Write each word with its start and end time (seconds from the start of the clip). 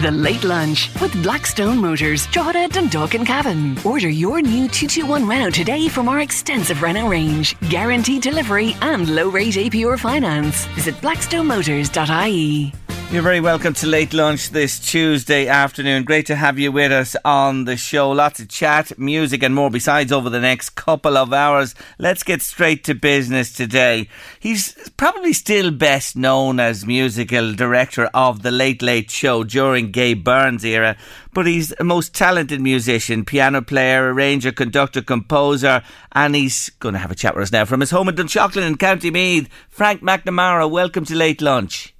The 0.00 0.12
Late 0.12 0.44
Lunch 0.44 0.94
with 1.00 1.12
Blackstone 1.24 1.78
Motors, 1.78 2.28
Drogheda, 2.28 2.68
Dundalk 2.68 3.14
and 3.14 3.26
Cavan. 3.26 3.76
Order 3.84 4.08
your 4.08 4.40
new 4.40 4.68
221 4.68 5.26
Renault 5.26 5.50
today 5.50 5.88
from 5.88 6.08
our 6.08 6.20
extensive 6.20 6.82
Renault 6.82 7.08
range. 7.08 7.58
Guaranteed 7.68 8.22
delivery 8.22 8.76
and 8.80 9.12
low 9.12 9.28
rate 9.28 9.54
APR 9.54 9.98
finance. 9.98 10.66
Visit 10.66 10.94
blackstonemotors.ie. 10.96 12.72
You're 13.10 13.22
very 13.22 13.40
welcome 13.40 13.72
to 13.72 13.86
Late 13.86 14.12
Lunch 14.12 14.50
this 14.50 14.78
Tuesday 14.78 15.48
afternoon. 15.48 16.04
Great 16.04 16.26
to 16.26 16.36
have 16.36 16.58
you 16.58 16.70
with 16.70 16.92
us 16.92 17.16
on 17.24 17.64
the 17.64 17.78
show. 17.78 18.10
Lots 18.10 18.38
of 18.38 18.48
chat, 18.48 18.98
music, 18.98 19.42
and 19.42 19.54
more 19.54 19.70
besides 19.70 20.12
over 20.12 20.28
the 20.28 20.38
next 20.38 20.74
couple 20.74 21.16
of 21.16 21.32
hours. 21.32 21.74
Let's 21.98 22.22
get 22.22 22.42
straight 22.42 22.84
to 22.84 22.94
business 22.94 23.50
today. 23.50 24.10
He's 24.40 24.90
probably 24.96 25.32
still 25.32 25.72
best 25.72 26.16
known 26.16 26.60
as 26.60 26.86
musical 26.86 27.54
director 27.54 28.06
of 28.14 28.42
The 28.42 28.52
Late 28.52 28.82
Late 28.82 29.10
Show 29.10 29.42
during 29.42 29.90
Gay 29.90 30.14
Byrne's 30.14 30.64
era, 30.64 30.96
but 31.34 31.46
he's 31.46 31.74
a 31.80 31.84
most 31.84 32.14
talented 32.14 32.60
musician, 32.60 33.24
piano 33.24 33.62
player, 33.62 34.12
arranger, 34.12 34.52
conductor, 34.52 35.02
composer, 35.02 35.82
and 36.12 36.36
he's 36.36 36.70
going 36.78 36.92
to 36.92 37.00
have 37.00 37.10
a 37.10 37.16
chat 37.16 37.34
with 37.34 37.44
us 37.44 37.52
now 37.52 37.64
from 37.64 37.80
his 37.80 37.90
home 37.90 38.08
in 38.08 38.14
Dunshaughlin 38.14 38.66
in 38.66 38.76
County 38.76 39.10
Meath. 39.10 39.48
Frank 39.68 40.02
McNamara, 40.02 40.70
welcome 40.70 41.04
to 41.06 41.16
Late 41.16 41.42
Lunch. 41.42 41.94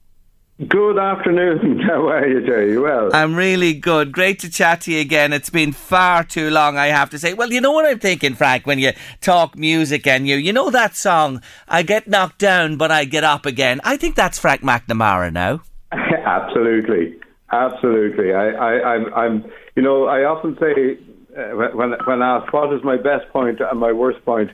Good 0.67 0.99
afternoon. 0.99 1.79
How 1.87 2.09
are 2.09 2.27
you, 2.27 2.45
Jerry? 2.45 2.77
Well? 2.77 3.15
I'm 3.15 3.37
really 3.37 3.75
good. 3.75 4.11
Great 4.11 4.41
to 4.41 4.51
chat 4.51 4.81
to 4.83 4.93
you 4.93 5.01
again. 5.01 5.33
It's 5.33 5.51
been 5.51 5.71
far 5.71 6.25
too 6.25 6.51
long, 6.51 6.77
I 6.77 6.87
have 6.87 7.11
to 7.11 7.19
say. 7.19 7.33
Well, 7.33 7.53
you 7.53 7.61
know 7.61 7.71
what 7.71 7.87
I'm 7.87 8.01
thinking, 8.01 8.35
Frank, 8.35 8.67
when 8.67 8.81
you 8.81 8.91
talk 9.21 9.57
music 9.57 10.05
and 10.09 10.27
you, 10.27 10.35
you 10.35 10.53
know 10.53 10.71
that 10.71 10.97
song, 10.97 11.43
I 11.69 11.85
get 11.85 12.09
knocked 12.09 12.41
down, 12.41 12.77
but 12.77 12.91
I 12.91 13.05
get 13.05 13.23
up 13.23 13.47
again. 13.47 13.81
I 13.85 13.97
think 13.97 14.17
that's 14.17 14.37
Frank 14.37 14.63
McNamara 14.63 15.33
now. 15.33 15.63
Absolutely. 15.93 17.21
Absolutely. 17.53 18.35
I, 18.35 18.49
I, 18.49 18.95
I'm, 18.95 19.15
I'm, 19.15 19.53
you 19.77 19.83
know, 19.83 20.07
I 20.07 20.25
often 20.25 20.57
say, 20.59 20.99
uh, 21.39 21.55
when, 21.55 21.93
when 22.05 22.21
asked 22.21 22.53
what 22.53 22.75
is 22.75 22.83
my 22.83 22.97
best 22.97 23.29
point 23.33 23.61
and 23.61 23.79
my 23.79 23.93
worst 23.93 24.25
point, 24.25 24.51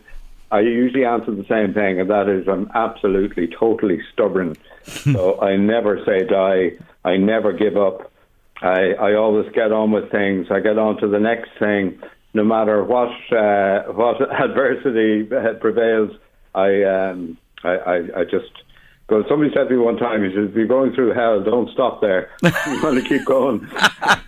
I 0.55 0.61
usually 0.61 1.05
answer 1.05 1.35
the 1.35 1.45
same 1.49 1.75
thing, 1.75 1.99
and 1.99 2.09
that 2.11 2.29
is 2.29 2.47
I'm 2.47 2.71
absolutely, 2.77 3.49
totally 3.49 4.01
stubborn. 4.13 4.55
so 4.85 5.41
I 5.41 5.57
never 5.57 5.99
say 6.07 6.25
die. 6.25 6.79
I 7.05 7.17
never 7.17 7.53
give 7.53 7.77
up. 7.77 8.13
I, 8.63 8.93
I 8.93 9.15
always 9.15 9.51
get 9.53 9.73
on 9.73 9.91
with 9.91 10.13
things. 10.13 10.47
I 10.53 10.61
get 10.61 10.79
on 10.79 10.97
to 11.01 11.09
the 11.09 11.19
next 11.19 11.51
thing, 11.59 12.01
no 12.35 12.45
matter 12.45 12.85
what 12.85 13.11
uh, 13.33 13.93
what 13.95 14.21
adversity 14.41 15.25
prevails. 15.61 16.13
I, 16.55 16.85
um, 16.85 17.37
I, 17.65 17.71
I 17.71 17.97
I 18.21 18.25
just 18.25 18.53
because 19.07 19.25
somebody 19.29 19.53
said 19.53 19.65
to 19.65 19.71
me 19.71 19.77
one 19.77 19.99
time, 19.99 20.25
he 20.25 20.35
says, 20.35 20.49
if 20.49 20.55
you're 20.55 20.67
going 20.67 20.95
through 20.95 21.13
hell, 21.13 21.43
don't 21.43 21.71
stop 21.71 22.01
there. 22.01 22.31
you 22.43 22.83
want 22.83 22.97
to 22.97 23.03
keep 23.07 23.27
going. 23.27 23.69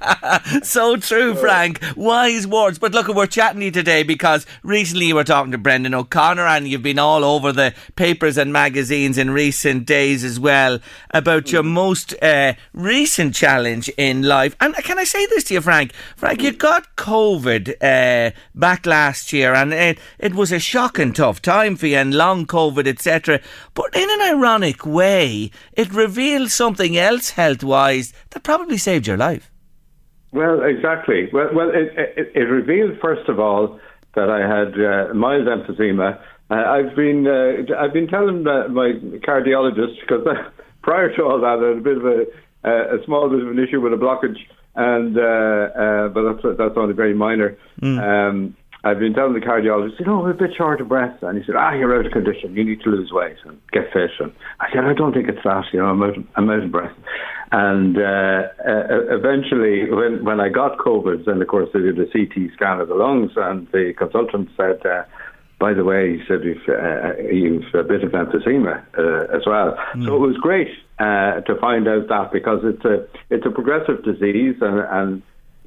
so 0.62 0.96
true, 0.96 1.34
Frank. 1.34 1.82
Wise 1.96 2.46
words. 2.46 2.78
But 2.78 2.92
look, 2.92 3.08
we're 3.08 3.26
chatting 3.26 3.60
to 3.60 3.66
you 3.66 3.70
today 3.70 4.02
because 4.02 4.44
recently 4.62 5.06
you 5.06 5.14
were 5.14 5.24
talking 5.24 5.52
to 5.52 5.58
Brendan 5.58 5.94
O'Connor 5.94 6.46
and 6.46 6.68
you've 6.68 6.82
been 6.82 6.98
all 6.98 7.24
over 7.24 7.52
the 7.52 7.72
papers 7.94 8.36
and 8.36 8.52
magazines 8.52 9.16
in 9.16 9.30
recent 9.30 9.86
days 9.86 10.22
as 10.22 10.38
well 10.38 10.78
about 11.10 11.52
your 11.52 11.62
most 11.62 12.14
uh, 12.22 12.52
recent 12.74 13.34
challenge 13.34 13.88
in 13.96 14.24
life. 14.24 14.54
And 14.60 14.74
can 14.74 14.98
I 14.98 15.04
say 15.04 15.24
this 15.24 15.44
to 15.44 15.54
you, 15.54 15.62
Frank? 15.62 15.94
Frank, 16.16 16.42
you 16.42 16.52
got 16.52 16.96
COVID 16.96 17.76
uh, 17.80 18.32
back 18.54 18.84
last 18.84 19.32
year 19.32 19.54
and 19.54 19.72
it, 19.72 19.98
it 20.18 20.34
was 20.34 20.52
a 20.52 20.58
shocking 20.58 21.14
tough 21.14 21.40
time 21.40 21.76
for 21.76 21.86
you 21.86 21.96
and 21.96 22.14
long 22.14 22.44
COVID, 22.44 22.86
etc. 22.86 23.40
But 23.72 23.96
in 23.96 24.10
an 24.10 24.20
ironic 24.20 24.65
ironic 24.66 24.86
way, 24.86 25.50
it 25.72 25.92
revealed 25.92 26.50
something 26.50 26.96
else 26.96 27.30
health 27.30 27.62
wise 27.62 28.12
that 28.30 28.42
probably 28.42 28.78
saved 28.78 29.06
your 29.06 29.16
life. 29.16 29.50
Well, 30.32 30.62
exactly. 30.62 31.28
Well, 31.32 31.48
well, 31.54 31.70
it, 31.70 31.92
it, 32.16 32.32
it 32.34 32.40
revealed 32.40 32.98
first 33.00 33.28
of 33.28 33.38
all 33.38 33.78
that 34.14 34.28
I 34.28 34.40
had 34.40 34.74
uh, 34.74 35.14
mild 35.14 35.46
emphysema. 35.46 36.20
Uh, 36.50 36.54
I've 36.54 36.94
been 36.94 37.26
uh, 37.26 37.74
I've 37.78 37.92
been 37.92 38.08
telling 38.08 38.46
uh, 38.46 38.68
my 38.68 38.92
cardiologist 39.26 40.00
because 40.00 40.26
prior 40.82 41.14
to 41.16 41.22
all 41.22 41.40
that 41.40 41.58
I 41.62 41.68
had 41.68 41.78
a 41.78 41.80
bit 41.80 41.96
of 41.96 42.04
a, 42.04 42.96
a 42.96 43.04
small 43.04 43.28
bit 43.28 43.42
of 43.42 43.48
an 43.48 43.58
issue 43.58 43.80
with 43.80 43.92
a 43.92 43.96
blockage, 43.96 44.38
and 44.74 45.16
uh, 45.16 45.22
uh, 45.22 46.08
but 46.08 46.22
that's 46.32 46.58
that's 46.58 46.76
only 46.76 46.94
very 46.94 47.14
minor. 47.14 47.56
Mm. 47.80 47.98
Um, 47.98 48.56
I've 48.86 49.00
been 49.00 49.14
telling 49.14 49.34
the 49.34 49.40
cardiologist, 49.40 49.98
you 49.98 50.06
know, 50.06 50.22
I'm 50.22 50.30
a 50.30 50.34
bit 50.34 50.50
short 50.56 50.80
of 50.80 50.88
breath. 50.88 51.20
And 51.22 51.36
he 51.36 51.44
said, 51.44 51.56
ah, 51.56 51.72
you're 51.72 51.98
out 51.98 52.06
of 52.06 52.12
condition. 52.12 52.54
You 52.54 52.64
need 52.64 52.80
to 52.82 52.90
lose 52.90 53.10
weight 53.12 53.36
and 53.44 53.60
get 53.72 53.92
fit. 53.92 54.10
And 54.20 54.32
I 54.60 54.70
said, 54.72 54.84
I 54.84 54.94
don't 54.94 55.12
think 55.12 55.28
it's 55.28 55.42
that. 55.44 55.64
You 55.72 55.80
know, 55.80 55.86
I'm 55.86 56.02
out, 56.02 56.14
I'm 56.36 56.48
out 56.48 56.62
of 56.62 56.70
breath. 56.70 56.96
And 57.50 57.96
uh, 57.96 58.48
uh, 58.62 59.14
eventually, 59.14 59.90
when, 59.90 60.24
when 60.24 60.40
I 60.40 60.48
got 60.48 60.78
COVID, 60.78 61.24
then 61.26 61.42
of 61.42 61.48
course 61.48 61.68
they 61.74 61.80
did 61.80 61.98
a 61.98 62.06
CT 62.06 62.54
scan 62.54 62.80
of 62.80 62.88
the 62.88 62.94
lungs, 62.94 63.32
and 63.36 63.66
the 63.72 63.92
consultant 63.96 64.50
said, 64.56 64.84
uh, 64.84 65.04
by 65.58 65.72
the 65.72 65.84
way, 65.84 66.18
he 66.18 66.22
said 66.28 66.44
you've, 66.44 66.68
uh, 66.68 67.16
you've 67.32 67.72
a 67.74 67.82
bit 67.82 68.04
of 68.04 68.12
emphysema 68.12 68.84
uh, 68.98 69.34
as 69.34 69.42
well. 69.46 69.76
Mm. 69.94 70.06
So 70.06 70.16
it 70.16 70.26
was 70.26 70.36
great 70.36 70.68
uh, 70.98 71.40
to 71.42 71.56
find 71.60 71.88
out 71.88 72.08
that 72.08 72.32
because 72.32 72.60
it's 72.64 72.84
a 72.84 73.06
it's 73.30 73.46
a 73.46 73.50
progressive 73.50 74.04
disease, 74.04 74.56
and, 74.60 74.80
and 74.80 75.22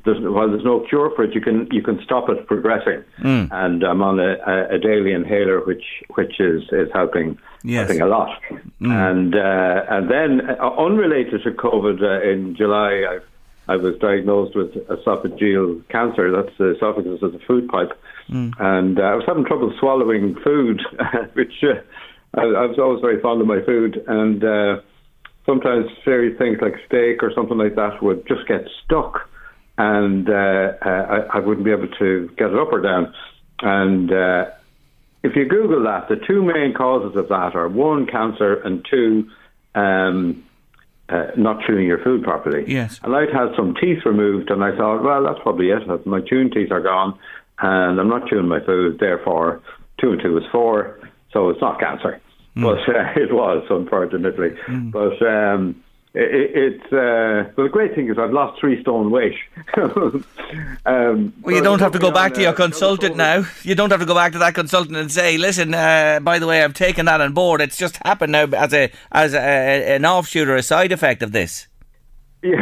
there's, 0.09 0.33
while 0.33 0.49
there's 0.49 0.63
no 0.63 0.79
cure 0.87 1.11
for 1.15 1.23
it, 1.23 1.35
you 1.35 1.41
can 1.41 1.67
you 1.71 1.81
can 1.81 2.01
stop 2.03 2.29
it 2.29 2.47
progressing. 2.47 3.03
Mm. 3.19 3.49
And 3.51 3.83
I'm 3.83 4.01
on 4.01 4.19
a, 4.19 4.35
a, 4.73 4.79
daily 4.79 5.13
inhaler, 5.13 5.63
which 5.65 5.83
which 6.15 6.39
is 6.39 6.63
is 6.71 6.89
helping 6.93 7.37
yes. 7.63 7.87
helping 7.87 8.01
a 8.01 8.07
lot. 8.07 8.41
Mm. 8.81 8.91
And 8.91 9.35
uh, 9.35 9.85
and 9.89 10.09
then 10.09 10.49
uh, 10.49 10.75
unrelated 10.77 11.43
to 11.43 11.51
COVID, 11.51 12.01
uh, 12.01 12.29
in 12.29 12.55
July 12.55 13.03
I 13.67 13.73
I 13.73 13.75
was 13.75 13.95
diagnosed 13.99 14.55
with 14.55 14.73
esophageal 14.87 15.87
cancer. 15.89 16.31
That's 16.31 16.55
the 16.57 16.75
esophagus 16.75 17.21
of 17.21 17.33
the 17.33 17.39
food 17.39 17.67
pipe, 17.67 17.91
mm. 18.29 18.51
and 18.59 18.99
uh, 18.99 19.03
I 19.03 19.15
was 19.15 19.25
having 19.27 19.45
trouble 19.45 19.73
swallowing 19.79 20.35
food, 20.43 20.81
which 21.33 21.63
uh, 21.63 21.81
I, 22.33 22.41
I, 22.41 22.65
was 22.65 22.79
always 22.79 23.01
very 23.01 23.21
fond 23.21 23.41
of 23.41 23.47
my 23.47 23.61
food 23.65 24.03
and. 24.07 24.43
Uh, 24.43 24.81
sometimes 25.45 25.87
very 26.05 26.35
things 26.37 26.59
like 26.61 26.75
steak 26.85 27.23
or 27.23 27.31
something 27.33 27.57
like 27.57 27.73
that 27.73 28.03
would 28.03 28.27
just 28.27 28.47
get 28.47 28.67
stuck 28.85 29.27
and 29.79 30.29
uh, 30.29 30.73
uh, 30.85 30.89
I, 30.89 31.37
I, 31.37 31.39
wouldn't 31.39 31.63
be 31.63 31.71
able 31.71 31.87
to 31.87 32.29
get 32.37 32.49
it 32.49 32.55
up 32.59 32.67
or 32.73 32.81
down. 32.81 33.13
And 33.61 34.11
uh, 34.11 34.51
if 35.23 35.37
you 35.37 35.45
Google 35.47 35.83
that, 35.85 36.09
the 36.09 36.17
two 36.17 36.43
main 36.43 36.73
causes 36.73 37.15
of 37.15 37.29
that 37.29 37.55
are 37.55 37.69
one, 37.69 38.05
cancer, 38.05 38.55
and 38.55 38.85
two, 38.89 39.29
um, 39.75 40.43
uh, 41.07 41.27
not 41.37 41.63
chewing 41.65 41.87
your 41.87 42.03
food 42.03 42.23
properly. 42.23 42.65
Yes. 42.67 42.99
And 43.03 43.15
I'd 43.15 43.31
had 43.31 43.55
some 43.55 43.73
teeth 43.73 43.99
removed, 44.05 44.51
and 44.51 44.65
I 44.65 44.75
thought, 44.75 45.01
well, 45.01 45.23
that's 45.23 45.39
probably 45.41 45.69
it. 45.69 46.05
My 46.05 46.19
chewing 46.19 46.51
teeth 46.51 46.71
are 46.71 46.81
gone, 46.81 47.17
and 47.59 48.01
I'm 48.01 48.09
not 48.09 48.27
chewing 48.27 48.49
my 48.49 48.59
food. 48.59 48.99
Therefore, 48.99 49.61
two 50.01 50.11
and 50.11 50.21
two 50.21 50.37
is 50.37 50.43
four, 50.51 50.99
so 51.31 51.49
it's 51.49 51.61
not 51.61 51.79
cancer. 51.79 52.19
Mm. 52.57 52.63
But 52.63 52.79
uh, 52.95 53.13
it 53.15 53.33
was, 53.33 53.65
unfortunately. 53.69 54.49
Mm. 54.67 54.91
But 54.91 55.25
um, 55.25 55.81
it, 56.19 56.51
it's 56.55 56.93
uh, 56.93 57.51
well. 57.55 57.67
The 57.67 57.69
great 57.71 57.95
thing 57.95 58.09
is 58.09 58.17
I've 58.17 58.33
lost 58.33 58.59
three 58.59 58.81
stone 58.81 59.09
weight. 59.09 59.35
um, 59.77 61.33
well, 61.41 61.55
you 61.55 61.61
don't 61.61 61.79
have 61.79 61.93
to 61.93 61.99
go 61.99 62.11
back 62.11 62.33
to 62.33 62.41
your 62.41 62.53
consultant 62.53 63.15
now. 63.15 63.45
You 63.63 63.75
don't 63.75 63.91
have 63.91 63.99
to 63.99 64.05
go 64.05 64.15
back 64.15 64.33
to 64.33 64.39
that 64.39 64.55
consultant 64.55 64.97
and 64.97 65.11
say, 65.11 65.37
"Listen, 65.37 65.73
uh, 65.73 66.19
by 66.21 66.39
the 66.39 66.47
way, 66.47 66.63
I've 66.63 66.73
taken 66.73 67.05
that 67.05 67.21
on 67.21 67.33
board. 67.33 67.61
It's 67.61 67.77
just 67.77 67.97
happened 68.05 68.33
now 68.33 68.45
as 68.45 68.73
a 68.73 68.91
as 69.11 69.33
a, 69.33 69.39
an 69.95 70.05
offshoot 70.05 70.47
or 70.47 70.55
a 70.55 70.63
side 70.63 70.91
effect 70.91 71.23
of 71.23 71.31
this." 71.31 71.67
Yeah, 72.41 72.55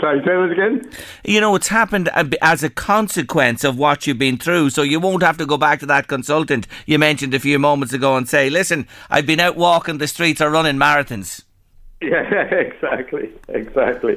sorry, 0.00 0.22
say 0.24 0.32
it 0.32 0.52
again. 0.52 0.90
You 1.24 1.42
know, 1.42 1.54
it's 1.54 1.68
happened 1.68 2.08
as 2.40 2.62
a 2.62 2.70
consequence 2.70 3.64
of 3.64 3.76
what 3.76 4.06
you've 4.06 4.18
been 4.18 4.38
through, 4.38 4.70
so 4.70 4.80
you 4.80 4.98
won't 4.98 5.22
have 5.22 5.36
to 5.36 5.44
go 5.44 5.58
back 5.58 5.80
to 5.80 5.86
that 5.86 6.08
consultant 6.08 6.66
you 6.86 6.98
mentioned 6.98 7.34
a 7.34 7.38
few 7.38 7.58
moments 7.58 7.92
ago 7.92 8.16
and 8.16 8.26
say, 8.26 8.48
"Listen, 8.48 8.88
I've 9.10 9.26
been 9.26 9.38
out 9.38 9.56
walking 9.56 9.98
the 9.98 10.06
streets 10.06 10.40
or 10.40 10.48
running 10.48 10.76
marathons." 10.76 11.42
Yeah, 12.00 12.22
exactly, 12.50 13.30
exactly. 13.48 14.16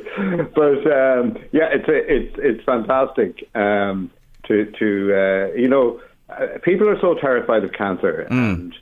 But 0.55 0.87
um, 0.91 1.37
yeah, 1.51 1.69
it's 1.71 1.85
it's 1.87 2.35
it's 2.37 2.63
fantastic 2.63 3.49
um, 3.55 4.09
to 4.47 4.71
to 4.79 5.13
uh, 5.13 5.53
you 5.55 5.67
know 5.67 5.99
uh, 6.29 6.59
people 6.63 6.87
are 6.87 6.99
so 6.99 7.15
terrified 7.15 7.63
of 7.63 7.73
cancer, 7.73 8.27
mm. 8.31 8.53
and 8.53 8.75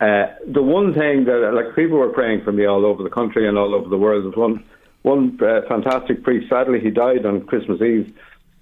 uh, 0.00 0.34
the 0.46 0.62
one 0.62 0.92
thing 0.92 1.24
that 1.24 1.52
like 1.54 1.74
people 1.74 1.96
were 1.96 2.10
praying 2.10 2.42
for 2.44 2.52
me 2.52 2.66
all 2.66 2.84
over 2.84 3.02
the 3.02 3.10
country 3.10 3.48
and 3.48 3.56
all 3.56 3.74
over 3.74 3.88
the 3.88 3.96
world 3.96 4.24
was 4.24 4.36
one 4.36 4.64
one 5.02 5.38
uh, 5.42 5.62
fantastic 5.68 6.22
priest. 6.22 6.48
Sadly, 6.48 6.80
he 6.80 6.90
died 6.90 7.24
on 7.24 7.46
Christmas 7.46 7.80
Eve. 7.80 8.14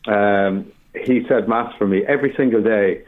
Um, 0.07 0.73
he 0.95 1.25
said 1.29 1.49
mass 1.49 1.75
for 1.77 1.87
me 1.87 2.05
every 2.07 2.35
single 2.37 2.63
day 2.63 3.05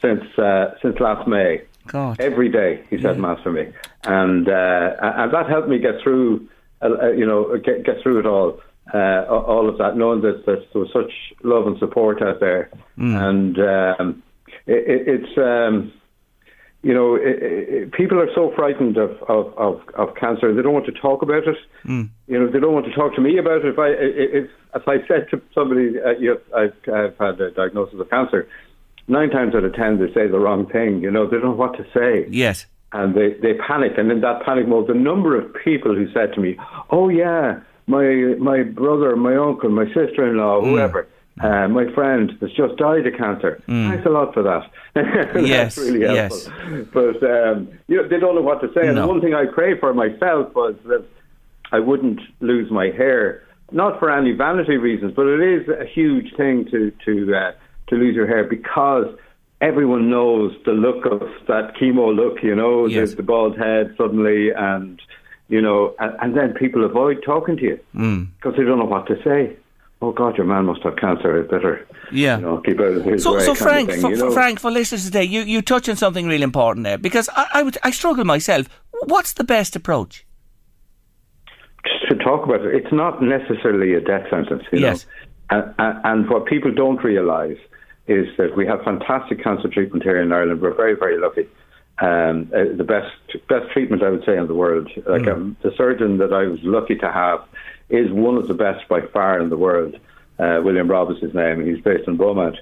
since 0.00 0.24
uh, 0.38 0.74
since 0.80 0.98
last 1.00 1.28
May. 1.28 1.62
God. 1.86 2.20
Every 2.20 2.48
day 2.48 2.84
he 2.90 2.96
said 2.96 3.16
yeah. 3.16 3.22
mass 3.22 3.42
for 3.42 3.52
me, 3.52 3.72
and 4.04 4.48
uh, 4.48 4.90
and 5.00 5.32
that 5.32 5.48
helped 5.48 5.68
me 5.68 5.78
get 5.78 6.02
through. 6.02 6.48
Uh, 6.80 6.88
uh, 7.00 7.10
you 7.10 7.26
know, 7.26 7.56
get 7.58 7.84
get 7.84 8.02
through 8.02 8.18
it 8.20 8.26
all. 8.26 8.60
Uh, 8.92 9.24
all 9.28 9.68
of 9.68 9.78
that, 9.78 9.96
knowing 9.96 10.20
that, 10.22 10.44
that 10.44 10.66
there 10.72 10.82
was 10.82 10.90
such 10.92 11.12
love 11.44 11.68
and 11.68 11.78
support 11.78 12.20
out 12.20 12.40
there, 12.40 12.68
mm. 12.98 13.16
and 13.16 13.58
um, 13.58 14.22
it, 14.66 15.08
it's. 15.08 15.38
Um, 15.38 15.92
you 16.82 16.92
know, 16.92 17.14
it, 17.14 17.38
it, 17.40 17.92
people 17.92 18.18
are 18.18 18.28
so 18.34 18.52
frightened 18.56 18.96
of, 18.96 19.10
of, 19.28 19.56
of, 19.56 19.80
of, 19.94 20.16
cancer, 20.16 20.52
they 20.52 20.62
don't 20.62 20.72
want 20.72 20.86
to 20.86 20.92
talk 20.92 21.22
about 21.22 21.46
it. 21.46 21.56
Mm. 21.84 22.10
You 22.26 22.40
know, 22.40 22.50
they 22.50 22.58
don't 22.58 22.74
want 22.74 22.86
to 22.86 22.92
talk 22.92 23.14
to 23.14 23.20
me 23.20 23.38
about 23.38 23.64
it. 23.64 23.66
If 23.66 23.78
I, 23.78 23.88
if, 23.90 24.50
if 24.74 24.88
I 24.88 24.96
said 25.06 25.28
to 25.30 25.40
somebody, 25.54 26.00
uh, 26.04 26.18
you 26.18 26.34
know, 26.34 26.58
I've, 26.58 26.74
I've 26.92 27.16
had 27.18 27.40
a 27.40 27.52
diagnosis 27.52 28.00
of 28.00 28.10
cancer, 28.10 28.48
nine 29.06 29.30
times 29.30 29.54
out 29.54 29.62
of 29.62 29.74
ten 29.74 30.00
they 30.00 30.12
say 30.12 30.26
the 30.26 30.40
wrong 30.40 30.68
thing. 30.68 31.02
You 31.02 31.10
know, 31.12 31.26
they 31.26 31.36
don't 31.36 31.44
know 31.44 31.52
what 31.52 31.76
to 31.76 31.84
say. 31.94 32.26
Yes. 32.28 32.66
And 32.92 33.14
they, 33.14 33.34
they 33.40 33.54
panic. 33.54 33.92
And 33.96 34.10
in 34.10 34.20
that 34.20 34.44
panic 34.44 34.68
mode, 34.68 34.86
the 34.86 34.94
number 34.94 35.38
of 35.38 35.54
people 35.64 35.94
who 35.94 36.12
said 36.12 36.34
to 36.34 36.40
me, 36.40 36.58
oh, 36.90 37.08
yeah, 37.08 37.60
my, 37.86 38.34
my 38.38 38.62
brother, 38.62 39.16
my 39.16 39.36
uncle, 39.36 39.70
my 39.70 39.86
sister 39.86 40.28
in 40.28 40.36
law, 40.36 40.60
mm. 40.60 40.66
whoever, 40.66 41.08
uh, 41.40 41.66
my 41.68 41.90
friend 41.94 42.32
has 42.40 42.50
just 42.52 42.76
died 42.76 43.06
of 43.06 43.14
cancer. 43.16 43.62
Mm. 43.66 43.90
Thanks 43.90 44.06
a 44.06 44.10
lot 44.10 44.34
for 44.34 44.42
that. 44.42 44.70
yes, 45.46 45.78
really 45.78 46.06
helpful. 46.06 46.52
Yes. 46.70 46.86
But 46.92 47.22
um, 47.22 47.68
you 47.88 47.96
know, 47.96 48.08
they 48.08 48.18
don't 48.18 48.34
know 48.34 48.42
what 48.42 48.60
to 48.60 48.68
say. 48.74 48.86
And 48.86 48.96
no. 48.96 49.02
the 49.02 49.08
one 49.08 49.20
thing 49.22 49.34
I 49.34 49.46
pray 49.46 49.78
for 49.78 49.94
myself 49.94 50.54
was 50.54 50.74
that 50.84 51.04
I 51.72 51.78
wouldn't 51.78 52.20
lose 52.40 52.70
my 52.70 52.86
hair, 52.86 53.42
not 53.70 53.98
for 53.98 54.10
any 54.10 54.32
vanity 54.32 54.76
reasons, 54.76 55.14
but 55.16 55.26
it 55.26 55.40
is 55.40 55.68
a 55.68 55.86
huge 55.86 56.36
thing 56.36 56.66
to 56.70 56.92
to 57.06 57.34
uh, 57.34 57.52
to 57.88 57.94
lose 57.96 58.14
your 58.14 58.26
hair 58.26 58.44
because 58.44 59.06
everyone 59.62 60.10
knows 60.10 60.52
the 60.66 60.72
look 60.72 61.06
of 61.06 61.20
that 61.48 61.74
chemo 61.80 62.14
look. 62.14 62.42
You 62.42 62.54
know, 62.54 62.86
yes. 62.86 63.10
the, 63.10 63.16
the 63.16 63.22
bald 63.22 63.56
head 63.56 63.94
suddenly 63.96 64.50
and 64.50 65.00
you 65.48 65.60
know, 65.60 65.94
and, 65.98 66.16
and, 66.22 66.36
then 66.36 66.54
people 66.54 66.82
avoid 66.84 67.22
talking 67.24 67.56
to 67.58 67.62
you 67.62 67.80
because 67.92 68.54
mm. 68.54 68.56
they 68.56 68.64
don't 68.64 68.78
know 68.78 68.86
what 68.86 69.06
to 69.06 69.22
say 69.22 69.56
oh 70.02 70.12
God, 70.12 70.36
your 70.36 70.46
man 70.46 70.66
must 70.66 70.82
have 70.82 70.96
cancer. 70.96 71.38
I 71.38 71.42
better, 71.42 71.86
yeah, 72.10 72.36
you 72.36 72.42
know, 72.42 72.60
keep 72.60 72.78
out 72.80 72.86
of 72.86 73.04
his 73.04 73.22
so, 73.22 73.34
way. 73.34 73.44
So, 73.44 73.54
Frank, 73.54 73.90
thing, 73.90 74.00
for, 74.00 74.10
you 74.10 74.16
know? 74.16 74.32
Frank, 74.32 74.60
for 74.60 74.70
listeners 74.70 75.04
today, 75.04 75.24
you 75.24 75.42
you 75.42 75.62
touch 75.62 75.88
on 75.88 75.96
something 75.96 76.26
really 76.26 76.42
important 76.42 76.84
there 76.84 76.98
because 76.98 77.30
I 77.34 77.46
I, 77.54 77.62
would, 77.62 77.78
I 77.82 77.90
struggle 77.92 78.24
myself. 78.24 78.68
What's 79.04 79.32
the 79.32 79.44
best 79.44 79.74
approach? 79.76 80.26
Just 81.84 82.08
to 82.10 82.16
talk 82.24 82.44
about 82.44 82.64
it, 82.66 82.74
it's 82.74 82.92
not 82.92 83.22
necessarily 83.22 83.94
a 83.94 84.00
death 84.00 84.28
sentence. 84.28 84.64
You 84.72 84.80
yes. 84.80 85.06
know? 85.50 85.74
And, 85.78 86.00
and 86.04 86.30
what 86.30 86.46
people 86.46 86.72
don't 86.72 87.02
realise 87.02 87.58
is 88.12 88.36
that 88.36 88.56
we 88.56 88.66
have 88.66 88.82
fantastic 88.82 89.42
cancer 89.42 89.68
treatment 89.68 90.02
here 90.02 90.20
in 90.20 90.32
Ireland. 90.32 90.60
We're 90.60 90.74
very, 90.74 90.94
very 90.94 91.18
lucky. 91.18 91.48
Um, 91.98 92.50
uh, 92.54 92.76
the 92.76 92.84
best 92.84 93.12
best 93.48 93.70
treatment 93.72 94.02
I 94.02 94.10
would 94.10 94.24
say 94.24 94.36
in 94.36 94.46
the 94.46 94.54
world. 94.54 94.90
Like 95.06 95.22
mm. 95.22 95.32
um, 95.32 95.56
the 95.62 95.72
surgeon 95.76 96.18
that 96.18 96.32
I 96.32 96.44
was 96.44 96.58
lucky 96.62 96.96
to 96.96 97.10
have 97.12 97.40
is 97.90 98.10
one 98.10 98.36
of 98.36 98.48
the 98.48 98.54
best 98.54 98.88
by 98.88 99.00
far 99.02 99.40
in 99.40 99.50
the 99.50 99.56
world. 99.56 99.94
Uh, 100.38 100.60
William 100.64 100.88
Robb 100.88 101.10
is 101.10 101.18
his 101.18 101.34
name. 101.34 101.64
He's 101.64 101.82
based 101.82 102.08
in 102.08 102.16
Beaumont. 102.16 102.56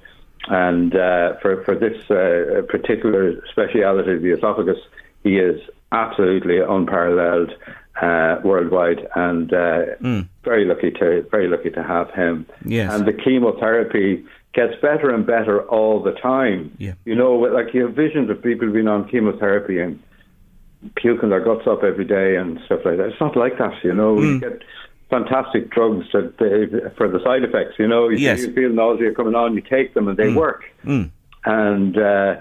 And 0.49 0.95
uh, 0.95 1.37
for, 1.41 1.63
for 1.65 1.75
this 1.75 1.99
uh, 2.11 2.63
particular 2.69 3.41
speciality, 3.51 4.19
the 4.19 4.33
esophagus, 4.37 4.79
he 5.23 5.39
is 5.39 5.61
absolutely 5.93 6.59
unparalleled 6.59 7.53
uh, 8.01 8.41
worldwide, 8.43 9.07
and 9.15 9.51
mm. 9.51 10.29
very 10.43 10.65
lucky 10.65 10.91
to 10.91 11.27
very 11.31 11.49
lucky 11.49 11.71
to 11.71 11.83
have 11.83 12.11
him. 12.13 12.47
Yes. 12.65 12.93
And 12.93 13.07
the 13.07 13.13
chemotherapy 13.13 14.25
gets 14.53 14.75
better 14.83 15.15
and 15.15 15.27
better 15.27 15.63
all 15.69 16.03
the 16.03 16.13
time. 16.13 16.75
Yeah. 16.79 16.95
You 17.05 17.15
know, 17.15 17.35
like 17.35 17.73
you 17.73 17.87
have 17.87 17.95
visions 17.95 18.31
of 18.31 18.43
people 18.43 18.73
being 18.73 18.89
on 18.89 19.09
chemotherapy 19.09 19.81
and 19.81 20.03
puking 20.97 21.29
their 21.29 21.45
guts 21.45 21.67
up 21.67 21.83
every 21.85 22.05
day 22.05 22.37
and 22.37 22.59
stuff 22.67 22.81
like 22.85 22.97
that. 22.97 23.09
It's 23.09 23.21
not 23.21 23.37
like 23.37 23.59
that, 23.59 23.75
you 23.85 23.95
know. 23.95 24.17
Mm. 24.17 24.23
You 24.23 24.41
get 24.41 24.63
fantastic 25.09 25.71
drugs 25.71 26.07
that 26.13 26.39
they, 26.39 26.91
for 26.97 27.09
the 27.09 27.23
side 27.23 27.45
effects. 27.45 27.79
You 27.79 27.89
know, 27.89 28.09
you, 28.09 28.19
yes. 28.19 28.41
you 28.41 28.53
feel 28.53 28.71
nausea 28.71 29.15
coming 29.15 29.35
on, 29.35 29.55
you 29.55 29.61
take 29.61 29.95
them, 29.95 30.09
and 30.09 30.17
they 30.17 30.29
mm. 30.29 30.37
work. 30.37 30.65
Mm. 30.85 31.11
And 31.45 31.99
uh, 31.99 32.37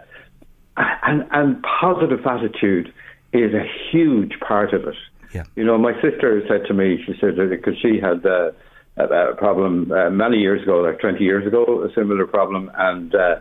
and 0.77 1.27
and 1.31 1.63
positive 1.63 2.25
attitude 2.25 2.93
is 3.33 3.53
a 3.53 3.65
huge 3.91 4.39
part 4.39 4.73
of 4.73 4.87
it. 4.87 4.95
Yeah. 5.33 5.43
You 5.55 5.63
know, 5.63 5.77
my 5.77 5.93
sister 6.01 6.41
said 6.47 6.65
to 6.67 6.73
me, 6.73 7.03
she 7.05 7.15
said 7.19 7.35
because 7.35 7.77
she 7.79 7.99
had 7.99 8.25
uh, 8.25 8.51
a, 8.99 9.31
a 9.31 9.35
problem 9.35 9.91
uh, 9.91 10.09
many 10.09 10.37
years 10.37 10.61
ago, 10.61 10.79
like 10.81 10.99
twenty 10.99 11.23
years 11.23 11.47
ago, 11.47 11.83
a 11.83 11.93
similar 11.93 12.27
problem, 12.27 12.71
and 12.77 13.15
uh, 13.15 13.35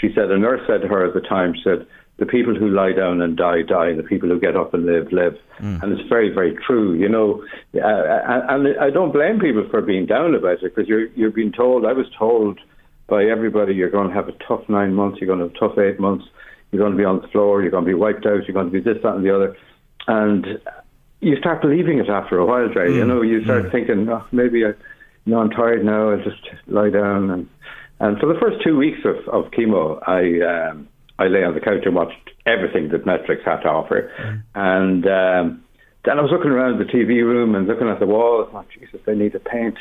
she 0.00 0.12
said 0.14 0.30
a 0.30 0.38
nurse 0.38 0.60
said 0.66 0.82
to 0.82 0.88
her 0.88 1.06
at 1.06 1.14
the 1.14 1.20
time, 1.20 1.54
she 1.54 1.62
said 1.64 1.86
the 2.18 2.26
people 2.26 2.54
who 2.54 2.68
lie 2.68 2.92
down 2.92 3.20
and 3.20 3.36
die 3.36 3.62
die, 3.62 3.94
the 3.94 4.02
people 4.02 4.28
who 4.28 4.38
get 4.38 4.56
up 4.56 4.74
and 4.74 4.86
live 4.86 5.12
live, 5.12 5.36
mm. 5.60 5.82
and 5.82 5.92
it's 5.92 6.08
very 6.08 6.32
very 6.32 6.56
true. 6.66 6.94
You 6.94 7.08
know, 7.08 7.44
uh, 7.74 8.44
and 8.48 8.78
I 8.78 8.90
don't 8.90 9.12
blame 9.12 9.40
people 9.40 9.66
for 9.70 9.82
being 9.82 10.06
down 10.06 10.34
about 10.34 10.62
it 10.62 10.74
because 10.74 10.88
you're 10.88 11.06
you're 11.08 11.30
being 11.30 11.52
told. 11.52 11.84
I 11.84 11.92
was 11.92 12.06
told 12.18 12.60
by 13.08 13.24
everybody 13.24 13.74
you're 13.74 13.90
going 13.90 14.08
to 14.08 14.14
have 14.14 14.28
a 14.28 14.32
tough 14.46 14.66
nine 14.68 14.94
months, 14.94 15.18
you're 15.20 15.26
going 15.26 15.40
to 15.40 15.46
have 15.46 15.54
a 15.54 15.58
tough 15.58 15.78
eight 15.78 16.00
months, 16.00 16.24
you're 16.70 16.80
going 16.80 16.92
to 16.92 16.98
be 16.98 17.04
on 17.04 17.20
the 17.20 17.28
floor, 17.28 17.60
you're 17.60 17.70
going 17.70 17.84
to 17.84 17.88
be 17.88 17.94
wiped 17.94 18.24
out, 18.24 18.46
you're 18.46 18.54
going 18.54 18.70
to 18.70 18.72
be 18.72 18.80
this, 18.80 19.02
that, 19.02 19.16
and 19.16 19.24
the 19.24 19.34
other, 19.34 19.56
and 20.06 20.46
you 21.20 21.36
start 21.36 21.60
believing 21.60 21.98
it 21.98 22.08
after 22.08 22.38
a 22.38 22.46
while, 22.46 22.68
Jay. 22.68 22.88
Mm. 22.88 22.96
You 22.96 23.04
know, 23.04 23.22
you 23.22 23.44
start 23.44 23.64
mm. 23.64 23.72
thinking, 23.72 24.08
oh, 24.08 24.24
maybe 24.32 24.64
I, 24.64 24.72
know, 25.26 25.38
I'm 25.38 25.50
tired 25.50 25.84
now. 25.84 26.10
I'll 26.10 26.22
just 26.22 26.42
lie 26.66 26.90
down 26.90 27.30
and. 27.30 27.48
And 28.00 28.18
for 28.18 28.26
the 28.26 28.40
first 28.40 28.64
two 28.64 28.76
weeks 28.76 28.98
of, 29.04 29.16
of 29.28 29.52
chemo, 29.52 30.02
I 30.08 30.70
um, 30.70 30.88
I 31.20 31.28
lay 31.28 31.44
on 31.44 31.54
the 31.54 31.60
couch 31.60 31.82
and 31.84 31.94
watched 31.94 32.30
everything 32.46 32.88
that 32.88 33.04
Netflix 33.04 33.44
had 33.44 33.60
to 33.60 33.68
offer. 33.68 34.10
Mm. 34.18 34.42
And 34.56 35.06
um, 35.06 35.64
then 36.04 36.18
I 36.18 36.22
was 36.22 36.32
looking 36.32 36.50
around 36.50 36.78
the 36.78 36.84
TV 36.84 37.22
room 37.22 37.54
and 37.54 37.66
looking 37.68 37.88
at 37.88 38.00
the 38.00 38.06
walls. 38.06 38.48
Oh, 38.52 38.64
Jesus, 38.76 39.00
they 39.06 39.14
need 39.14 39.32
to 39.32 39.40
paint. 39.40 39.76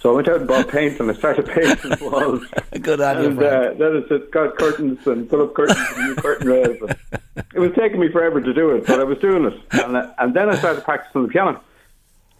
So 0.00 0.12
I 0.12 0.14
went 0.14 0.28
out 0.28 0.36
and 0.38 0.48
bought 0.48 0.68
paint 0.68 0.98
and 1.00 1.10
I 1.10 1.14
started 1.14 1.46
painting 1.54 1.90
the 1.90 1.98
walls. 2.00 2.46
Good 2.82 3.00
on 3.00 3.16
and, 3.18 3.38
uh, 3.38 3.74
then 3.74 3.96
I 3.96 4.08
just 4.08 4.30
got 4.30 4.56
curtains 4.56 5.06
and 5.06 5.28
put 5.28 5.40
up 5.40 5.54
curtains 5.54 5.86
and 5.96 6.08
new 6.08 6.14
curtain 6.14 6.48
rails. 6.48 6.78
it 7.54 7.58
was 7.58 7.72
taking 7.76 8.00
me 8.00 8.10
forever 8.10 8.40
to 8.40 8.54
do 8.54 8.70
it, 8.70 8.86
but 8.86 9.00
I 9.00 9.04
was 9.04 9.18
doing 9.18 9.44
it. 9.44 9.60
And, 9.72 9.96
uh, 9.96 10.12
and 10.18 10.34
then 10.34 10.48
I 10.48 10.56
started 10.56 10.84
practicing 10.84 11.22
the 11.22 11.28
piano. 11.28 11.60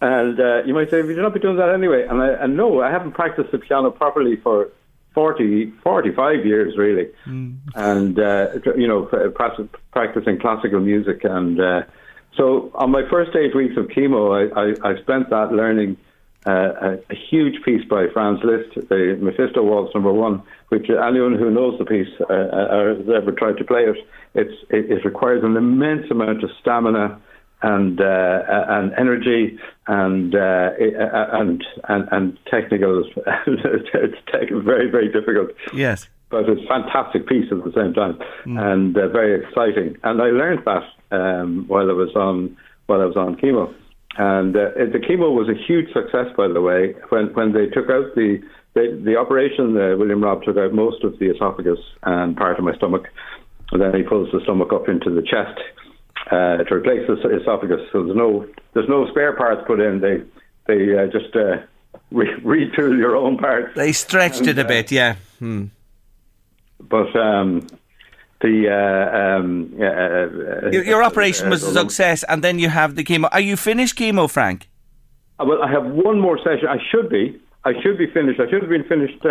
And 0.01 0.39
uh, 0.39 0.63
you 0.63 0.73
might 0.73 0.89
say, 0.89 1.01
would 1.01 1.15
you 1.15 1.21
not 1.21 1.33
be 1.33 1.39
doing 1.39 1.57
that 1.57 1.69
anyway? 1.69 2.05
And, 2.07 2.21
I, 2.21 2.29
and 2.29 2.55
no, 2.55 2.81
I 2.81 2.89
haven't 2.89 3.11
practiced 3.11 3.51
the 3.51 3.57
piano 3.57 3.91
properly 3.91 4.37
for 4.37 4.69
40, 5.13 5.73
45 5.83 6.45
years 6.45 6.77
really, 6.77 7.09
mm. 7.25 7.57
and 7.75 8.17
uh, 8.19 8.47
you 8.77 8.87
know 8.87 9.05
practicing 9.91 10.39
classical 10.39 10.79
music, 10.79 11.23
and 11.23 11.59
uh, 11.59 11.81
so 12.37 12.71
on 12.75 12.91
my 12.91 13.01
first 13.09 13.35
eight 13.35 13.55
weeks 13.55 13.75
of 13.75 13.87
chemo, 13.87 14.31
I, 14.31 14.87
I, 14.87 14.91
I 14.91 15.01
spent 15.01 15.29
that 15.31 15.51
learning 15.51 15.97
uh, 16.45 16.51
a, 16.51 16.93
a, 17.09 17.15
huge 17.29 17.61
piece 17.65 17.83
by 17.89 18.05
Franz 18.13 18.39
Liszt, 18.43 18.87
the 18.87 19.17
Mephisto 19.19 19.61
Waltz 19.61 19.93
Number 19.93 20.13
One, 20.13 20.41
which 20.69 20.89
anyone 20.89 21.37
who 21.37 21.51
knows 21.51 21.77
the 21.77 21.85
piece 21.85 22.07
uh, 22.21 22.33
uh, 22.33 22.77
or 22.77 22.95
has 22.95 23.09
ever 23.09 23.33
tried 23.33 23.57
to 23.57 23.65
play 23.65 23.81
it, 23.81 23.97
it's, 24.35 24.53
it, 24.69 24.89
it 24.89 25.03
requires 25.03 25.43
an 25.43 25.57
immense 25.57 26.09
amount 26.09 26.43
of 26.43 26.49
stamina 26.61 27.19
and 27.61 27.99
uh, 27.99 28.41
and 28.47 28.93
energy 28.97 29.59
and 29.87 30.33
uh, 30.35 30.69
and 30.77 31.63
and 31.87 32.07
and 32.11 32.39
technical. 32.49 33.03
it's 33.47 34.65
very 34.65 34.89
very 34.89 35.11
difficult. 35.11 35.49
Yes, 35.73 36.07
but 36.29 36.47
it's 36.47 36.61
a 36.63 36.67
fantastic 36.67 37.27
piece 37.27 37.51
at 37.51 37.63
the 37.63 37.71
same 37.75 37.93
time 37.93 38.17
mm. 38.45 38.59
and 38.59 38.97
uh, 38.97 39.07
very 39.09 39.43
exciting. 39.43 39.97
And 40.03 40.21
I 40.21 40.27
learned 40.27 40.61
that 40.65 40.83
um, 41.15 41.65
while 41.67 41.89
I 41.89 41.93
was 41.93 42.15
on 42.15 42.55
while 42.85 43.01
I 43.01 43.05
was 43.05 43.17
on 43.17 43.35
chemo. 43.35 43.73
And 44.17 44.55
uh, 44.55 44.71
the 44.75 44.99
chemo 44.99 45.33
was 45.33 45.47
a 45.47 45.53
huge 45.67 45.93
success, 45.93 46.27
by 46.35 46.47
the 46.47 46.61
way. 46.61 46.95
When 47.09 47.33
when 47.33 47.53
they 47.53 47.67
took 47.67 47.89
out 47.89 48.15
the 48.15 48.41
the, 48.75 49.01
the 49.03 49.17
operation, 49.17 49.75
uh, 49.75 49.97
William 49.97 50.23
Robb 50.23 50.43
took 50.43 50.57
out 50.57 50.73
most 50.73 51.03
of 51.03 51.17
the 51.19 51.31
esophagus 51.31 51.79
and 52.03 52.37
part 52.37 52.59
of 52.59 52.65
my 52.65 52.75
stomach, 52.75 53.07
and 53.71 53.81
then 53.81 53.95
he 53.95 54.03
pulls 54.03 54.31
the 54.31 54.41
stomach 54.43 54.71
up 54.71 54.87
into 54.87 55.09
the 55.09 55.21
chest 55.21 55.59
uh, 56.27 56.57
to 56.63 56.75
replace 56.75 57.07
the 57.07 57.15
esophagus. 57.41 57.81
So 57.91 58.03
there's 58.03 58.17
no 58.17 58.45
there's 58.73 58.89
no 58.89 59.07
spare 59.09 59.35
parts 59.35 59.61
put 59.65 59.79
in. 59.79 59.99
They 60.01 60.21
they 60.67 60.97
uh, 60.97 61.07
just 61.07 61.35
uh, 61.35 61.57
re- 62.11 62.39
retool 62.43 62.97
your 62.97 63.15
own 63.15 63.37
parts. 63.37 63.75
They 63.75 63.91
stretched 63.91 64.39
and, 64.39 64.49
it 64.49 64.59
a 64.59 64.65
bit, 64.65 64.91
yeah. 64.91 65.15
Hmm. 65.39 65.65
But 66.79 67.15
um, 67.15 67.67
the 68.41 68.69
uh, 68.69 69.17
um, 69.17 69.73
uh, 69.79 70.69
your, 70.69 70.83
your, 70.83 71.03
operation 71.03 71.49
was 71.49 71.63
a 71.63 71.73
success, 71.73 72.23
and 72.23 72.43
then 72.43 72.57
you 72.59 72.69
have 72.69 72.95
the 72.95 73.03
chemo. 73.03 73.27
Are 73.31 73.41
you 73.41 73.57
finished 73.57 73.97
chemo, 73.97 74.29
Frank? 74.29 74.67
well, 75.39 75.61
I 75.63 75.71
have 75.71 75.85
one 75.85 76.19
more 76.19 76.37
session. 76.37 76.67
I 76.67 76.77
should 76.91 77.09
be. 77.09 77.39
I 77.65 77.73
should 77.81 77.97
be 77.97 78.07
finished. 78.07 78.39
I 78.39 78.49
should 78.49 78.61
have 78.61 78.69
been 78.69 78.85
finished 78.85 79.21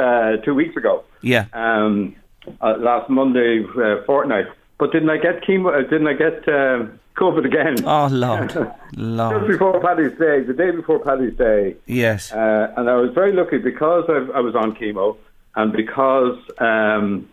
two 0.45 0.55
weeks 0.55 0.77
ago. 0.77 1.05
Yeah. 1.23 1.47
Um, 1.53 2.17
last 2.61 3.09
Monday 3.09 3.65
fortnight. 4.07 4.47
But 4.79 4.93
didn't 4.93 5.11
I 5.11 5.19
get 5.19 5.43
chemo? 5.43 5.79
didn't 5.91 6.07
I 6.07 6.13
get 6.15 6.49
um, 6.49 6.99
COVID 7.17 7.45
again. 7.45 7.77
Oh, 7.85 8.09
Lord. 8.11 8.55
Lord. 8.97 9.41
Just 9.41 9.49
before 9.53 9.81
Paddy's 9.81 10.17
Day, 10.19 10.43
the 10.43 10.55
day 10.55 10.71
before 10.71 11.01
Paddy's 11.01 11.37
Day. 11.37 11.77
Yes. 11.87 12.33
Uh, 12.33 12.73
and 12.77 12.89
I 12.89 12.95
was 12.97 13.13
very 13.13 13.33
lucky 13.33 13.59
because 13.59 14.05
I, 14.09 14.39
I 14.39 14.41
was 14.41 14.55
on 14.55 14.77
chemo 14.77 15.17
and 15.57 15.73
because 15.73 16.39
um, 16.59 17.29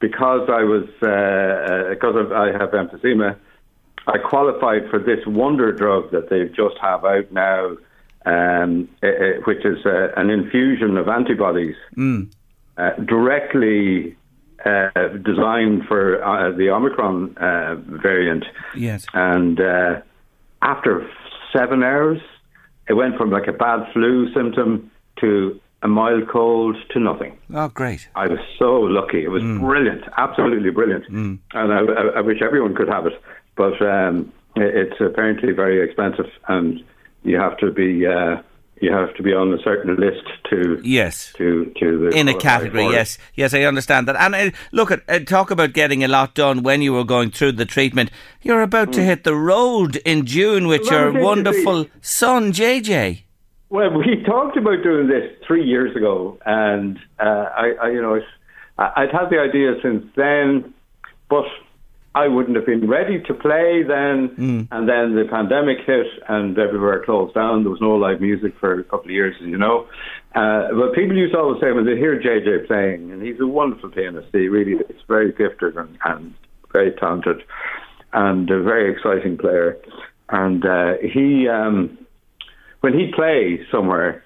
because 0.00 0.48
I 0.48 0.62
was 0.64 0.84
uh, 1.02 1.90
because 1.90 2.16
of, 2.16 2.32
I 2.32 2.52
have 2.52 2.70
emphysema, 2.70 3.36
I 4.06 4.18
qualified 4.18 4.88
for 4.90 4.98
this 4.98 5.24
wonder 5.26 5.72
drug 5.72 6.10
that 6.10 6.30
they 6.30 6.46
just 6.48 6.76
have 6.80 7.04
out 7.04 7.30
now, 7.32 7.76
um, 8.26 8.88
which 9.44 9.64
is 9.64 9.84
uh, 9.86 10.12
an 10.16 10.30
infusion 10.30 10.96
of 10.96 11.08
antibodies 11.08 11.76
mm. 11.96 12.30
uh, 12.76 12.92
directly 13.04 14.16
uh, 14.64 15.08
designed 15.24 15.84
for 15.86 16.22
uh, 16.22 16.50
the 16.52 16.70
Omicron 16.70 17.36
uh, 17.38 17.76
variant. 17.76 18.44
Yes. 18.76 19.06
And 19.14 19.60
uh, 19.60 20.00
after 20.62 21.08
seven 21.52 21.82
hours, 21.82 22.20
it 22.88 22.94
went 22.94 23.16
from 23.16 23.30
like 23.30 23.46
a 23.46 23.52
bad 23.52 23.92
flu 23.92 24.32
symptom 24.34 24.90
to 25.20 25.60
a 25.82 25.88
mild 25.88 26.28
cold 26.28 26.76
to 26.90 26.98
nothing. 26.98 27.38
Oh, 27.54 27.68
great. 27.68 28.08
I 28.14 28.26
was 28.26 28.40
so 28.58 28.80
lucky. 28.80 29.24
It 29.24 29.28
was 29.28 29.42
mm. 29.42 29.60
brilliant, 29.60 30.02
absolutely 30.16 30.70
brilliant. 30.70 31.04
Mm. 31.08 31.38
And 31.52 31.72
I, 31.72 31.78
I, 31.78 32.18
I, 32.18 32.20
wish 32.20 32.42
everyone 32.42 32.74
could 32.74 32.88
have 32.88 33.06
it. 33.06 33.12
But 33.56 33.80
um, 33.80 34.32
it's 34.56 35.00
apparently 35.00 35.52
very 35.52 35.82
expensive 35.84 36.26
and 36.48 36.82
you 37.22 37.36
have 37.38 37.56
to 37.58 37.70
be 37.70 38.06
uh, 38.06 38.42
you 38.80 38.92
have 38.92 39.14
to 39.16 39.22
be 39.22 39.32
on 39.32 39.52
a 39.52 39.58
certain 39.62 39.96
list 39.96 40.26
to 40.50 40.80
yes 40.84 41.32
to 41.34 41.72
to 41.78 42.08
in 42.08 42.28
a 42.28 42.34
category. 42.38 42.88
Yes, 42.90 43.18
yes, 43.34 43.54
I 43.54 43.62
understand 43.62 44.08
that. 44.08 44.16
And 44.16 44.34
uh, 44.34 44.50
look 44.72 44.90
at 44.90 45.02
uh, 45.08 45.20
talk 45.20 45.50
about 45.50 45.72
getting 45.72 46.04
a 46.04 46.08
lot 46.08 46.34
done 46.34 46.62
when 46.62 46.82
you 46.82 46.92
were 46.92 47.04
going 47.04 47.30
through 47.30 47.52
the 47.52 47.64
treatment. 47.64 48.10
You're 48.42 48.62
about 48.62 48.88
mm. 48.88 48.92
to 48.94 49.02
hit 49.02 49.24
the 49.24 49.34
road 49.34 49.96
in 50.04 50.26
June 50.26 50.66
with 50.66 50.90
your 50.90 51.12
wonderful 51.12 51.86
son 52.00 52.52
JJ. 52.52 53.22
Well, 53.70 53.90
we 53.92 54.22
talked 54.24 54.56
about 54.56 54.82
doing 54.82 55.08
this 55.08 55.30
three 55.46 55.64
years 55.64 55.94
ago, 55.94 56.38
and 56.46 56.98
uh, 57.20 57.24
I, 57.24 57.72
I, 57.82 57.90
you 57.90 58.00
know, 58.00 58.18
I'd 58.78 59.10
had 59.12 59.28
the 59.30 59.38
idea 59.38 59.74
since 59.82 60.06
then, 60.16 60.72
but 61.28 61.44
I 62.18 62.26
wouldn't 62.26 62.56
have 62.56 62.66
been 62.66 62.88
ready 62.88 63.20
to 63.28 63.34
play 63.34 63.84
then. 63.86 64.30
Mm. 64.30 64.68
And 64.72 64.88
then 64.88 65.14
the 65.14 65.24
pandemic 65.30 65.78
hit 65.86 66.06
and 66.28 66.58
everywhere 66.58 67.04
closed 67.04 67.34
down. 67.34 67.62
There 67.62 67.70
was 67.70 67.80
no 67.80 67.94
live 67.94 68.20
music 68.20 68.54
for 68.58 68.80
a 68.80 68.82
couple 68.82 69.06
of 69.06 69.12
years, 69.12 69.36
you 69.40 69.56
know. 69.56 69.86
Uh, 70.34 70.66
but 70.72 70.94
people 70.94 71.16
used 71.16 71.34
to 71.34 71.38
always 71.38 71.60
say 71.60 71.70
when 71.70 71.86
they 71.86 71.96
hear 71.96 72.20
JJ 72.20 72.66
playing, 72.66 73.12
and 73.12 73.22
he's 73.22 73.38
a 73.40 73.46
wonderful 73.46 73.90
pianist, 73.90 74.28
he 74.32 74.48
really 74.48 74.72
is 74.72 75.00
very 75.06 75.32
gifted 75.32 75.76
and, 75.76 75.96
and 76.04 76.34
very 76.72 76.90
talented 76.92 77.44
and 78.12 78.50
a 78.50 78.62
very 78.62 78.92
exciting 78.92 79.38
player. 79.38 79.78
And 80.28 80.66
uh, 80.66 80.94
he, 81.00 81.46
um, 81.48 81.98
when 82.80 82.94
he 82.98 83.12
plays 83.14 83.60
somewhere, 83.70 84.24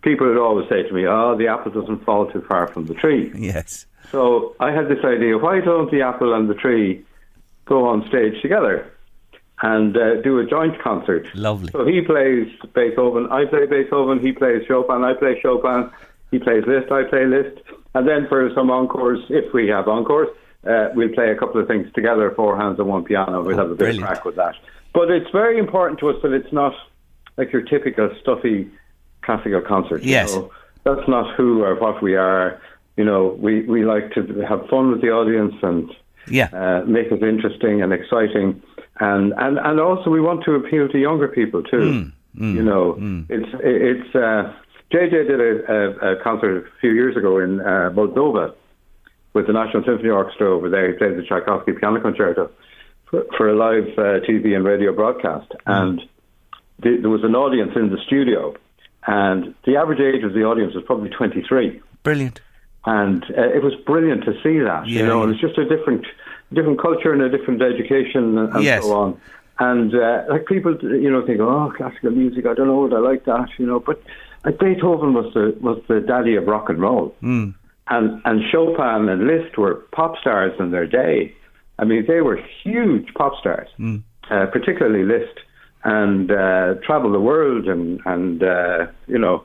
people 0.00 0.26
would 0.28 0.38
always 0.38 0.66
say 0.70 0.82
to 0.82 0.92
me, 0.94 1.06
"Oh, 1.06 1.36
the 1.36 1.48
apple 1.48 1.72
doesn't 1.72 2.04
fall 2.06 2.30
too 2.30 2.42
far 2.48 2.68
from 2.68 2.86
the 2.86 2.94
tree." 2.94 3.30
Yes. 3.34 3.86
So 4.10 4.56
I 4.60 4.72
had 4.72 4.88
this 4.88 5.04
idea: 5.04 5.36
why 5.36 5.60
don't 5.60 5.90
the 5.90 6.02
apple 6.02 6.32
and 6.34 6.48
the 6.48 6.54
tree 6.54 7.04
go 7.68 7.86
on 7.86 8.06
stage 8.08 8.40
together 8.42 8.90
and 9.62 9.96
uh, 9.96 10.20
do 10.22 10.38
a 10.38 10.46
joint 10.46 10.80
concert. 10.80 11.28
Lovely. 11.34 11.70
So 11.72 11.84
he 11.84 12.00
plays 12.00 12.48
Beethoven, 12.74 13.26
I 13.30 13.44
play 13.44 13.66
Beethoven, 13.66 14.20
he 14.20 14.32
plays 14.32 14.62
Chopin, 14.66 15.04
I 15.04 15.14
play 15.14 15.38
Chopin, 15.42 15.90
he 16.30 16.38
plays 16.38 16.64
Liszt, 16.66 16.92
I 16.92 17.04
play 17.04 17.26
Liszt. 17.26 17.60
And 17.94 18.06
then 18.06 18.28
for 18.28 18.50
some 18.54 18.70
encores, 18.70 19.20
if 19.28 19.52
we 19.52 19.68
have 19.68 19.88
encores, 19.88 20.28
uh, 20.68 20.88
we'll 20.94 21.08
play 21.08 21.30
a 21.30 21.36
couple 21.36 21.60
of 21.60 21.66
things 21.66 21.92
together, 21.94 22.32
four 22.36 22.56
hands 22.56 22.78
and 22.78 22.88
one 22.88 23.04
piano. 23.04 23.42
We'll 23.42 23.56
oh, 23.56 23.58
have 23.58 23.70
a 23.70 23.74
bit 23.74 23.78
brilliant. 23.78 24.02
of 24.02 24.08
crack 24.08 24.24
with 24.24 24.36
that. 24.36 24.54
But 24.92 25.10
it's 25.10 25.30
very 25.30 25.58
important 25.58 25.98
to 26.00 26.10
us 26.10 26.16
that 26.22 26.32
it's 26.32 26.52
not 26.52 26.74
like 27.36 27.52
your 27.52 27.62
typical 27.62 28.10
stuffy 28.20 28.70
classical 29.22 29.60
concert. 29.60 30.02
Yes. 30.02 30.34
Know? 30.34 30.50
That's 30.84 31.08
not 31.08 31.34
who 31.36 31.62
or 31.62 31.74
what 31.76 32.02
we 32.02 32.16
are. 32.16 32.60
You 32.96 33.04
know, 33.04 33.36
we, 33.38 33.62
we 33.62 33.84
like 33.84 34.12
to 34.12 34.44
have 34.48 34.66
fun 34.68 34.90
with 34.90 35.00
the 35.00 35.10
audience 35.10 35.54
and 35.62 35.90
yeah. 36.30 36.48
Uh, 36.52 36.84
make 36.86 37.10
it 37.10 37.22
interesting 37.22 37.82
and 37.82 37.92
exciting, 37.92 38.62
and, 39.00 39.32
and 39.36 39.58
and 39.58 39.80
also 39.80 40.10
we 40.10 40.20
want 40.20 40.44
to 40.44 40.54
appeal 40.54 40.88
to 40.88 40.98
younger 40.98 41.28
people 41.28 41.62
too. 41.62 41.76
Mm, 41.76 42.12
mm, 42.36 42.54
you 42.54 42.62
know, 42.62 42.94
mm. 42.98 43.26
it's 43.28 43.48
it's. 43.62 44.14
Uh, 44.14 44.52
JJ 44.90 45.28
did 45.28 45.40
a, 45.40 45.70
a, 45.70 46.12
a, 46.12 46.22
concert 46.22 46.64
a 46.66 46.80
few 46.80 46.92
years 46.92 47.14
ago 47.14 47.38
in 47.38 47.60
uh, 47.60 47.90
Moldova 47.92 48.54
with 49.34 49.46
the 49.46 49.52
National 49.52 49.84
Symphony 49.84 50.08
Orchestra 50.08 50.50
over 50.50 50.70
there. 50.70 50.90
He 50.90 50.96
played 50.96 51.18
the 51.18 51.24
Tchaikovsky 51.24 51.72
Piano 51.72 52.00
Concerto 52.00 52.50
for, 53.04 53.26
for 53.36 53.50
a 53.50 53.54
live 53.54 53.92
uh, 53.98 54.24
TV 54.26 54.56
and 54.56 54.64
radio 54.64 54.94
broadcast, 54.94 55.52
hmm. 55.66 55.70
and 55.70 56.00
the, 56.78 56.96
there 57.02 57.10
was 57.10 57.24
an 57.24 57.34
audience 57.34 57.72
in 57.76 57.90
the 57.90 57.98
studio, 58.06 58.54
and 59.06 59.54
the 59.66 59.76
average 59.76 60.00
age 60.00 60.24
of 60.24 60.32
the 60.32 60.44
audience 60.44 60.74
was 60.74 60.84
probably 60.84 61.10
twenty 61.10 61.42
three. 61.46 61.82
Brilliant 62.02 62.40
and 62.88 63.22
uh, 63.36 63.42
it 63.42 63.62
was 63.62 63.74
brilliant 63.86 64.24
to 64.24 64.32
see 64.42 64.58
that. 64.60 64.86
Yeah, 64.86 65.00
you 65.00 65.06
know, 65.06 65.22
it 65.22 65.26
was 65.26 65.40
just 65.40 65.58
a 65.58 65.68
different, 65.68 66.06
different 66.54 66.80
culture 66.80 67.12
and 67.12 67.20
a 67.20 67.28
different 67.28 67.60
education 67.60 68.38
and, 68.38 68.64
yes. 68.64 68.82
so 68.82 68.96
on. 68.96 69.20
And 69.58 69.94
uh, 69.94 70.24
like 70.30 70.46
people, 70.46 70.74
you 70.80 71.10
know, 71.10 71.24
think, 71.26 71.38
oh, 71.40 71.70
classical 71.76 72.12
music, 72.12 72.46
I 72.46 72.54
don't 72.54 72.68
know, 72.68 72.88
I 72.96 73.00
like 73.00 73.24
that, 73.26 73.48
you 73.58 73.66
know. 73.66 73.78
But 73.78 74.02
uh, 74.44 74.52
Beethoven 74.52 75.12
was 75.12 75.34
the 75.34 75.54
was 75.60 75.82
the 75.88 76.00
daddy 76.00 76.36
of 76.36 76.46
rock 76.46 76.70
and 76.70 76.80
roll, 76.80 77.14
mm. 77.22 77.52
and 77.88 78.22
and 78.24 78.42
Chopin 78.50 79.08
and 79.08 79.26
Liszt 79.26 79.58
were 79.58 79.74
pop 79.92 80.16
stars 80.18 80.52
in 80.58 80.70
their 80.70 80.86
day. 80.86 81.34
I 81.78 81.84
mean, 81.84 82.06
they 82.06 82.22
were 82.22 82.40
huge 82.62 83.12
pop 83.14 83.38
stars, 83.40 83.68
mm. 83.78 84.02
uh, 84.30 84.46
particularly 84.46 85.04
Liszt, 85.04 85.40
and 85.84 86.30
uh, 86.30 86.74
traveled 86.86 87.14
the 87.14 87.20
world 87.20 87.66
and 87.66 88.00
and 88.06 88.42
uh, 88.42 88.86
you 89.08 89.18
know 89.18 89.42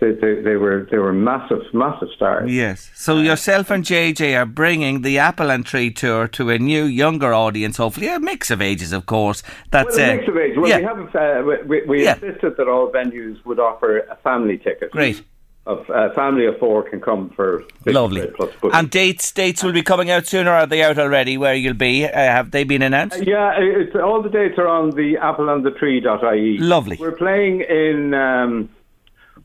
they, 0.00 0.12
they, 0.12 0.40
they, 0.42 0.56
were 0.56 0.86
they 0.90 0.98
were 0.98 1.12
massive 1.12 1.62
massive 1.72 2.08
stars. 2.14 2.50
Yes. 2.50 2.90
So 2.94 3.18
yourself 3.18 3.70
and 3.70 3.84
JJ 3.84 4.38
are 4.38 4.46
bringing 4.46 5.02
the 5.02 5.18
Apple 5.18 5.50
and 5.50 5.66
Tree 5.66 5.90
tour 5.90 6.28
to 6.28 6.50
a 6.50 6.58
new 6.58 6.84
younger 6.84 7.34
audience. 7.34 7.78
Hopefully, 7.78 8.08
a 8.08 8.20
mix 8.20 8.50
of 8.50 8.62
ages, 8.62 8.92
of 8.92 9.06
course. 9.06 9.42
That's 9.70 9.96
well, 9.96 10.10
a 10.10 10.16
mix 10.16 10.28
of 10.28 10.36
ages. 10.36 10.58
Well, 10.58 10.68
yeah. 10.68 10.78
we 10.78 10.84
have 10.84 11.16
uh, 11.16 11.64
we, 11.66 11.82
we 11.82 12.04
yeah. 12.04 12.14
insisted 12.14 12.56
that 12.56 12.68
all 12.68 12.90
venues 12.92 13.44
would 13.44 13.58
offer 13.58 13.98
a 13.98 14.16
family 14.16 14.58
ticket. 14.58 14.92
Great. 14.92 15.22
Of 15.66 15.86
a 15.90 15.92
uh, 15.92 16.14
family 16.14 16.46
of 16.46 16.58
four 16.58 16.88
can 16.88 16.98
come 16.98 17.28
for 17.30 17.62
lovely. 17.84 18.26
And 18.72 18.88
dates 18.88 19.32
dates 19.32 19.62
will 19.62 19.72
be 19.72 19.82
coming 19.82 20.10
out 20.10 20.26
soon, 20.26 20.46
or 20.46 20.52
are 20.52 20.66
they 20.66 20.82
out 20.82 20.98
already? 20.98 21.36
Where 21.36 21.54
you'll 21.54 21.74
be? 21.74 22.06
Uh, 22.06 22.10
have 22.12 22.52
they 22.52 22.64
been 22.64 22.80
announced? 22.80 23.18
Uh, 23.18 23.24
yeah, 23.26 23.52
it's, 23.58 23.94
all 23.94 24.22
the 24.22 24.30
dates 24.30 24.54
are 24.58 24.68
on 24.68 24.92
the 24.92 25.16
appleandthetree.ie. 25.20 26.58
Lovely. 26.58 26.96
We're 26.98 27.12
playing 27.12 27.62
in. 27.62 28.14
Um, 28.14 28.70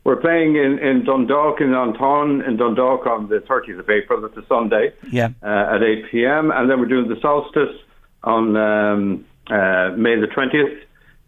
we're 0.03 0.17
playing 0.17 0.55
in, 0.57 0.79
in 0.79 1.05
Dundalk 1.05 1.61
in 1.61 1.73
An 1.73 1.93
Táin 1.93 2.45
in 2.45 2.57
Dundalk 2.57 3.07
on 3.07 3.29
the 3.29 3.37
30th 3.37 3.79
of 3.79 3.89
April. 3.89 4.21
That's 4.21 4.35
a 4.37 4.45
Sunday. 4.47 4.93
Yeah. 5.09 5.29
Uh, 5.41 5.75
at 5.75 5.83
8 5.83 6.11
p.m. 6.11 6.51
And 6.51 6.69
then 6.69 6.79
we're 6.79 6.87
doing 6.87 7.07
the 7.07 7.19
solstice 7.21 7.75
on 8.23 8.57
um, 8.57 9.25
uh, 9.47 9.91
May 9.95 10.19
the 10.19 10.27
20th, 10.27 10.81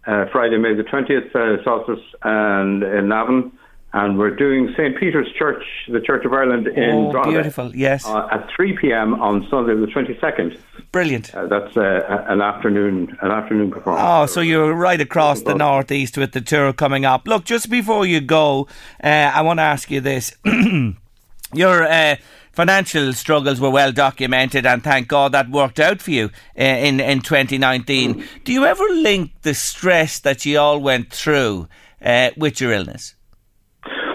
uh, 0.08 0.30
Friday, 0.32 0.58
May 0.58 0.74
the 0.74 0.84
20th, 0.84 1.34
uh, 1.36 1.64
solstice, 1.64 2.04
and 2.24 2.84
in 2.84 3.08
Navan. 3.08 3.52
And 3.94 4.18
we're 4.20 4.36
doing 4.36 4.74
St. 4.74 4.98
Peter's 5.00 5.32
Church, 5.40 5.64
the 5.88 6.02
Church 6.02 6.26
of 6.26 6.34
Ireland 6.34 6.68
in 6.68 7.14
oh, 7.16 7.24
beautiful, 7.24 7.74
yes. 7.74 8.06
Uh, 8.06 8.28
at 8.30 8.50
3 8.54 8.78
p.m. 8.78 9.14
on 9.22 9.48
Sunday 9.50 9.74
the 9.74 9.88
22nd. 9.88 10.60
Brilliant. 10.96 11.36
Uh, 11.36 11.46
that's 11.48 11.76
uh, 11.76 12.24
an 12.30 12.40
afternoon 12.40 13.18
an 13.22 13.30
afternoon 13.30 13.70
performance. 13.70 14.02
Oh, 14.08 14.26
so 14.28 14.40
you're 14.40 14.74
right 14.74 15.02
across 15.02 15.42
the 15.42 15.54
northeast 15.54 16.18
with 16.18 16.32
the 16.32 16.40
tour 16.40 16.72
coming 16.72 17.04
up. 17.04 17.28
Look, 17.28 17.44
just 17.44 17.70
before 17.70 18.06
you 18.06 18.22
go, 18.22 18.70
uh, 19.04 19.08
I 19.36 19.42
want 19.42 19.60
to 19.60 19.64
ask 19.64 19.92
you 19.92 20.00
this: 20.00 20.34
you're 21.54 21.84
uh, 21.84 22.16
financial 22.54 23.12
struggles 23.12 23.60
were 23.60 23.70
well 23.70 23.92
documented, 23.92 24.66
and 24.66 24.82
thank 24.82 25.10
God 25.10 25.34
that 25.34 25.50
worked 25.50 25.82
out 25.82 26.02
for 26.02 26.12
you 26.12 26.30
uh, 26.58 26.64
in 26.64 27.02
in 27.02 27.20
2019. 27.20 28.24
Do 28.46 28.54
you 28.54 28.64
ever 28.64 28.86
link 28.94 29.32
the 29.42 29.54
stress 29.54 30.20
that 30.20 30.46
you 30.46 30.58
all 30.60 30.80
went 30.80 31.12
through 31.12 31.68
uh, 32.02 32.30
with 32.38 32.62
your 32.62 32.72
illness? 32.72 33.16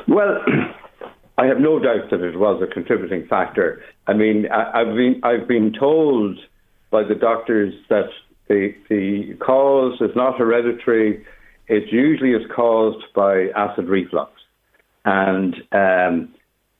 Well, 0.09 0.43
I 1.37 1.45
have 1.45 1.61
no 1.61 1.79
doubt 1.79 2.09
that 2.11 2.23
it 2.23 2.39
was 2.39 2.63
a 2.63 2.73
contributing 2.73 3.27
factor. 3.29 3.85
I 4.07 4.15
mean, 4.15 4.49
I, 4.51 4.79
have 4.79 4.97
been 4.97 5.21
I've 5.23 5.47
been 5.47 5.75
told 5.79 6.39
by 6.91 7.05
the 7.05 7.15
doctors 7.15 7.75
that 7.89 8.09
the 8.49 8.75
the 8.89 9.35
cause 9.41 10.01
is 10.01 10.11
not 10.17 10.39
hereditary. 10.39 11.25
It 11.69 11.93
usually 11.93 12.33
is 12.33 12.43
caused 12.55 13.05
by 13.15 13.49
acid 13.57 13.89
reflux, 13.89 14.33
and 15.05 15.55
um, 15.73 16.35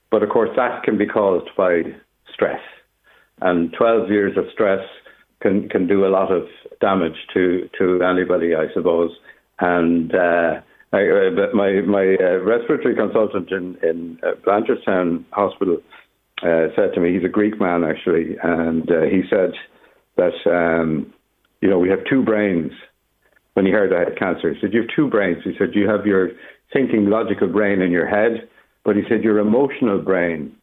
but 0.09 0.21
of 0.23 0.29
course 0.29 0.49
that 0.55 0.83
can 0.83 0.97
be 0.97 1.05
caused 1.05 1.49
by 1.55 1.83
stress, 2.33 2.61
and 3.41 3.73
12 3.73 4.09
years 4.09 4.37
of 4.37 4.45
stress 4.51 4.85
can 5.41 5.69
can 5.69 5.87
do 5.87 6.05
a 6.05 6.09
lot 6.09 6.31
of 6.31 6.43
damage 6.81 7.17
to 7.33 7.69
to 7.77 8.03
anybody, 8.03 8.55
I 8.55 8.71
suppose, 8.73 9.11
and. 9.59 10.13
Uh, 10.13 10.61
I, 10.93 11.07
uh, 11.07 11.47
my 11.53 11.79
my 11.87 12.17
uh, 12.19 12.39
respiratory 12.43 12.95
consultant 12.95 13.49
in 13.49 13.77
in 13.81 14.19
uh, 14.23 14.31
Blanchardstown 14.45 15.23
Hospital 15.31 15.77
uh, 16.43 16.67
said 16.75 16.93
to 16.93 16.99
me, 16.99 17.13
he's 17.13 17.23
a 17.23 17.29
Greek 17.29 17.61
man 17.61 17.85
actually, 17.85 18.35
and 18.43 18.91
uh, 18.91 19.03
he 19.03 19.21
said 19.29 19.51
that 20.17 20.33
um, 20.45 21.13
you 21.61 21.69
know 21.69 21.79
we 21.79 21.89
have 21.89 21.99
two 22.09 22.23
brains. 22.23 22.71
When 23.53 23.65
he 23.65 23.71
heard 23.71 23.93
I 23.93 24.09
had 24.09 24.17
cancer, 24.17 24.53
he 24.53 24.59
said 24.61 24.73
you 24.73 24.81
have 24.81 24.89
two 24.95 25.09
brains. 25.09 25.43
He 25.43 25.53
said 25.57 25.69
you 25.73 25.87
have 25.89 26.05
your 26.05 26.31
thinking, 26.71 27.09
logical 27.09 27.47
brain 27.47 27.81
in 27.81 27.91
your 27.91 28.07
head, 28.07 28.47
but 28.85 28.95
he 28.95 29.01
said 29.09 29.23
your 29.23 29.39
emotional 29.39 29.99
brain 29.99 30.55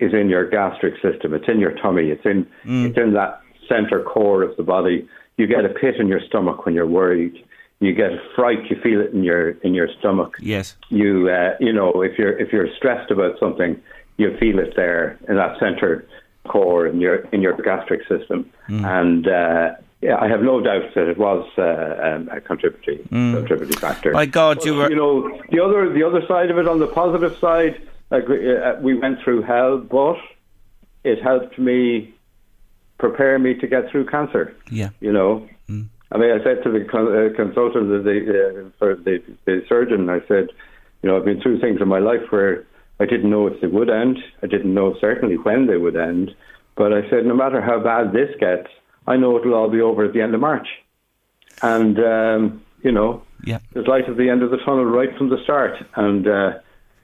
is 0.00 0.12
in 0.12 0.28
your 0.28 0.50
gastric 0.50 0.94
system. 0.94 1.32
It's 1.32 1.48
in 1.48 1.60
your 1.60 1.72
tummy. 1.78 2.10
It's 2.10 2.24
in 2.24 2.46
mm. 2.64 2.88
it's 2.88 2.98
in 2.98 3.14
that 3.14 3.40
center 3.68 4.02
core 4.02 4.42
of 4.42 4.56
the 4.56 4.64
body. 4.64 5.08
You 5.36 5.46
get 5.46 5.64
a 5.64 5.68
pit 5.68 5.96
in 5.98 6.08
your 6.08 6.20
stomach 6.28 6.64
when 6.64 6.74
you're 6.74 6.86
worried 6.86 7.44
you 7.80 7.92
get 7.92 8.12
a 8.12 8.18
fright, 8.34 8.58
you 8.70 8.76
feel 8.82 9.00
it 9.00 9.12
in 9.12 9.22
your 9.22 9.50
in 9.62 9.74
your 9.74 9.88
stomach. 9.98 10.36
Yes. 10.40 10.76
You 10.88 11.28
uh, 11.28 11.56
you 11.60 11.72
know 11.72 12.02
if 12.02 12.18
you're 12.18 12.38
if 12.38 12.52
you're 12.52 12.68
stressed 12.76 13.10
about 13.10 13.38
something, 13.38 13.80
you 14.16 14.36
feel 14.38 14.58
it 14.58 14.74
there 14.76 15.18
in 15.28 15.36
that 15.36 15.58
center 15.58 16.06
core 16.48 16.86
in 16.86 17.00
your 17.00 17.16
in 17.32 17.42
your 17.42 17.54
gastric 17.56 18.00
system, 18.08 18.50
mm. 18.68 18.84
and 18.84 19.26
uh, 19.26 19.74
yeah, 20.00 20.16
I 20.20 20.28
have 20.28 20.42
no 20.42 20.60
doubt 20.60 20.94
that 20.94 21.08
it 21.08 21.18
was 21.18 21.48
uh, 21.56 21.62
um, 21.62 22.28
a 22.30 22.40
contributing 22.40 23.08
mm. 23.10 23.34
contributing 23.36 23.76
factor. 23.78 24.12
My 24.12 24.26
God, 24.26 24.58
but, 24.58 24.66
you 24.66 24.74
were 24.74 24.90
you 24.90 24.96
know 24.96 25.40
the 25.50 25.60
other 25.60 25.92
the 25.92 26.02
other 26.02 26.26
side 26.26 26.50
of 26.50 26.58
it 26.58 26.68
on 26.68 26.78
the 26.78 26.86
positive 26.86 27.36
side, 27.38 27.80
uh, 28.10 28.20
we 28.80 28.94
went 28.98 29.20
through 29.22 29.42
hell, 29.42 29.78
but 29.78 30.16
it 31.04 31.22
helped 31.22 31.58
me 31.58 32.14
prepare 32.98 33.38
me 33.38 33.54
to 33.54 33.66
get 33.66 33.90
through 33.90 34.06
cancer. 34.06 34.54
Yeah, 34.70 34.90
you 35.00 35.12
know. 35.12 35.48
Mm. 35.68 35.88
I 36.12 36.18
mean, 36.18 36.30
I 36.30 36.44
said 36.44 36.62
to 36.62 36.70
the 36.70 36.84
uh, 36.84 37.34
consultant, 37.34 37.88
the, 38.04 38.66
uh, 38.66 38.70
for 38.78 38.94
the, 38.94 39.20
the 39.46 39.64
surgeon, 39.68 40.08
I 40.08 40.20
said, 40.28 40.48
you 41.02 41.08
know, 41.08 41.16
I've 41.16 41.24
been 41.24 41.40
through 41.40 41.60
things 41.60 41.80
in 41.80 41.88
my 41.88 41.98
life 41.98 42.30
where 42.30 42.64
I 43.04 43.06
didn't 43.06 43.28
know 43.28 43.46
if 43.46 43.60
they 43.60 43.66
would 43.66 43.90
end. 43.90 44.18
I 44.42 44.46
didn't 44.46 44.72
know 44.72 44.96
certainly 44.98 45.36
when 45.36 45.66
they 45.66 45.76
would 45.76 45.94
end. 45.94 46.34
But 46.74 46.94
I 46.94 47.02
said, 47.10 47.26
no 47.26 47.34
matter 47.34 47.60
how 47.60 47.78
bad 47.78 48.14
this 48.14 48.30
gets, 48.40 48.68
I 49.06 49.16
know 49.16 49.36
it'll 49.36 49.52
all 49.52 49.68
be 49.68 49.82
over 49.82 50.06
at 50.06 50.14
the 50.14 50.22
end 50.22 50.34
of 50.34 50.40
March. 50.40 50.66
And, 51.60 51.98
um, 51.98 52.62
you 52.82 52.90
know, 52.90 53.22
yeah. 53.44 53.58
there's 53.74 53.86
light 53.86 54.08
at 54.08 54.16
the 54.16 54.30
end 54.30 54.42
of 54.42 54.50
the 54.50 54.56
tunnel 54.56 54.86
right 54.86 55.14
from 55.18 55.28
the 55.28 55.36
start. 55.44 55.74
And 55.96 56.26
uh, 56.26 56.52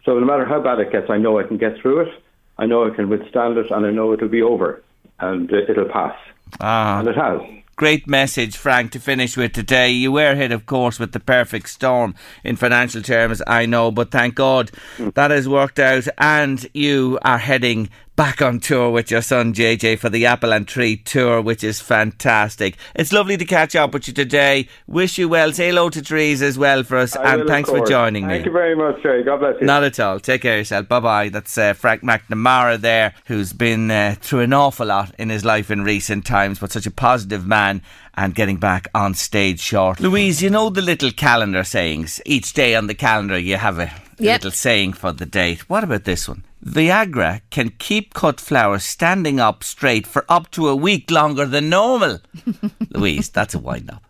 so 0.07 0.19
no 0.19 0.25
matter 0.25 0.47
how 0.47 0.62
bad 0.62 0.78
it 0.78 0.90
gets, 0.90 1.11
I 1.11 1.19
know 1.19 1.38
I 1.38 1.42
can 1.42 1.59
get 1.59 1.78
through 1.83 2.00
it. 2.00 2.23
I 2.57 2.64
know 2.64 2.90
I 2.90 2.97
can 2.97 3.11
withstand 3.11 3.59
it, 3.59 3.71
and 3.71 3.85
I 3.85 3.90
know 3.90 4.14
it'll 4.14 4.28
be 4.28 4.42
over. 4.42 4.83
And 5.19 5.52
uh, 5.52 5.57
it'll 5.69 5.85
pass. 5.85 6.16
Ah. 6.61 7.00
And 7.00 7.09
it 7.09 7.16
has. 7.16 7.40
Great 7.80 8.06
message, 8.06 8.58
Frank, 8.58 8.92
to 8.92 9.00
finish 9.00 9.38
with 9.38 9.54
today. 9.54 9.88
You 9.88 10.12
were 10.12 10.34
hit, 10.34 10.52
of 10.52 10.66
course, 10.66 10.99
with 10.99 11.12
the 11.12 11.18
perfect 11.18 11.70
storm 11.70 12.14
in 12.44 12.56
financial 12.56 13.00
terms, 13.00 13.40
I 13.46 13.64
know, 13.64 13.90
but 13.90 14.10
thank 14.10 14.34
God 14.34 14.70
mm. 14.99 15.14
that 15.14 15.30
has 15.30 15.49
worked 15.49 15.78
out 15.78 16.06
and 16.18 16.68
you 16.75 17.18
are 17.22 17.38
heading 17.38 17.88
back 18.16 18.42
on 18.42 18.60
tour 18.60 18.90
with 18.90 19.10
your 19.10 19.22
son 19.22 19.54
JJ 19.54 19.98
for 19.98 20.10
the 20.10 20.26
Apple 20.26 20.52
and 20.52 20.68
Tree 20.68 20.96
tour, 20.96 21.40
which 21.40 21.64
is 21.64 21.80
fantastic. 21.80 22.76
It's 22.94 23.12
lovely 23.12 23.36
to 23.36 23.44
catch 23.44 23.74
up 23.74 23.94
with 23.94 24.08
you 24.08 24.14
today. 24.14 24.68
Wish 24.86 25.16
you 25.18 25.28
well. 25.28 25.52
Say 25.52 25.68
hello 25.68 25.88
to 25.90 26.02
Trees 26.02 26.42
as 26.42 26.58
well 26.58 26.82
for 26.82 26.98
us, 26.98 27.16
I 27.16 27.34
and 27.34 27.48
thanks 27.48 27.70
for 27.70 27.84
joining 27.86 28.24
Thank 28.24 28.30
me. 28.30 28.34
Thank 28.36 28.46
you 28.46 28.52
very 28.52 28.76
much, 28.76 29.02
Jerry. 29.02 29.23
God 29.25 29.38
bless 29.38 29.60
you. 29.60 29.66
Not 29.66 29.84
at 29.84 29.99
all. 29.99 30.20
Take 30.20 30.42
care 30.42 30.54
of 30.54 30.58
yourself. 30.58 30.88
Bye 30.88 31.00
bye. 31.00 31.28
That's 31.30 31.56
uh, 31.56 31.73
Frank 31.73 32.02
McNamara 32.02 32.78
there, 32.78 33.14
who's 33.26 33.52
been 33.52 33.90
uh, 33.90 34.16
through 34.20 34.40
an 34.40 34.52
awful 34.52 34.86
lot 34.86 35.14
in 35.18 35.30
his 35.30 35.44
life 35.44 35.70
in 35.70 35.82
recent 35.82 36.26
times, 36.26 36.58
but 36.58 36.73
such 36.73 36.86
a 36.86 36.90
positive 36.90 37.46
man 37.46 37.82
and 38.14 38.34
getting 38.34 38.58
back 38.58 38.88
on 38.94 39.14
stage 39.14 39.60
short. 39.60 40.00
Louise, 40.00 40.42
you 40.42 40.50
know 40.50 40.68
the 40.68 40.82
little 40.82 41.10
calendar 41.10 41.64
sayings. 41.64 42.20
Each 42.26 42.52
day 42.52 42.75
on 42.75 42.86
the 42.86 42.94
calendar, 42.94 43.38
you 43.38 43.56
have 43.56 43.78
a 43.78 43.90
yep. 44.18 44.42
little 44.42 44.50
saying 44.50 44.92
for 44.92 45.12
the 45.12 45.26
date. 45.26 45.70
What 45.70 45.84
about 45.84 46.04
this 46.04 46.28
one? 46.28 46.44
Viagra 46.64 47.40
can 47.50 47.70
keep 47.78 48.14
cut 48.14 48.40
flowers 48.40 48.84
standing 48.84 49.40
up 49.40 49.64
straight 49.64 50.06
for 50.06 50.25
up 50.28 50.50
to 50.52 50.68
a 50.68 50.76
week 50.76 51.10
longer 51.10 51.46
than 51.46 51.68
normal. 51.70 52.20
Louise, 52.90 53.28
that's 53.30 53.54
a 53.54 53.58
wind 53.58 53.90
up, 53.90 54.02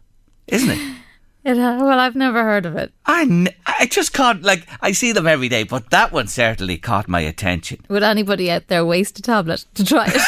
isn't 0.48 0.70
it? 0.70 0.96
It, 1.42 1.58
uh, 1.58 1.78
well, 1.80 1.98
I've 1.98 2.16
never 2.16 2.42
heard 2.44 2.66
of 2.66 2.76
it. 2.76 2.92
I, 3.06 3.22
n- 3.22 3.48
I 3.64 3.86
just 3.86 4.12
can't, 4.12 4.42
like, 4.42 4.66
I 4.82 4.92
see 4.92 5.12
them 5.12 5.26
every 5.26 5.48
day, 5.48 5.62
but 5.62 5.88
that 5.88 6.12
one 6.12 6.26
certainly 6.26 6.76
caught 6.76 7.08
my 7.08 7.20
attention. 7.20 7.80
Would 7.88 8.02
anybody 8.02 8.50
out 8.50 8.66
there 8.66 8.84
waste 8.84 9.18
a 9.18 9.22
tablet 9.22 9.64
to 9.74 9.84
try 9.84 10.06
it? 10.12 10.20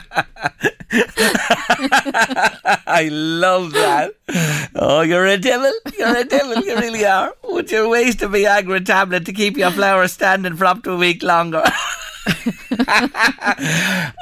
I 2.86 3.08
love 3.10 3.72
that. 3.72 4.14
Oh, 4.74 5.02
you're 5.02 5.26
a 5.26 5.38
devil. 5.38 5.72
You're 5.98 6.16
a 6.16 6.24
devil. 6.24 6.56
You 6.64 6.76
really 6.76 7.04
are. 7.04 7.34
Would 7.44 7.70
you 7.70 7.88
waste 7.88 8.22
a 8.22 8.28
Viagra 8.28 8.84
tablet 8.84 9.24
to 9.26 9.32
keep 9.32 9.56
your 9.56 9.70
flowers 9.70 10.12
standing 10.12 10.56
for 10.56 10.64
up 10.64 10.82
to 10.84 10.92
a 10.92 10.96
week 10.96 11.22
longer? 11.22 11.62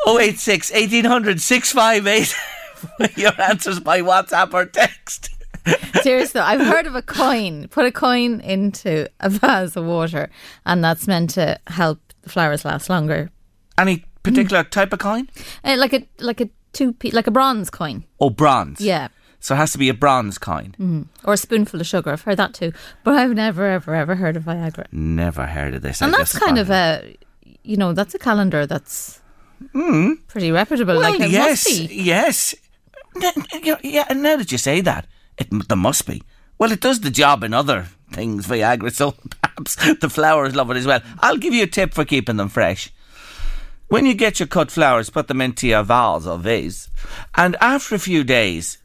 086 0.07 0.73
1800 0.73 1.41
658. 1.41 2.35
Your 3.17 3.41
answers 3.41 3.81
by 3.81 4.01
WhatsApp 4.01 4.55
or 4.55 4.67
text. 4.67 5.31
Seriously, 6.03 6.41
I've 6.41 6.67
heard 6.67 6.87
of 6.87 6.95
a 6.95 7.03
coin. 7.03 7.69
Put 7.69 7.87
a 7.87 7.93
coin 7.93 8.41
into 8.41 9.09
a 9.21 9.29
vase 9.29 9.77
of 9.77 9.85
water, 9.85 10.31
and 10.65 10.83
that's 10.83 11.07
meant 11.07 11.31
to 11.31 11.59
help 11.67 12.01
the 12.23 12.31
flowers 12.31 12.65
last 12.65 12.89
longer. 12.89 13.31
Any 13.77 14.05
particular 14.23 14.65
type 14.65 14.93
of 14.93 14.99
coin? 15.01 15.29
Uh, 15.65 15.77
like 15.77 15.93
a 15.93 16.09
like 16.21 16.41
a 16.41 16.49
two 16.73 16.93
p 16.93 17.11
like 17.11 17.27
a 17.27 17.31
bronze 17.31 17.71
coin. 17.71 18.05
Oh, 18.21 18.31
bronze. 18.31 18.81
Yeah. 18.81 19.09
So 19.41 19.55
it 19.55 19.59
has 19.59 19.73
to 19.73 19.79
be 19.79 19.89
a 19.89 19.95
bronze 19.95 20.37
coin. 20.39 20.75
Mm. 20.79 21.07
Or 21.25 21.35
a 21.35 21.37
spoonful 21.37 21.81
of 21.81 21.87
sugar. 21.87 22.11
I've 22.11 22.23
heard 22.23 22.39
that 22.39 22.55
too. 22.55 22.73
But 23.05 23.15
I've 23.15 23.35
never, 23.35 23.67
ever, 23.67 23.95
ever 23.95 24.17
heard 24.17 24.37
of 24.37 24.45
Viagra. 24.45 24.87
Never 24.93 25.47
heard 25.47 25.75
of 25.75 25.83
this. 25.83 26.03
And 26.03 26.15
I 26.15 26.19
that's 26.19 26.37
kind 26.39 26.59
of 26.59 26.71
a, 26.71 27.17
you 27.63 27.77
know, 27.77 27.93
that's 27.93 28.15
a 28.15 28.19
calendar 28.19 28.67
that's 28.67 29.21
mm. 29.75 30.17
pretty 30.27 30.51
reputable. 30.51 30.99
Well, 30.99 31.13
like 31.13 31.31
yes, 31.31 31.69
yes. 31.91 32.55
Yeah, 33.83 34.05
and 34.09 34.23
now 34.23 34.37
that 34.37 34.51
you 34.53 34.59
say 34.59 34.81
that, 34.81 35.07
it 35.37 35.49
there 35.69 35.77
must 35.77 36.07
be. 36.07 36.23
Well, 36.59 36.73
it 36.73 36.81
does 36.81 37.01
the 37.01 37.11
job 37.11 37.45
in 37.45 37.55
other 37.55 37.87
things, 38.13 38.47
Viagra, 38.47 38.93
so 38.93 39.13
perhaps 39.43 39.77
the 40.01 40.11
flowers 40.11 40.55
love 40.55 40.71
it 40.71 40.77
as 40.77 40.87
well. 40.87 41.01
I'll 41.21 41.37
give 41.37 41.55
you 41.55 41.63
a 41.63 41.69
tip 41.69 41.95
for 41.95 42.05
keeping 42.05 42.37
them 42.37 42.49
fresh. 42.49 42.93
When 43.88 44.05
you 44.05 44.14
get 44.14 44.38
your 44.38 44.46
cut 44.46 44.70
flowers, 44.70 45.11
put 45.11 45.29
them 45.29 45.40
into 45.40 45.66
your 45.66 45.83
vase 45.83 46.27
or 46.27 46.38
vase, 46.38 46.90
and 47.35 47.57
after 47.61 47.94
a 47.94 47.98
few 47.98 48.22
days, 48.22 48.79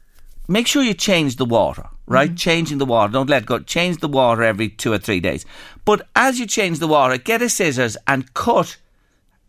make 0.48 0.66
sure 0.66 0.82
you 0.82 0.94
change 0.94 1.36
the 1.36 1.44
water. 1.44 1.88
Right, 2.06 2.28
mm-hmm. 2.28 2.36
changing 2.36 2.78
the 2.78 2.84
water. 2.84 3.14
Don't 3.14 3.30
let 3.30 3.46
go. 3.46 3.60
Change 3.60 3.98
the 3.98 4.08
water 4.08 4.42
every 4.42 4.68
two 4.68 4.92
or 4.92 4.98
three 4.98 5.20
days. 5.20 5.46
But 5.86 6.06
as 6.14 6.38
you 6.38 6.46
change 6.46 6.78
the 6.78 6.86
water, 6.86 7.16
get 7.16 7.40
a 7.40 7.48
scissors 7.48 7.96
and 8.06 8.34
cut 8.34 8.76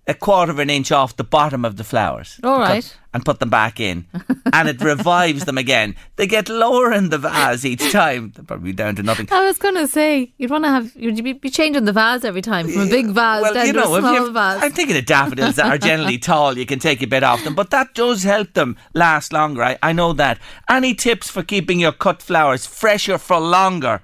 a 0.08 0.14
quarter 0.14 0.52
of 0.52 0.60
an 0.60 0.70
inch 0.70 0.92
off 0.92 1.16
the 1.16 1.24
bottom 1.24 1.66
of 1.66 1.78
the 1.78 1.84
flowers. 1.84 2.40
All 2.44 2.60
right. 2.60 2.96
And 3.14 3.24
put 3.24 3.40
them 3.40 3.50
back 3.50 3.80
in. 3.80 4.06
and 4.54 4.68
it 4.70 4.82
revives 4.82 5.46
them 5.46 5.58
again. 5.58 5.96
They 6.18 6.28
get 6.28 6.50
lower 6.50 6.92
in 6.92 7.10
the 7.10 7.18
vase 7.18 7.66
each 7.66 7.92
time. 7.92 8.32
They're 8.36 8.44
probably 8.44 8.74
down 8.74 8.96
to 8.98 9.04
nothing. 9.04 9.28
I 9.32 9.46
was 9.46 9.58
going 9.58 9.76
to 9.76 9.88
say, 9.88 10.34
you'd 10.38 10.52
want 10.52 10.66
to 10.66 10.70
have, 10.70 10.96
you'd 10.96 11.24
be, 11.24 11.34
be 11.34 11.50
changing 11.50 11.86
the 11.86 11.94
vase 11.94 12.24
every 12.24 12.42
time 12.42 12.68
from 12.68 12.84
a 12.84 12.90
big 12.90 13.08
vase 13.08 13.42
well, 13.42 13.54
down 13.54 13.68
you 13.68 13.74
know, 13.74 13.84
to 13.84 13.96
a 13.96 14.00
small 14.02 14.32
vase. 14.32 14.64
I'm 14.64 14.72
thinking 14.72 14.98
of 14.98 15.06
daffodils 15.06 15.56
that 15.56 15.66
are 15.66 15.78
generally 15.78 16.18
tall, 16.20 16.58
you 16.58 16.66
can 16.66 16.80
take 16.80 17.02
a 17.02 17.08
bit 17.08 17.24
off 17.24 17.44
them. 17.44 17.56
But 17.56 17.72
that 17.72 17.96
does 17.96 18.24
help 18.24 18.54
them 18.54 18.78
last 18.94 19.34
longer. 19.34 19.64
I, 19.64 19.78
I 19.82 19.94
know 19.94 20.14
that. 20.14 20.40
Any 20.70 20.94
tips 20.94 21.32
for 21.32 21.42
keeping 21.42 21.80
your 21.80 21.94
cut 21.94 22.22
flowers 22.22 22.66
fresher 22.66 23.18
for 23.18 23.40
longer? 23.40 24.02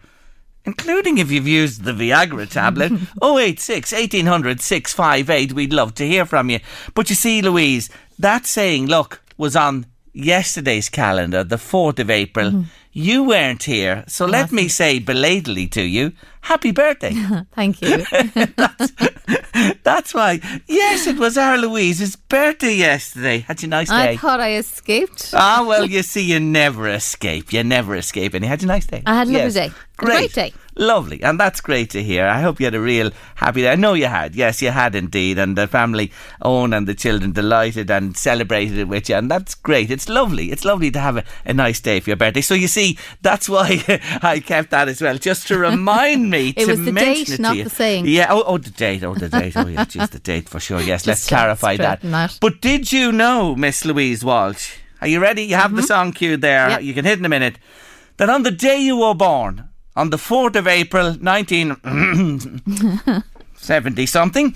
Including 0.65 1.17
if 1.17 1.32
you've 1.32 1.47
used 1.47 1.84
the 1.84 1.91
Viagra 1.91 2.50
tablet. 2.50 2.91
086 3.24 3.91
1800 3.91 4.62
658. 4.62 5.54
We'd 5.54 5.74
love 5.74 5.95
to 5.95 6.08
hear 6.08 6.26
from 6.26 6.50
you. 6.50 6.60
But 6.93 7.10
you 7.10 7.15
see, 7.15 7.41
Louise, 7.41 7.89
that 8.19 8.45
saying, 8.45 8.88
look, 8.88 9.21
was 9.38 9.56
on 9.56 9.86
yesterday's 10.13 10.89
calendar, 10.89 11.43
the 11.43 11.58
4th 11.58 12.00
of 12.00 12.10
April. 12.10 12.52
Mm-hmm. 12.52 12.62
you 12.93 13.24
weren't 13.24 13.63
here. 13.63 14.04
So 14.08 14.26
let 14.26 14.52
me 14.52 14.67
say 14.67 15.00
belatedly 15.00 15.67
to 15.69 15.82
you, 15.82 16.12
happy 16.41 16.71
birthday. 16.71 17.13
Thank 17.56 17.82
you. 17.82 18.04
That's 19.84 20.13
why. 20.13 20.39
Yes, 20.67 21.08
it 21.08 21.17
was 21.17 21.38
our 21.38 21.58
Louise's 21.58 22.15
birthday 22.15 22.74
yesterday. 22.76 23.39
Had 23.39 23.62
you 23.62 23.67
a 23.67 23.69
nice 23.69 23.89
day? 23.89 24.10
I 24.12 24.17
thought 24.17 24.39
I 24.39 24.56
escaped. 24.56 25.32
Ah, 25.34 25.63
well, 25.67 25.86
you 25.86 26.04
see, 26.04 26.21
you 26.24 26.39
never 26.39 26.88
escape. 26.89 27.54
You 27.54 27.63
never 27.63 27.95
escape. 27.95 28.34
And 28.34 28.43
you 28.43 28.50
had 28.50 28.63
a 28.63 28.65
nice 28.65 28.86
day. 28.88 29.04
I 29.06 29.15
had 29.15 29.28
a 29.28 29.32
lovely 29.32 29.43
Yes. 29.43 29.54
day. 29.54 29.67
A 29.67 30.06
great 30.06 30.34
day. 30.34 30.54
Lovely. 30.75 31.21
And 31.21 31.39
that's 31.39 31.60
great 31.60 31.89
to 31.91 32.01
hear. 32.01 32.25
I 32.25 32.41
hope 32.41 32.60
you 32.60 32.65
had 32.65 32.75
a 32.75 32.81
real 32.81 33.12
happy 33.36 33.62
day. 33.62 33.71
I 33.71 33.75
know 33.75 33.93
you 33.93 34.05
had. 34.05 34.36
Yes, 34.36 34.62
you 34.62 34.69
had 34.69 34.95
indeed. 34.95 35.38
And 35.38 35.57
the 35.57 35.67
family, 35.67 36.12
Owen 36.41 36.73
and 36.73 36.88
the 36.88 36.95
children, 36.95 37.34
delighted 37.34 37.91
and 37.91 38.15
celebrated 38.15 38.77
it 38.77 38.88
with 38.88 39.10
you. 39.10 39.15
And 39.15 39.29
that's 39.29 39.53
great. 39.53 39.91
It's 39.91 40.07
lovely. 40.07 40.51
It's 40.51 40.63
lovely 40.63 40.89
to 40.91 40.99
have 40.99 41.17
a, 41.17 41.23
a 41.45 41.53
nice 41.53 41.81
day 41.81 41.99
for 41.99 42.10
your 42.10 42.17
birthday. 42.17 42.41
So 42.41 42.53
you 42.53 42.67
see, 42.67 42.97
that's 43.21 43.49
why 43.49 43.84
I 44.21 44.39
kept 44.39 44.71
that 44.71 44.88
as 44.88 45.01
well, 45.01 45.17
just 45.17 45.47
to 45.49 45.57
remind 45.57 46.29
me 46.29 46.49
It 46.55 46.65
to 46.65 46.71
was 46.71 46.86
the 46.86 46.91
date, 46.91 47.39
not 47.39 47.57
the 47.57 47.69
saying. 47.69 48.05
Yeah. 48.07 48.27
Oh, 48.29 48.43
oh, 48.45 48.57
the 48.57 48.69
date. 48.69 49.03
Oh, 49.03 49.13
the 49.13 49.29
date. 49.29 49.57
Oh, 49.57 49.67
yeah. 49.67 49.86
Just 49.86 50.13
the 50.13 50.19
date 50.31 50.47
for 50.47 50.60
sure. 50.60 50.81
Yes. 50.81 51.05
let's 51.05 51.27
clarify 51.27 51.75
that. 51.77 52.01
that. 52.01 52.38
But 52.39 52.62
did 52.62 52.91
you 52.93 53.12
know, 53.12 53.55
Miss 53.55 53.84
Louise 53.84 54.23
Walsh? 54.23 54.77
Are 55.01 55.07
you 55.07 55.19
ready? 55.19 55.43
You 55.43 55.55
have 55.55 55.75
the 55.75 55.84
song 55.84 56.13
queued 56.13 56.41
there. 56.41 56.62
Mm-hmm. 56.62 56.71
Yep. 56.71 56.84
You 56.84 56.93
can 56.93 57.05
hit 57.05 57.19
in 57.19 57.25
a 57.25 57.29
minute. 57.29 57.57
That 58.17 58.29
on 58.29 58.43
the 58.43 58.51
day 58.51 58.79
you 58.79 58.97
were 58.97 59.15
born, 59.15 59.67
on 59.95 60.10
the 60.10 60.17
4th 60.17 60.56
of 60.56 60.67
April, 60.67 61.13
1970 61.13 64.06
something, 64.06 64.56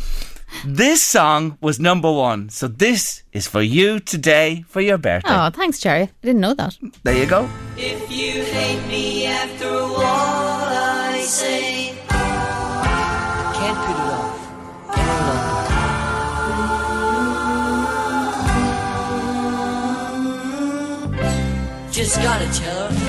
this 0.66 1.02
song 1.02 1.58
was 1.60 1.80
number 1.80 2.12
one. 2.12 2.50
So 2.50 2.68
this 2.68 3.24
is 3.34 3.48
for 3.48 3.62
you 3.62 4.00
today 4.00 4.64
for 4.68 4.82
your 4.82 4.98
birthday. 4.98 5.30
Oh, 5.32 5.50
thanks, 5.50 5.80
Jerry. 5.80 6.04
I 6.04 6.12
didn't 6.22 6.42
know 6.42 6.54
that. 6.54 6.78
There 7.04 7.18
you 7.18 7.26
go. 7.26 7.50
If 7.76 8.12
you 8.12 8.44
hate 8.44 8.86
me 8.88 9.26
after 9.26 9.68
all 9.68 10.02
I 10.02 11.26
say, 11.28 11.96
can't 12.08 13.78
put 13.86 13.96
it 13.96 14.12
off. 14.14 14.34
Just 21.92 22.22
gotta 22.22 22.48
tell 22.54 22.90
her 22.90 23.05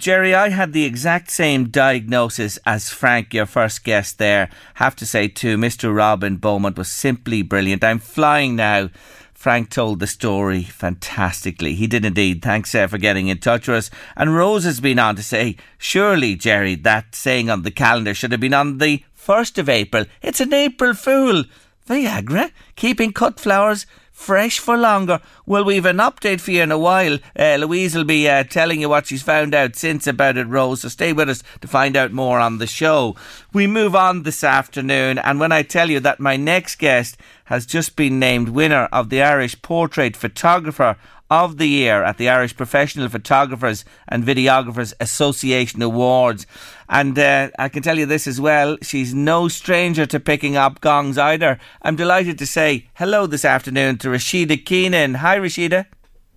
Jerry, 0.00 0.34
I 0.34 0.48
had 0.48 0.72
the 0.72 0.86
exact 0.86 1.30
same 1.30 1.68
diagnosis 1.68 2.58
as 2.64 2.88
Frank, 2.88 3.34
your 3.34 3.44
first 3.44 3.84
guest 3.84 4.16
there. 4.16 4.48
Have 4.76 4.96
to 4.96 5.04
say, 5.04 5.28
too, 5.28 5.58
Mr. 5.58 5.94
Robb 5.94 6.24
in 6.24 6.38
Beaumont 6.38 6.78
was 6.78 6.90
simply 6.90 7.42
brilliant. 7.42 7.84
I'm 7.84 7.98
flying 7.98 8.56
now. 8.56 8.88
Frank 9.34 9.68
told 9.68 10.00
the 10.00 10.06
story 10.06 10.62
fantastically. 10.62 11.74
He 11.74 11.86
did 11.86 12.06
indeed. 12.06 12.40
Thanks 12.40 12.74
uh, 12.74 12.86
for 12.86 12.96
getting 12.96 13.28
in 13.28 13.40
touch 13.40 13.68
with 13.68 13.76
us. 13.76 13.90
And 14.16 14.34
Rose 14.34 14.64
has 14.64 14.80
been 14.80 14.98
on 14.98 15.16
to 15.16 15.22
say, 15.22 15.58
surely, 15.76 16.34
Jerry, 16.34 16.76
that 16.76 17.14
saying 17.14 17.50
on 17.50 17.60
the 17.60 17.70
calendar 17.70 18.14
should 18.14 18.32
have 18.32 18.40
been 18.40 18.54
on 18.54 18.78
the 18.78 19.04
1st 19.18 19.58
of 19.58 19.68
April. 19.68 20.06
It's 20.22 20.40
an 20.40 20.54
April 20.54 20.94
Fool. 20.94 21.44
Viagra, 21.86 22.52
keeping 22.74 23.12
cut 23.12 23.38
flowers 23.38 23.84
fresh 24.20 24.58
for 24.58 24.76
longer. 24.76 25.18
Well, 25.46 25.64
we've 25.64 25.86
an 25.86 25.96
update 25.96 26.40
for 26.40 26.50
you 26.50 26.62
in 26.62 26.70
a 26.70 26.78
while. 26.78 27.18
Uh, 27.38 27.56
Louise 27.56 27.94
will 27.94 28.04
be 28.04 28.28
uh, 28.28 28.44
telling 28.44 28.82
you 28.82 28.88
what 28.90 29.06
she's 29.06 29.22
found 29.22 29.54
out 29.54 29.76
since 29.76 30.06
about 30.06 30.36
it, 30.36 30.46
Rose. 30.46 30.82
So 30.82 30.88
stay 30.88 31.14
with 31.14 31.30
us 31.30 31.42
to 31.62 31.66
find 31.66 31.96
out 31.96 32.12
more 32.12 32.38
on 32.38 32.58
the 32.58 32.66
show. 32.66 33.16
We 33.54 33.66
move 33.66 33.96
on 33.96 34.24
this 34.24 34.44
afternoon, 34.44 35.16
and 35.18 35.40
when 35.40 35.52
I 35.52 35.62
tell 35.62 35.88
you 35.88 36.00
that 36.00 36.20
my 36.20 36.36
next 36.36 36.78
guest 36.78 37.16
has 37.44 37.64
just 37.64 37.96
been 37.96 38.18
named 38.18 38.50
winner 38.50 38.88
of 38.92 39.08
the 39.08 39.22
Irish 39.22 39.60
Portrait 39.62 40.14
Photographer 40.16 40.96
of 41.30 41.58
the 41.58 41.68
Year 41.68 42.02
at 42.02 42.18
the 42.18 42.28
Irish 42.28 42.56
Professional 42.56 43.08
Photographers 43.08 43.84
and 44.08 44.24
Videographers 44.24 44.92
Association 45.00 45.80
Awards. 45.80 46.46
And 46.88 47.18
uh, 47.18 47.50
I 47.58 47.68
can 47.68 47.82
tell 47.82 47.98
you 47.98 48.06
this 48.06 48.26
as 48.26 48.40
well, 48.40 48.76
she's 48.82 49.14
no 49.14 49.48
stranger 49.48 50.06
to 50.06 50.18
picking 50.18 50.56
up 50.56 50.80
gongs 50.80 51.16
either. 51.16 51.58
I'm 51.82 51.96
delighted 51.96 52.38
to 52.38 52.46
say 52.46 52.88
hello 52.94 53.26
this 53.26 53.44
afternoon 53.44 53.98
to 53.98 54.08
Rashida 54.08 54.64
Keenan. 54.64 55.14
Hi, 55.14 55.38
Rashida. 55.38 55.86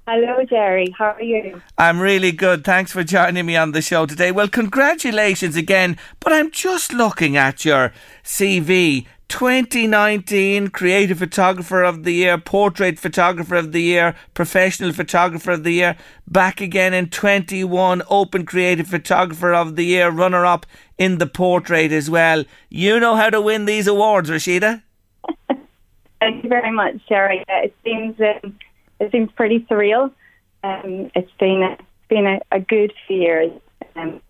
Hello, 0.06 0.44
Jerry. 0.44 0.94
How 0.98 1.12
are 1.12 1.22
you? 1.22 1.62
I'm 1.78 2.02
really 2.02 2.34
good. 2.34 2.66
Thanks 2.66 2.92
for 2.92 3.06
joining 3.06 3.46
me 3.46 3.56
on 3.56 3.72
the 3.72 3.82
show 3.82 4.06
today. 4.06 4.34
Well, 4.34 4.50
congratulations 4.50 5.56
again. 5.56 5.98
But 6.20 6.34
I'm 6.34 6.52
just 6.52 6.92
looking 6.92 7.38
at 7.38 7.64
your 7.64 7.94
CV. 8.22 9.06
2019 9.34 10.67
Creative 10.67 11.17
Photographer 11.17 11.82
of 11.82 12.04
the 12.04 12.12
Year, 12.12 12.38
Portrait 12.38 13.00
Photographer 13.00 13.56
of 13.56 13.72
the 13.72 13.82
Year, 13.82 14.13
Professional 14.36 14.93
Photographer 14.93 15.50
of 15.50 15.63
the 15.63 15.72
Year, 15.72 15.98
back 16.28 16.62
again 16.62 16.93
in 16.93 17.10
21 17.10 18.04
Open 18.12 18.46
Creative 18.46 18.86
Photographer 18.86 19.52
of 19.52 19.76
the 19.76 19.86
Year, 19.86 20.12
runner 20.12 20.46
up 20.46 20.67
in 21.00 21.17
the 21.17 21.26
portrait 21.26 21.91
as 21.91 22.12
well. 22.12 22.43
You 22.69 23.00
know 23.00 23.15
how 23.15 23.32
to 23.32 23.41
win 23.41 23.65
these 23.65 23.88
awards, 23.88 24.30
Rashida. 24.30 24.84
Thank 26.19 26.43
you 26.43 26.50
very 26.50 26.72
much. 26.72 26.98
Uh, 27.10 27.28
It 27.48 27.76
seems 27.84 28.15
um, 28.22 28.60
it 29.00 29.12
seems 29.12 29.32
pretty 29.32 29.62
surreal. 29.62 30.12
Um, 30.63 31.10
it's 31.15 31.32
been 31.39 31.63
a, 31.63 31.72
it's 31.72 32.08
been 32.08 32.28
a, 32.28 32.39
a 32.52 32.60
good 32.60 32.93
few 33.08 33.17
years, 33.17 33.52
um, 33.96 34.22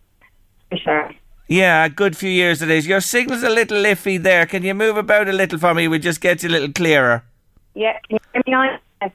for 0.69 0.77
sure. 0.77 1.11
Yeah, 1.47 1.85
a 1.85 1.89
good 1.89 2.15
few 2.15 2.29
years 2.29 2.61
it 2.61 2.69
is. 2.69 2.87
Your 2.87 3.01
signal's 3.01 3.43
a 3.43 3.49
little 3.49 3.83
iffy 3.83 4.21
there. 4.21 4.45
Can 4.45 4.63
you 4.63 4.73
move 4.73 4.97
about 4.97 5.27
a 5.27 5.33
little 5.33 5.59
for 5.59 5.73
me? 5.73 5.87
We 5.87 5.99
just 5.99 6.21
get 6.21 6.41
you 6.41 6.49
a 6.49 6.51
little 6.51 6.71
clearer. 6.71 7.23
Yeah, 7.75 7.97
can 8.07 8.19
you 8.33 8.43
hear 8.45 8.61
me? 8.61 8.77
Yes. 9.01 9.11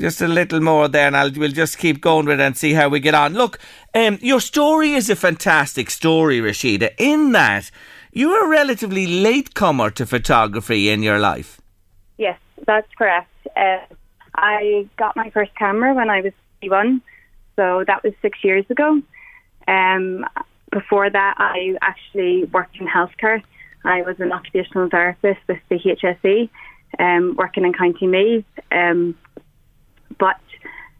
Just 0.00 0.20
a 0.22 0.28
little 0.28 0.60
more 0.60 0.88
there, 0.88 1.06
and 1.06 1.16
I'll, 1.16 1.30
we'll 1.32 1.50
just 1.50 1.78
keep 1.78 2.00
going 2.00 2.26
with 2.26 2.40
it 2.40 2.42
and 2.42 2.56
see 2.56 2.72
how 2.72 2.88
we 2.88 3.00
get 3.00 3.14
on. 3.14 3.34
Look, 3.34 3.58
um, 3.94 4.18
your 4.20 4.40
story 4.40 4.92
is 4.92 5.10
a 5.10 5.16
fantastic 5.16 5.90
story, 5.90 6.40
Rashida, 6.40 6.90
in 6.98 7.32
that 7.32 7.70
you 8.12 8.30
were 8.30 8.46
a 8.46 8.48
relatively 8.48 9.06
late 9.06 9.54
comer 9.54 9.90
to 9.90 10.06
photography 10.06 10.88
in 10.88 11.02
your 11.02 11.18
life. 11.18 11.60
Yes, 12.16 12.38
that's 12.66 12.88
correct. 12.96 13.30
Uh, 13.54 13.78
I 14.34 14.88
got 14.96 15.16
my 15.16 15.28
first 15.30 15.54
camera 15.54 15.92
when 15.94 16.08
I 16.08 16.22
was 16.22 16.32
21, 16.60 17.02
so 17.56 17.84
that 17.86 18.02
was 18.02 18.14
six 18.22 18.42
years 18.42 18.64
ago. 18.70 19.02
Um, 19.68 20.24
before 20.70 21.08
that, 21.08 21.34
I 21.38 21.76
actually 21.80 22.44
worked 22.44 22.76
in 22.78 22.86
healthcare. 22.86 23.42
I 23.84 24.02
was 24.02 24.16
an 24.18 24.32
occupational 24.32 24.88
therapist 24.88 25.40
with 25.48 25.58
the 25.68 25.78
HSE, 25.78 26.48
um, 26.98 27.36
working 27.36 27.64
in 27.64 27.72
County 27.72 28.06
Meath. 28.06 28.44
Um, 28.72 29.16
but 30.18 30.40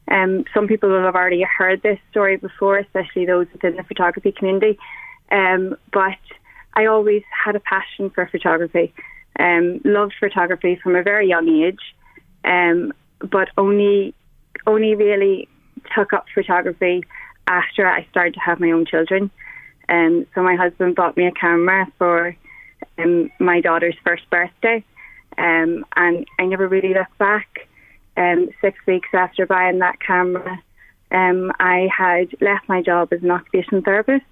um, 0.09 0.45
some 0.55 0.69
people 0.69 0.89
will 0.89 1.03
have 1.03 1.17
already 1.17 1.43
heard 1.43 1.83
this 1.83 1.99
story 2.11 2.37
before, 2.37 2.79
especially 2.79 3.27
those 3.27 3.47
within 3.53 3.77
the 3.77 3.83
photography 3.83 4.33
community. 4.33 4.79
Um, 5.31 5.77
but 5.93 6.19
I 6.75 6.87
always 6.87 7.23
had 7.45 7.57
a 7.57 7.61
passion 7.61 8.11
for 8.11 8.29
photography, 8.29 8.95
um, 9.41 9.81
loved 9.85 10.15
photography 10.21 10.79
from 10.81 10.95
a 10.95 11.03
very 11.03 11.29
young 11.29 11.49
age, 11.49 11.81
um, 12.45 12.93
but 13.21 13.49
only 13.57 14.15
only 14.67 14.95
really 14.95 15.49
took 15.95 16.13
up 16.13 16.27
photography 16.35 17.05
after 17.47 17.87
I 17.87 18.07
started 18.11 18.35
to 18.35 18.41
have 18.41 18.61
my 18.61 18.71
own 18.71 18.87
children. 18.87 19.31
Um, 19.89 20.27
so 20.35 20.43
my 20.43 20.57
husband 20.57 20.97
bought 20.97 21.17
me 21.17 21.27
a 21.27 21.33
camera 21.33 21.87
for 21.99 22.37
um, 22.99 23.31
my 23.39 23.61
daughter's 23.61 23.97
first 24.05 24.29
birthday, 24.31 24.85
um, 25.39 25.85
and 25.95 26.27
I 26.39 26.47
never 26.47 26.67
really 26.67 26.95
looked 26.95 27.19
back. 27.19 27.69
Um, 28.17 28.49
six 28.63 28.79
weeks 28.87 29.11
after 29.13 29.45
buying 29.45 29.81
that 29.81 30.01
camera, 30.01 30.63
um, 31.11 31.53
I 31.61 31.89
had 31.97 32.35
left 32.41 32.69
my 32.69 32.83
job 32.83 33.13
as 33.13 33.23
an 33.23 33.31
occupational 33.31 33.83
therapist 33.83 34.25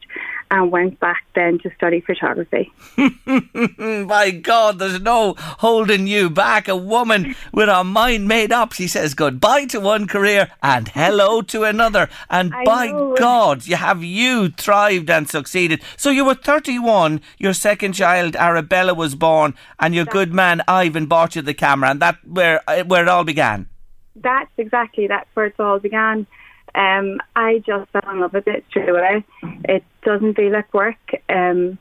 and 0.51 0.71
went 0.71 1.01
back 1.01 1.25
then 1.35 1.59
to 1.61 1.71
study 1.75 2.01
photography. 2.01 2.73
By 4.07 4.31
God, 4.31 4.79
there's 4.79 5.01
no 5.01 5.35
holding 5.39 6.07
you 6.07 6.31
back. 6.31 6.69
A 6.69 6.77
woman 6.77 7.35
with 7.53 7.69
her 7.69 7.85
mind 7.85 8.29
made 8.29 8.53
up. 8.53 8.73
She 8.73 8.87
says 8.87 9.15
goodbye 9.15 9.67
to 9.67 9.81
one 9.81 10.07
career 10.07 10.51
and 10.63 10.89
hello 10.89 11.43
to 11.43 11.65
another. 11.65 12.09
And 12.29 12.55
I 12.55 12.65
by 12.65 12.87
know. 12.89 13.15
God, 13.17 13.67
you 13.67 13.77
have 13.77 14.05
you 14.05 14.51
thrived 14.51 15.11
and 15.11 15.29
succeeded. 15.29 15.81
So 15.97 16.11
you 16.11 16.25
were 16.25 16.35
31. 16.35 17.21
Your 17.39 17.55
second 17.55 17.95
child, 17.95 18.37
Arabella, 18.37 18.95
was 18.95 19.15
born, 19.15 19.55
and 19.81 19.95
your 19.95 20.05
good 20.05 20.33
man 20.33 20.63
Ivan 20.69 21.07
bought 21.07 21.37
you 21.37 21.43
the 21.43 21.55
camera, 21.55 21.91
and 21.91 22.01
that 22.01 22.19
where 22.25 22.61
where 22.87 23.03
it 23.03 23.09
all 23.09 23.25
began. 23.25 23.69
That's 24.17 24.51
exactly 24.57 25.07
that's 25.07 25.29
where 25.35 25.47
it 25.47 25.59
all 25.59 25.79
began. 25.79 26.27
Um, 26.75 27.21
I 27.37 27.63
just 27.65 27.91
fell 27.91 28.11
in 28.11 28.21
love 28.21 28.33
with 28.33 28.49
it 28.49 28.65
straight 28.69 28.89
away. 28.89 29.25
It 29.65 29.85
doesn't 30.03 30.35
feel 30.35 30.53
like 30.53 30.73
work. 30.75 30.97
Um, 31.29 31.79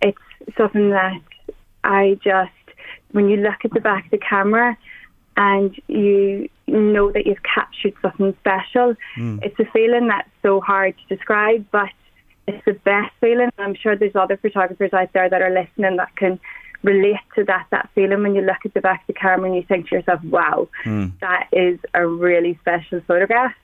it's 0.00 0.18
something 0.56 0.90
that 0.90 1.20
I 1.82 2.18
just, 2.22 2.50
when 3.12 3.28
you 3.28 3.36
look 3.36 3.64
at 3.64 3.72
the 3.72 3.80
back 3.80 4.06
of 4.06 4.10
the 4.10 4.18
camera 4.18 4.76
and 5.36 5.78
you 5.88 6.48
know 6.66 7.10
that 7.12 7.26
you've 7.26 7.42
captured 7.42 7.94
something 8.00 8.34
special. 8.40 8.94
It's 9.42 9.58
a 9.58 9.64
feeling 9.72 10.08
that's 10.08 10.30
so 10.42 10.60
hard 10.60 10.94
to 10.96 11.16
describe, 11.16 11.66
but 11.70 11.90
it's 12.46 12.64
the 12.64 12.74
best 12.74 13.12
feeling. 13.20 13.50
I'm 13.58 13.74
sure 13.74 13.96
there's 13.96 14.16
other 14.16 14.36
photographers 14.36 14.92
out 14.92 15.12
there 15.12 15.28
that 15.28 15.42
are 15.42 15.50
listening 15.50 15.96
that 15.96 16.14
can 16.16 16.38
relate 16.82 17.16
to 17.34 17.44
that 17.44 17.66
that 17.70 17.88
feeling 17.94 18.22
when 18.22 18.34
you 18.34 18.42
look 18.42 18.58
at 18.64 18.74
the 18.74 18.80
back 18.80 19.00
of 19.02 19.06
the 19.08 19.12
camera 19.14 19.46
and 19.46 19.56
you 19.56 19.62
think 19.62 19.88
to 19.88 19.96
yourself, 19.96 20.22
"Wow, 20.24 20.68
that 21.20 21.48
is 21.52 21.78
a 21.94 22.06
really 22.06 22.58
special 22.60 23.00
photograph." 23.00 23.54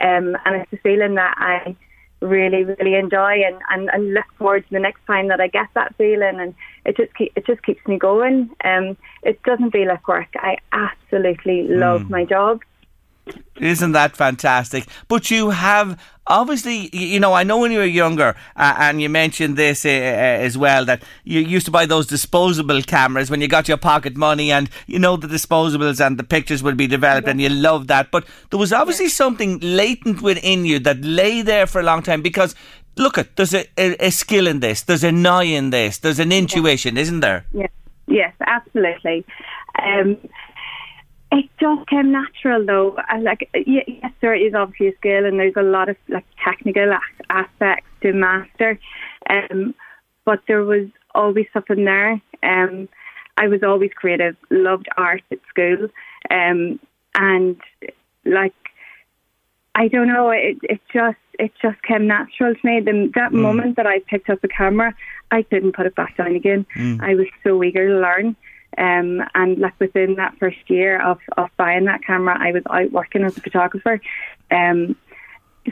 Um, 0.00 0.36
and 0.44 0.56
it's 0.56 0.72
a 0.72 0.76
feeling 0.78 1.14
that 1.14 1.34
I 1.36 1.76
really, 2.20 2.64
really 2.64 2.94
enjoy 2.94 3.42
and, 3.46 3.56
and, 3.70 3.88
and 3.90 4.14
look 4.14 4.24
forward 4.38 4.64
to 4.66 4.70
the 4.72 4.80
next 4.80 5.04
time 5.06 5.28
that 5.28 5.40
I 5.40 5.46
get 5.48 5.68
that 5.74 5.94
feeling 5.96 6.40
and 6.40 6.54
it 6.84 6.96
just 6.96 7.14
keep, 7.14 7.32
it 7.36 7.46
just 7.46 7.62
keeps 7.62 7.86
me 7.86 7.98
going. 7.98 8.50
Um, 8.64 8.96
it 9.22 9.42
doesn't 9.44 9.70
feel 9.70 9.88
like 9.88 10.06
work. 10.08 10.28
I 10.36 10.56
absolutely 10.72 11.68
love 11.68 12.10
my 12.10 12.24
job. 12.24 12.60
Isn't 13.60 13.92
that 13.92 14.16
fantastic? 14.16 14.86
But 15.08 15.30
you 15.30 15.50
have 15.50 15.98
obviously, 16.28 16.94
you 16.96 17.18
know, 17.18 17.32
I 17.32 17.42
know 17.42 17.58
when 17.58 17.72
you 17.72 17.78
were 17.78 17.84
younger, 17.84 18.36
uh, 18.56 18.74
and 18.78 19.02
you 19.02 19.08
mentioned 19.08 19.56
this 19.56 19.84
uh, 19.84 19.88
as 19.88 20.56
well 20.56 20.84
that 20.84 21.02
you 21.24 21.40
used 21.40 21.66
to 21.66 21.72
buy 21.72 21.86
those 21.86 22.06
disposable 22.06 22.82
cameras 22.82 23.30
when 23.30 23.40
you 23.40 23.48
got 23.48 23.66
your 23.66 23.76
pocket 23.76 24.16
money, 24.16 24.52
and 24.52 24.70
you 24.86 24.98
know 24.98 25.16
the 25.16 25.26
disposables 25.26 26.04
and 26.04 26.18
the 26.18 26.24
pictures 26.24 26.62
would 26.62 26.76
be 26.76 26.86
developed, 26.86 27.28
and 27.28 27.40
you 27.40 27.48
loved 27.48 27.88
that. 27.88 28.10
But 28.10 28.26
there 28.50 28.58
was 28.58 28.72
obviously 28.72 29.08
something 29.08 29.58
latent 29.60 30.22
within 30.22 30.64
you 30.64 30.78
that 30.80 31.00
lay 31.02 31.42
there 31.42 31.66
for 31.66 31.80
a 31.80 31.84
long 31.84 32.02
time 32.02 32.22
because. 32.22 32.54
Look 32.96 33.16
at 33.16 33.36
there's 33.36 33.54
a, 33.54 33.64
a, 33.78 34.06
a 34.06 34.10
skill 34.10 34.48
in 34.48 34.58
this, 34.58 34.82
there's 34.82 35.04
an 35.04 35.24
eye 35.24 35.44
in 35.44 35.70
this, 35.70 35.98
there's 35.98 36.18
an 36.18 36.32
intuition, 36.32 36.96
isn't 36.96 37.20
there? 37.20 37.46
Yes, 37.52 37.70
yes, 38.08 38.34
absolutely. 38.40 39.24
Um, 39.80 40.16
it 41.30 41.48
just 41.60 41.86
came 41.88 42.12
natural 42.12 42.64
though. 42.64 42.96
And 43.08 43.24
like, 43.24 43.48
yes, 43.54 44.12
there 44.20 44.34
is 44.34 44.54
obviously 44.54 44.88
a 44.88 44.96
skill, 44.96 45.26
and 45.26 45.38
there's 45.38 45.56
a 45.56 45.62
lot 45.62 45.88
of 45.88 45.96
like 46.08 46.24
technical 46.42 46.92
aspects 47.30 47.86
to 48.02 48.12
master. 48.12 48.78
Um, 49.28 49.74
but 50.24 50.40
there 50.48 50.64
was 50.64 50.88
always 51.14 51.46
something 51.52 51.84
there. 51.84 52.20
Um, 52.42 52.88
I 53.36 53.48
was 53.48 53.62
always 53.62 53.90
creative, 53.94 54.36
loved 54.50 54.88
art 54.96 55.22
at 55.30 55.38
school, 55.48 55.88
um, 56.30 56.80
and 57.14 57.60
like 58.24 58.54
I 59.74 59.88
don't 59.88 60.08
know. 60.08 60.30
It 60.30 60.58
it 60.62 60.80
just 60.92 61.18
it 61.38 61.52
just 61.62 61.80
came 61.82 62.06
natural 62.06 62.54
to 62.54 62.60
me. 62.66 62.80
The, 62.80 63.12
that 63.14 63.32
moment 63.32 63.76
that 63.76 63.86
I 63.86 64.00
picked 64.00 64.28
up 64.28 64.42
a 64.42 64.48
camera, 64.48 64.94
I 65.30 65.42
couldn't 65.42 65.76
put 65.76 65.86
it 65.86 65.94
back 65.94 66.16
down 66.16 66.34
again. 66.34 66.66
I 67.00 67.14
was 67.14 67.26
so 67.44 67.62
eager 67.62 67.86
to 67.86 68.00
learn. 68.00 68.34
Um, 68.78 69.22
and 69.34 69.58
like 69.58 69.78
within 69.80 70.14
that 70.14 70.36
first 70.38 70.70
year 70.70 71.02
of, 71.02 71.18
of 71.36 71.50
buying 71.56 71.86
that 71.86 72.04
camera, 72.04 72.36
I 72.38 72.52
was 72.52 72.62
out 72.70 72.92
working 72.92 73.24
as 73.24 73.36
a 73.36 73.40
photographer. 73.40 74.00
Um, 74.50 74.96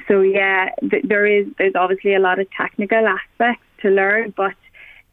so 0.08 0.20
yeah, 0.22 0.70
th- 0.90 1.04
there 1.04 1.24
is 1.24 1.46
there's 1.56 1.74
obviously 1.76 2.14
a 2.14 2.18
lot 2.18 2.40
of 2.40 2.50
technical 2.50 3.06
aspects 3.06 3.64
to 3.82 3.90
learn, 3.90 4.34
but 4.36 4.54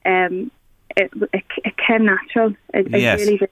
um, 0.05 0.51
it, 0.97 1.11
it 1.31 1.43
it 1.63 1.77
came 1.77 2.05
natural. 2.05 2.55
It, 2.73 2.93
it 2.93 3.01
Yes. 3.01 3.19
really 3.19 3.37
did. 3.37 3.49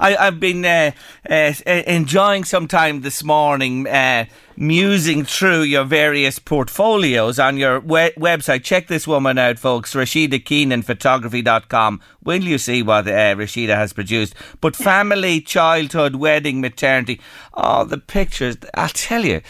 I, 0.00 0.16
I've 0.16 0.40
been 0.40 0.64
uh, 0.64 0.90
uh, 1.28 1.52
enjoying 1.66 2.44
some 2.44 2.66
time 2.66 3.02
this 3.02 3.22
morning 3.22 3.86
uh, 3.86 4.24
musing 4.56 5.24
through 5.24 5.62
your 5.62 5.84
various 5.84 6.38
portfolios 6.38 7.38
on 7.38 7.56
your 7.56 7.80
we- 7.80 8.12
website. 8.16 8.64
Check 8.64 8.88
this 8.88 9.06
woman 9.06 9.38
out, 9.38 9.58
folks. 9.58 9.94
Rashida 9.94 10.44
Keenan, 10.44 10.82
photography.com. 10.82 12.00
Will 12.24 12.42
you 12.42 12.58
see 12.58 12.82
what 12.82 13.06
uh, 13.06 13.34
Rashida 13.36 13.76
has 13.76 13.92
produced? 13.92 14.34
But 14.60 14.76
family, 14.90 15.40
childhood, 15.40 16.16
wedding, 16.16 16.60
maternity. 16.60 17.20
Oh, 17.54 17.84
the 17.84 17.98
pictures. 17.98 18.56
I'll 18.74 18.88
tell 18.88 19.24
you. 19.24 19.40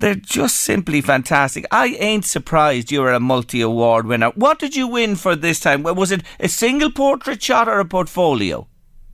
They're 0.00 0.14
just 0.14 0.60
simply 0.60 1.00
fantastic. 1.00 1.66
I 1.72 1.88
ain't 1.98 2.24
surprised 2.24 2.92
you 2.92 3.00
were 3.00 3.12
a 3.12 3.18
multi 3.18 3.60
award 3.60 4.06
winner. 4.06 4.30
What 4.30 4.60
did 4.60 4.76
you 4.76 4.86
win 4.86 5.16
for 5.16 5.34
this 5.34 5.58
time? 5.58 5.82
Was 5.82 6.12
it 6.12 6.22
a 6.38 6.48
single 6.48 6.92
portrait 6.92 7.42
shot 7.42 7.66
or 7.66 7.80
a 7.80 7.84
portfolio? 7.84 8.68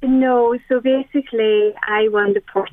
No, 0.06 0.56
so 0.68 0.80
basically, 0.80 1.72
I 1.86 2.08
won 2.08 2.34
the 2.34 2.40
port 2.40 2.70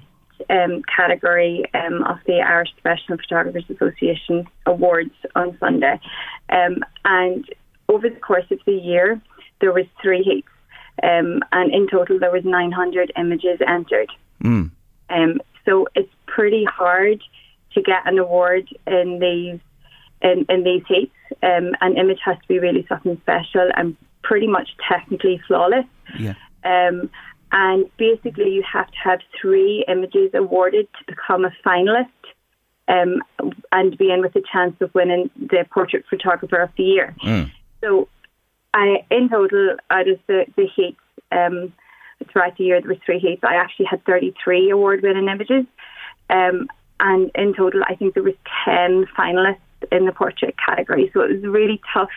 um, 0.50 0.82
category 0.96 1.63
um, 1.74 2.04
of 2.04 2.17
the 2.26 2.41
Irish 2.41 2.70
Professional 2.82 3.17
Photographers 3.17 3.63
Association 3.70 4.48
Awards 4.65 5.13
on 5.36 5.58
Sunday, 5.60 6.00
um, 6.50 6.84
and 7.06 7.46
over 7.88 8.10
the 8.10 8.20
course 8.20 8.46
of 8.52 8.60
the 8.65 8.74
year, 8.74 9.22
there 9.62 9.72
was 9.72 9.86
three 10.02 10.24
heats, 10.24 10.48
um, 11.04 11.41
and 11.52 11.74
in 11.74 11.88
total, 11.89 12.20
there 12.20 12.32
was 12.32 12.44
900 12.44 13.12
images 13.17 13.60
entered. 13.65 14.12
Um, 15.10 15.41
so 15.65 15.88
it's 15.96 16.12
pretty 16.26 16.65
hard 16.65 17.22
to 17.74 17.82
get 17.82 18.06
an 18.06 18.17
award 18.20 18.67
in 18.88 19.20
these 19.20 19.60
in, 20.22 20.46
in 20.50 20.63
these 20.63 20.84
heats. 20.88 21.15
Um, 21.41 21.72
an 21.82 21.98
image 21.98 22.20
has 22.26 22.38
to 22.38 22.48
be 22.48 22.60
really 22.60 22.86
something 22.88 23.20
special 23.22 23.70
and 23.76 23.96
pretty 24.22 24.48
much 24.48 24.70
technically 24.89 25.41
flawless. 25.48 25.86
Yeah. 26.20 26.36
Um, 26.63 27.10
and 27.52 27.86
basically, 27.97 28.52
you 28.52 28.63
have 28.71 28.88
to 28.88 28.97
have 29.04 29.19
three 29.39 29.86
images 29.88 30.32
awarded 30.34 30.88
to 31.00 31.13
become 31.13 31.45
a 31.45 31.52
finalist 31.65 32.08
um, 32.88 33.21
and 33.71 33.97
be 33.97 34.12
in 34.12 34.21
with 34.21 34.36
a 34.36 34.41
chance 34.52 34.76
of 34.80 34.93
winning 34.93 35.30
the 35.36 35.65
Portrait 35.69 36.06
Photographer 36.10 36.62
of 36.62 36.69
the 36.78 36.84
Year. 36.84 37.15
So, 37.82 38.08
I 38.74 39.06
in 39.10 39.28
total, 39.30 39.76
out 39.89 40.08
of 40.08 40.19
the, 40.28 40.45
the 40.56 40.67
heats, 40.76 41.00
um, 41.32 41.74
throughout 42.32 42.58
the 42.58 42.63
year, 42.63 42.80
there 42.80 42.89
was 42.89 43.00
three 43.06 43.19
heats. 43.19 43.43
I 43.43 43.56
actually 43.56 43.86
had 43.86 44.04
33 44.06 44.69
award 44.69 45.02
winning 45.02 45.28
images. 45.28 45.65
Um, 46.30 46.67
and 47.00 47.32
in 47.36 47.54
total, 47.54 47.82
I 47.88 47.95
think 47.95 48.13
there 48.13 48.24
was 48.24 48.36
10 48.65 49.08
finalists 49.17 49.58
in 49.91 50.06
the 50.06 50.12
portrait 50.12 50.56
category. 50.63 51.10
So 51.13 51.21
it 51.21 51.32
was 51.32 51.43
really 51.43 51.82
tough. 51.93 52.10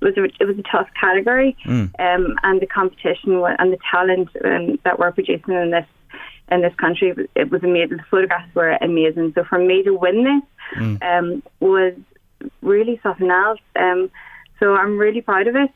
It 0.00 0.04
was 0.04 0.16
a, 0.16 0.24
it 0.40 0.46
was 0.46 0.58
a 0.58 0.62
tough 0.62 0.88
category, 0.98 1.56
um, 1.98 2.36
and 2.42 2.60
the 2.60 2.66
competition 2.66 3.32
and 3.58 3.72
the 3.72 3.78
talent 3.90 4.28
um, 4.44 4.78
that 4.84 4.98
we're 4.98 5.12
producing 5.12 5.54
in 5.54 5.70
this 5.70 5.86
in 6.50 6.62
this 6.62 6.74
country 6.76 7.14
it 7.36 7.50
was 7.50 7.62
amazing. 7.62 7.98
The 7.98 8.04
photographs 8.10 8.52
were 8.54 8.70
amazing. 8.80 9.32
So 9.34 9.44
for 9.44 9.58
me 9.58 9.82
to 9.84 9.94
win 9.94 10.24
this 10.24 10.42
um, 11.02 11.42
was 11.60 11.94
really 12.62 12.98
something 13.02 13.30
else. 13.30 13.60
Um, 13.76 14.10
so 14.58 14.74
I'm 14.74 14.98
really 14.98 15.20
proud 15.20 15.46
of 15.46 15.56
it. 15.56 15.70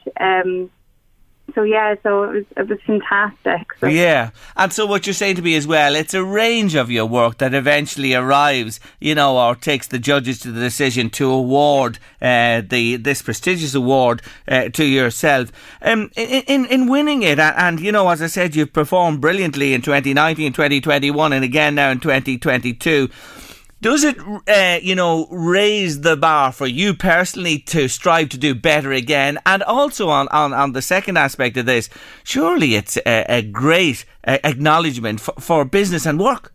So 1.55 1.63
yeah, 1.63 1.95
so 2.03 2.25
it 2.25 2.33
was 2.33 2.45
it 2.57 2.69
was 2.69 2.79
fantastic. 2.87 3.75
So 3.79 3.87
Yeah, 3.87 4.31
and 4.57 4.73
so 4.73 4.87
what 4.87 5.07
you're 5.07 5.15
saying 5.15 5.37
to 5.37 5.43
me 5.43 5.55
as 5.55 5.67
well, 5.67 5.95
it's 5.95 6.15
a 6.15 6.25
range 6.25 6.75
of 6.75 6.91
your 6.91 7.07
work 7.07 7.39
that 7.39 7.55
eventually 7.55 8.15
arrives, 8.15 8.81
you 8.99 9.15
know, 9.15 9.39
or 9.39 9.55
takes 9.55 9.87
the 9.87 9.99
judges 9.99 10.41
to 10.41 10.51
the 10.51 10.61
decision 10.61 11.11
to 11.11 11.31
award 11.31 11.99
uh, 12.21 12.63
the 12.67 12.97
this 12.97 13.23
prestigious 13.23 13.75
award 13.75 14.23
uh, 14.49 14.71
to 14.71 14.85
yourself. 14.85 15.53
Um, 15.83 16.11
in, 16.17 16.43
in 16.47 16.65
in 16.67 16.89
winning 16.89 17.23
it, 17.23 17.39
and 17.39 17.79
you 17.79 17.93
know, 17.93 18.09
as 18.09 18.23
I 18.23 18.27
said, 18.27 18.57
you've 18.57 18.73
performed 18.73 19.21
brilliantly 19.21 19.75
in 19.75 19.83
2019, 19.83 20.53
2021, 20.55 21.33
and 21.33 21.45
again 21.45 21.75
now 21.75 21.91
in 21.91 22.01
2022. 22.01 23.09
Does 23.85 24.03
it, 24.03 24.17
uh, 24.49 24.79
you 24.81 24.95
know, 24.95 25.27
raise 25.31 26.01
the 26.01 26.17
bar 26.17 26.53
for 26.53 26.67
you 26.67 26.95
personally 26.95 27.59
to 27.67 27.87
strive 27.87 28.31
to 28.31 28.39
do 28.39 28.55
better 28.55 28.93
again? 28.93 29.39
And 29.45 29.63
also 29.63 30.09
on, 30.09 30.27
on, 30.29 30.55
on 30.55 30.73
the 30.73 30.81
second 30.81 31.19
aspect 31.19 31.59
of 31.59 31.67
this, 31.67 31.91
surely 32.23 32.77
it's 32.77 32.97
a, 33.05 33.27
a 33.29 33.43
great 33.43 34.07
uh, 34.27 34.39
acknowledgement 34.43 35.21
for, 35.21 35.35
for 35.39 35.67
business 35.67 36.07
and 36.07 36.19
work. 36.19 36.55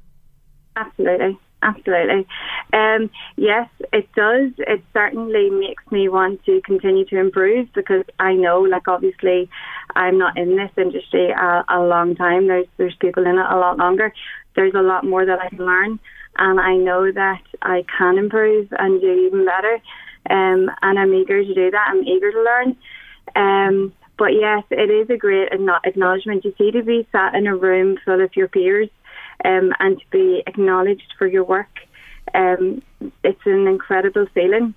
Absolutely, 0.76 1.38
absolutely. 1.62 2.26
Um, 2.74 3.12
yes, 3.36 3.70
it 3.94 4.12
does. 4.15 4.50
It 4.58 4.82
certainly 4.92 5.52
makes 5.52 5.84
me 5.92 6.10
want 6.10 6.44
to 6.46 6.62
continue 6.62 7.06
to 7.06 7.20
improve 7.20 7.72
because 7.74 8.06
I 8.18 8.34
know, 8.34 8.62
like, 8.62 8.88
obviously, 8.88 9.52
I'm 9.96 10.18
not 10.18 10.36
in 10.36 10.56
this 10.56 10.72
industry 10.78 11.30
a, 11.30 11.63
a 11.70 11.80
long 11.80 12.15
time. 12.15 12.48
There's 12.48 12.65
there's 12.78 12.96
people 12.96 13.28
in 13.28 13.38
it 13.38 13.46
a 13.48 13.58
lot 13.58 13.78
longer. 13.78 14.12
There's 14.56 14.74
a 14.74 14.82
lot 14.82 15.06
more 15.06 15.28
that 15.28 15.39
I 15.39 15.50
can 15.50 15.63
learn, 15.63 16.00
and 16.39 16.60
I 16.60 16.75
know 16.78 17.12
that 17.12 17.41
I 17.62 17.86
can 17.97 18.17
improve 18.17 18.69
and 18.80 19.02
do 19.02 19.12
even 19.28 19.45
better. 19.45 19.75
Um, 20.30 20.71
and 20.82 20.99
I'm 20.99 21.13
eager 21.13 21.43
to 21.43 21.54
do 21.54 21.71
that. 21.71 21.88
I'm 21.89 22.04
eager 22.04 22.32
to 22.32 22.43
learn. 22.43 22.78
Um, 23.36 23.93
but 24.17 24.34
yes, 24.34 24.63
it 24.69 24.89
is 24.89 25.10
a 25.10 25.17
great 25.17 25.49
acknowledgement. 25.52 26.45
You 26.45 26.54
see, 26.58 26.71
to 26.71 26.84
be 26.84 27.08
sat 27.12 27.36
in 27.36 27.47
a 27.47 27.56
room 27.56 27.97
full 28.04 28.21
of 28.21 28.36
your 28.36 28.47
peers 28.47 28.89
um, 29.45 29.73
and 29.80 29.99
to 29.99 30.06
be 30.12 30.43
acknowledged 30.45 31.13
for 31.17 31.28
your 31.28 31.43
work, 31.43 31.80
um, 32.34 32.82
it's 33.23 33.45
an 33.45 33.67
incredible 33.67 34.28
feeling. 34.34 34.73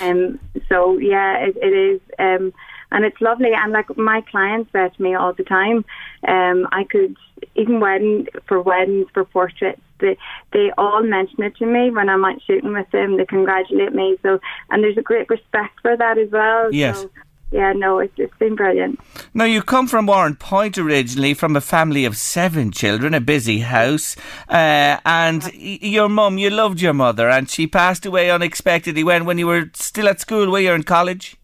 Um, 0.00 0.38
so 0.68 0.98
yeah, 0.98 1.38
it, 1.38 1.56
it 1.56 1.72
is, 1.72 2.00
um, 2.18 2.52
and 2.90 3.04
it's 3.04 3.20
lovely. 3.20 3.52
And 3.54 3.72
like 3.72 3.96
my 3.96 4.22
clients 4.30 4.72
say 4.72 4.88
to 4.88 5.02
me 5.02 5.14
all 5.14 5.32
the 5.32 5.44
time, 5.44 5.84
um, 6.26 6.68
I 6.72 6.84
could 6.84 7.16
even 7.54 7.80
wedding 7.80 8.26
for 8.46 8.60
weddings 8.60 9.06
for 9.14 9.24
portraits. 9.24 9.80
They 10.00 10.16
they 10.52 10.70
all 10.78 11.02
mention 11.02 11.42
it 11.42 11.56
to 11.56 11.66
me 11.66 11.90
when 11.90 12.08
I'm 12.08 12.24
out 12.24 12.40
shooting 12.46 12.72
with 12.72 12.90
them. 12.90 13.16
They 13.16 13.26
congratulate 13.26 13.92
me. 13.94 14.16
So 14.22 14.40
and 14.70 14.82
there's 14.82 14.98
a 14.98 15.02
great 15.02 15.28
respect 15.28 15.80
for 15.82 15.96
that 15.96 16.18
as 16.18 16.30
well. 16.30 16.72
Yes. 16.72 17.00
So, 17.02 17.10
yeah, 17.50 17.72
no, 17.72 17.98
it's, 17.98 18.12
it's 18.18 18.36
been 18.38 18.56
brilliant. 18.56 19.00
Now, 19.32 19.44
you 19.44 19.62
come 19.62 19.86
from 19.88 20.06
Warrenpoint 20.06 20.76
originally, 20.76 21.32
from 21.32 21.56
a 21.56 21.62
family 21.62 22.04
of 22.04 22.14
seven 22.14 22.70
children, 22.72 23.14
a 23.14 23.22
busy 23.22 23.60
house. 23.60 24.16
Uh, 24.50 24.98
and 25.06 25.42
y- 25.44 25.78
your 25.80 26.10
mum, 26.10 26.36
you 26.36 26.50
loved 26.50 26.82
your 26.82 26.92
mother, 26.92 27.30
and 27.30 27.48
she 27.48 27.66
passed 27.66 28.04
away 28.04 28.30
unexpectedly 28.30 29.02
when, 29.02 29.24
when 29.24 29.38
you 29.38 29.46
were 29.46 29.70
still 29.72 30.08
at 30.08 30.20
school, 30.20 30.50
were 30.50 30.60
you 30.60 30.72
in 30.72 30.82
college? 30.82 31.36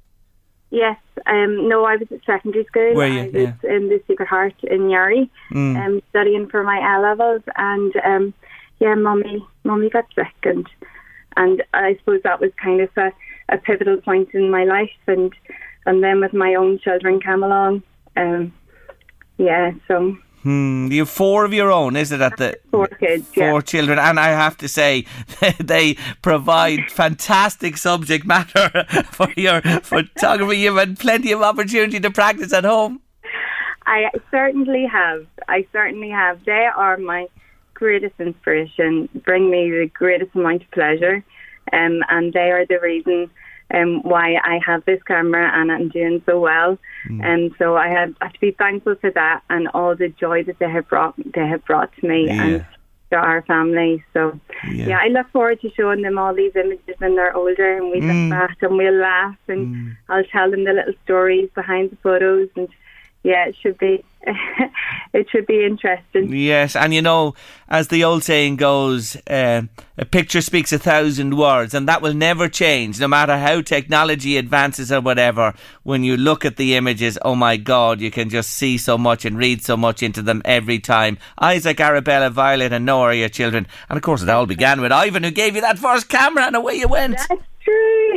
Yes, 0.70 0.98
um, 1.24 1.68
no, 1.70 1.84
I 1.86 1.96
was 1.96 2.08
at 2.12 2.22
secondary 2.26 2.64
school. 2.66 2.94
Were 2.94 3.06
you? 3.06 3.20
I 3.20 3.24
was 3.28 3.54
in 3.62 3.88
the 3.88 4.02
Sacred 4.06 4.28
Heart 4.28 4.54
in 4.64 4.88
Newry, 4.88 5.30
um, 5.54 6.02
studying 6.10 6.48
for 6.48 6.64
my 6.64 6.96
A 6.96 7.00
levels, 7.00 7.42
and 7.56 7.96
um, 8.04 8.34
yeah, 8.80 8.94
mummy, 8.94 9.46
mummy 9.64 9.90
got 9.90 10.06
sick, 10.14 10.34
and 10.44 10.66
and 11.36 11.62
I 11.72 11.96
suppose 11.98 12.20
that 12.24 12.40
was 12.40 12.50
kind 12.62 12.80
of 12.80 12.90
a, 12.96 13.12
a 13.48 13.58
pivotal 13.58 14.00
point 14.00 14.30
in 14.34 14.50
my 14.50 14.64
life, 14.64 14.90
and 15.06 15.32
and 15.86 16.02
then 16.02 16.20
with 16.20 16.32
my 16.32 16.54
own 16.54 16.78
children 16.78 17.20
came 17.20 17.42
along, 17.42 17.82
um, 18.16 18.52
yeah, 19.38 19.72
so 19.88 20.16
Hmm, 20.44 20.92
you 20.92 21.00
have 21.00 21.08
four 21.08 21.46
of 21.46 21.54
your 21.54 21.72
own, 21.72 21.96
is 21.96 22.12
it? 22.12 22.20
At 22.20 22.36
the 22.36 22.58
four 22.70 22.86
kids, 22.86 23.26
four 23.28 23.44
yeah. 23.44 23.60
children, 23.62 23.98
and 23.98 24.20
I 24.20 24.28
have 24.28 24.58
to 24.58 24.68
say, 24.68 25.06
they 25.58 25.94
provide 26.20 26.90
fantastic 26.90 27.78
subject 27.78 28.26
matter 28.26 28.84
for 29.10 29.28
your 29.38 29.62
photography. 29.62 30.58
You've 30.58 30.76
had 30.76 30.98
plenty 30.98 31.32
of 31.32 31.40
opportunity 31.40 31.98
to 31.98 32.10
practice 32.10 32.52
at 32.52 32.64
home. 32.64 33.00
I 33.86 34.10
certainly 34.30 34.84
have. 34.84 35.26
I 35.48 35.66
certainly 35.72 36.10
have. 36.10 36.44
They 36.44 36.68
are 36.76 36.98
my 36.98 37.26
greatest 37.74 38.14
inspiration, 38.18 39.08
bring 39.24 39.50
me 39.50 39.70
the 39.70 39.90
greatest 39.92 40.34
amount 40.34 40.62
of 40.62 40.70
pleasure, 40.70 41.24
um, 41.72 42.02
and 42.08 42.32
they 42.32 42.50
are 42.50 42.66
the 42.66 42.78
reason 42.80 43.30
um, 43.72 44.02
why 44.02 44.34
I 44.44 44.60
have 44.64 44.84
this 44.84 45.02
camera 45.04 45.50
and 45.54 45.72
I'm 45.72 45.88
doing 45.88 46.22
so 46.26 46.38
well. 46.38 46.78
And 47.22 47.52
so 47.58 47.76
I 47.76 47.88
have, 47.88 48.14
I 48.20 48.26
have 48.26 48.32
to 48.34 48.40
be 48.40 48.52
thankful 48.52 48.94
for 49.00 49.10
that 49.10 49.42
and 49.50 49.68
all 49.74 49.94
the 49.96 50.08
joy 50.08 50.42
that 50.44 50.58
they 50.58 50.70
have 50.70 50.88
brought 50.88 51.14
they 51.34 51.46
have 51.46 51.64
brought 51.64 51.90
to 51.96 52.06
me 52.06 52.26
Yeah. 52.26 52.42
and 52.44 52.66
to 53.10 53.16
our 53.16 53.42
family. 53.42 54.02
So 54.12 54.38
Yeah. 54.70 54.86
yeah. 54.88 54.98
I 55.02 55.08
look 55.08 55.28
forward 55.30 55.60
to 55.62 55.70
showing 55.70 56.02
them 56.02 56.18
all 56.18 56.34
these 56.34 56.54
images 56.56 56.94
when 56.98 57.16
they're 57.16 57.36
older 57.36 57.76
and 57.76 57.90
we 57.90 58.00
look 58.00 58.30
back 58.30 58.56
and 58.62 58.76
we'll 58.76 58.94
laugh 59.00 59.36
and 59.48 59.96
I'll 60.08 60.24
tell 60.24 60.50
them 60.50 60.64
the 60.64 60.72
little 60.72 60.94
stories 61.04 61.48
behind 61.54 61.90
the 61.90 61.96
photos 61.96 62.48
and 62.56 62.68
yeah, 63.24 63.46
it 63.46 63.56
should 63.60 63.78
be 63.78 64.04
it 65.12 65.28
should 65.30 65.46
be 65.46 65.64
interesting. 65.64 66.34
Yes, 66.34 66.76
and 66.76 66.92
you 66.92 67.00
know, 67.02 67.34
as 67.68 67.88
the 67.88 68.04
old 68.04 68.22
saying 68.22 68.56
goes, 68.56 69.16
uh, 69.28 69.62
a 69.96 70.04
picture 70.04 70.42
speaks 70.42 70.72
a 70.72 70.78
thousand 70.78 71.36
words, 71.36 71.72
and 71.72 71.88
that 71.88 72.02
will 72.02 72.12
never 72.12 72.48
change, 72.48 73.00
no 73.00 73.08
matter 73.08 73.38
how 73.38 73.62
technology 73.62 74.36
advances 74.36 74.92
or 74.92 75.00
whatever. 75.00 75.54
When 75.84 76.04
you 76.04 76.18
look 76.18 76.44
at 76.44 76.56
the 76.56 76.74
images, 76.74 77.18
oh 77.22 77.34
my 77.34 77.56
God, 77.56 78.00
you 78.00 78.10
can 78.10 78.28
just 78.28 78.50
see 78.50 78.76
so 78.76 78.98
much 78.98 79.24
and 79.24 79.38
read 79.38 79.64
so 79.64 79.76
much 79.76 80.02
into 80.02 80.20
them 80.20 80.42
every 80.44 80.78
time. 80.78 81.18
Isaac, 81.38 81.80
Arabella, 81.80 82.28
Violet, 82.30 82.72
and 82.72 82.84
Noah 82.84 83.04
are 83.04 83.14
your 83.14 83.30
children, 83.30 83.66
and 83.88 83.96
of 83.96 84.02
course, 84.02 84.22
it 84.22 84.28
all 84.28 84.46
began 84.46 84.82
with 84.82 84.92
Ivan, 84.92 85.24
who 85.24 85.30
gave 85.30 85.54
you 85.54 85.62
that 85.62 85.78
first 85.78 86.10
camera, 86.10 86.44
and 86.44 86.56
away 86.56 86.74
you 86.74 86.88
went. 86.88 87.18
True. 87.18 87.40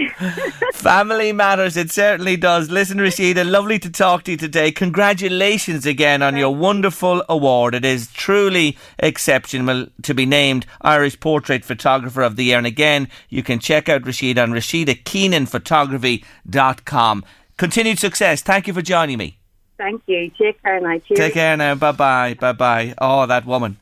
Family 0.74 1.32
matters, 1.32 1.78
it 1.78 1.92
certainly 1.92 2.38
does. 2.38 2.70
Listen, 2.70 2.98
Rashida, 2.98 3.50
lovely 3.50 3.80
to 3.80 3.90
talk 3.90 4.24
to 4.24 4.32
you 4.32 4.38
today. 4.38 4.72
Congratulations 4.72 5.86
again 5.86 6.22
on 6.22 6.36
your 6.38 6.54
wonderful 6.56 7.24
award. 7.30 7.76
It 7.76 7.86
is 7.86 8.12
truly 8.12 8.78
exceptional 9.00 9.88
to 10.04 10.14
be 10.14 10.26
named 10.26 10.66
Irish 10.82 11.20
Portrait 11.20 11.66
Photographer 11.66 12.22
of 12.22 12.36
the 12.36 12.46
Year. 12.46 12.58
And 12.58 12.68
again, 12.68 13.08
you 13.30 13.44
can 13.44 13.60
check 13.60 13.90
out 13.90 14.04
Rashida 14.04 14.44
on 14.44 14.52
RashidaKeenanPhotography.com. 14.52 17.26
Continued 17.58 18.00
success. 18.00 18.42
Thank 18.42 18.68
you 18.68 18.74
for 18.74 18.82
joining 18.82 19.18
me. 19.18 19.40
Thank 19.78 20.02
you. 20.08 20.32
Take 20.38 20.62
care 20.62 20.80
now. 20.80 20.98
Cheers. 21.00 21.18
Take 21.18 21.34
care 21.34 21.58
now. 21.58 21.76
Bye 21.76 21.92
bye. 21.92 22.34
Bye 22.34 22.54
bye. 22.54 22.96
Oh, 23.00 23.26
that 23.28 23.46
woman. 23.46 23.78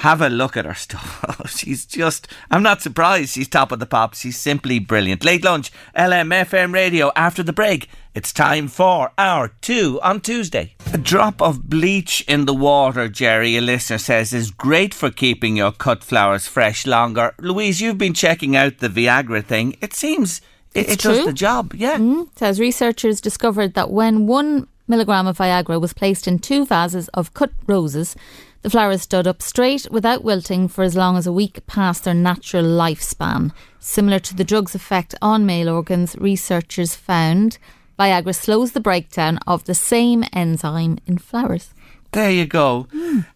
Have 0.00 0.22
a 0.22 0.30
look 0.30 0.56
at 0.56 0.64
her 0.64 0.74
stuff. 0.74 1.24
Oh, 1.40 1.46
she's 1.46 1.86
just, 1.86 2.26
I'm 2.50 2.62
not 2.62 2.82
surprised 2.82 3.32
she's 3.32 3.48
top 3.48 3.70
of 3.70 3.78
the 3.78 3.86
pops. 3.86 4.20
She's 4.20 4.38
simply 4.38 4.78
brilliant. 4.78 5.24
Late 5.24 5.44
lunch, 5.44 5.70
LMFM 5.96 6.72
radio 6.74 7.12
after 7.14 7.42
the 7.42 7.52
break. 7.52 7.88
It's 8.14 8.32
time 8.32 8.68
for 8.68 9.12
our 9.16 9.48
two 9.60 10.00
on 10.02 10.20
Tuesday. 10.20 10.74
A 10.92 10.98
drop 10.98 11.40
of 11.40 11.68
bleach 11.68 12.22
in 12.26 12.46
the 12.46 12.54
water, 12.54 13.08
Jerry, 13.08 13.56
a 13.56 13.60
listener 13.60 13.98
says, 13.98 14.32
is 14.32 14.50
great 14.50 14.92
for 14.92 15.10
keeping 15.10 15.56
your 15.56 15.72
cut 15.72 16.02
flowers 16.02 16.46
fresh 16.46 16.86
longer. 16.86 17.34
Louise, 17.38 17.80
you've 17.80 17.98
been 17.98 18.14
checking 18.14 18.56
out 18.56 18.78
the 18.78 18.88
Viagra 18.88 19.44
thing. 19.44 19.76
It 19.80 19.94
seems 19.94 20.40
it, 20.74 20.88
It's 20.88 20.92
it 20.92 21.00
does 21.08 21.24
the 21.26 21.32
job. 21.32 21.74
Yeah. 21.74 21.98
Mm-hmm. 21.98 22.22
It 22.22 22.38
says 22.38 22.60
researchers 22.60 23.20
discovered 23.20 23.74
that 23.74 23.90
when 23.90 24.26
one 24.26 24.66
milligram 24.88 25.26
of 25.26 25.38
Viagra 25.38 25.80
was 25.80 25.92
placed 25.92 26.26
in 26.26 26.38
two 26.38 26.66
vases 26.66 27.08
of 27.08 27.34
cut 27.34 27.52
roses, 27.66 28.16
the 28.62 28.70
flowers 28.70 29.02
stood 29.02 29.26
up 29.26 29.40
straight 29.42 29.90
without 29.90 30.22
wilting 30.22 30.68
for 30.68 30.84
as 30.84 30.96
long 30.96 31.16
as 31.16 31.26
a 31.26 31.32
week 31.32 31.66
past 31.66 32.04
their 32.04 32.14
natural 32.14 32.64
lifespan. 32.64 33.52
Similar 33.78 34.18
to 34.20 34.36
the 34.36 34.44
drug's 34.44 34.74
effect 34.74 35.14
on 35.22 35.46
male 35.46 35.68
organs, 35.68 36.16
researchers 36.16 36.94
found 36.94 37.58
Viagra 37.98 38.34
slows 38.34 38.72
the 38.72 38.80
breakdown 38.80 39.38
of 39.46 39.64
the 39.64 39.74
same 39.74 40.24
enzyme 40.32 40.98
in 41.06 41.18
flowers. 41.18 41.74
There 42.12 42.30
you 42.30 42.46
go. 42.46 42.88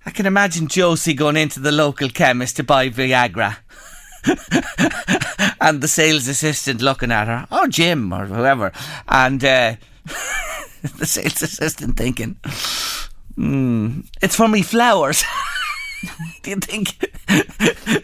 I 0.05 0.11
can 0.11 0.27
imagine 0.27 0.69
Josie 0.69 1.15
going 1.15 1.37
into 1.37 1.61
the 1.61 1.71
local 1.71 2.09
chemist 2.09 2.57
to 2.57 2.65
buy 2.65 2.89
Viagra. 2.89 3.59
and 5.61 5.81
the 5.81 5.89
sales 5.89 6.29
assistant 6.29 6.81
looking 6.81 7.13
at 7.13 7.29
her, 7.29 7.47
or 7.53 7.69
Jim, 7.69 8.13
or 8.13 8.27
whoever. 8.27 8.73
And 9.07 9.45
uh, 9.45 9.77
the 10.99 11.07
sales 11.07 11.43
assistant 11.43 11.97
thinking, 11.97 12.37
hmm, 13.37 14.01
it's 14.23 14.37
for 14.37 14.49
me 14.49 14.63
flowers. 14.63 15.25
Do 16.43 16.51
you 16.51 16.57
think? 16.57 16.97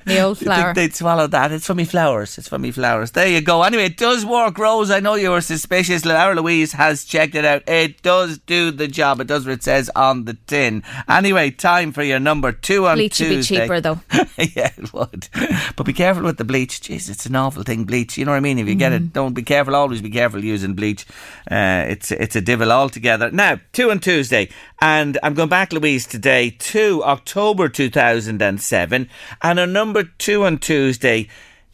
The 0.05 0.21
old 0.21 0.39
flower. 0.45 0.75
they'd 0.75 0.95
swallow 0.95 1.27
that? 1.29 1.53
It's 1.53 1.67
for 1.67 1.75
me 1.75 1.85
flowers. 1.85 2.37
It's 2.39 2.49
for 2.49 2.59
me 2.59 2.71
flowers. 2.71 3.13
There 3.13 3.29
you 3.29 3.41
go. 3.41 3.63
Anyway, 3.63 3.85
it 3.85 3.97
does 3.97 4.25
work, 4.25 4.59
Rose. 4.59 4.91
I 4.91 5.01
know 5.01 5.15
you 5.15 5.31
were 5.31 5.41
suspicious. 5.41 6.05
Laura 6.05 6.35
Louise 6.35 6.73
has 6.73 7.05
checked 7.05 7.35
it 7.35 7.45
out. 7.45 7.63
It 7.69 8.03
does 8.03 8.39
do 8.39 8.71
the 8.71 8.89
job. 8.89 9.21
It 9.21 9.27
does 9.27 9.47
what 9.47 9.53
it 9.55 9.63
says 9.63 9.91
on 9.95 10.25
the 10.25 10.35
tin. 10.47 10.83
Anyway, 11.09 11.51
time 11.51 11.93
for 11.93 12.03
your 12.03 12.19
number 12.21 12.53
two 12.53 12.87
on 12.87 12.97
Bleach 12.97 13.21
would 13.21 13.29
be 13.29 13.43
cheaper 13.43 13.81
though. 13.81 14.01
yeah, 14.39 14.73
it 14.77 14.93
would. 14.93 15.29
But 15.77 15.87
be 15.87 15.93
careful 15.93 16.25
with 16.25 16.39
the 16.39 16.45
bleach. 16.45 16.81
Jeez, 16.81 17.09
it's 17.11 17.27
an 17.27 17.37
awful 17.37 17.63
thing, 17.63 17.85
bleach. 17.85 18.17
You 18.19 18.25
know 18.25 18.33
what 18.33 18.39
I 18.39 18.41
mean? 18.41 18.59
If 18.59 18.69
you 18.69 18.75
get 18.75 18.91
Mm-hmm. 18.93 19.05
it, 19.05 19.13
don't 19.13 19.35
be 19.35 19.43
careful. 19.43 19.77
Always 19.77 20.03
be 20.03 20.11
careful 20.11 20.43
using 20.43 20.75
bleach. 20.75 21.07
Uh, 21.51 21.85
it's 21.89 22.11
it's 22.11 22.35
a 22.35 22.41
divil 22.41 22.73
altogether. 22.73 23.31
Now, 23.31 23.61
two 23.73 23.91
on 23.93 24.01
Tuesday, 24.01 24.49
and 24.81 25.17
I'm 25.23 25.35
going 25.35 25.49
back, 25.49 25.73
Louise, 25.73 26.07
today 26.09 26.51
to 26.51 27.05
October 27.05 27.69
2007, 27.91 29.09
and 29.43 29.59
a 29.59 29.67
number 29.67 30.05
two 30.05 30.45
on 30.45 30.59
Tuesday. 30.59 31.29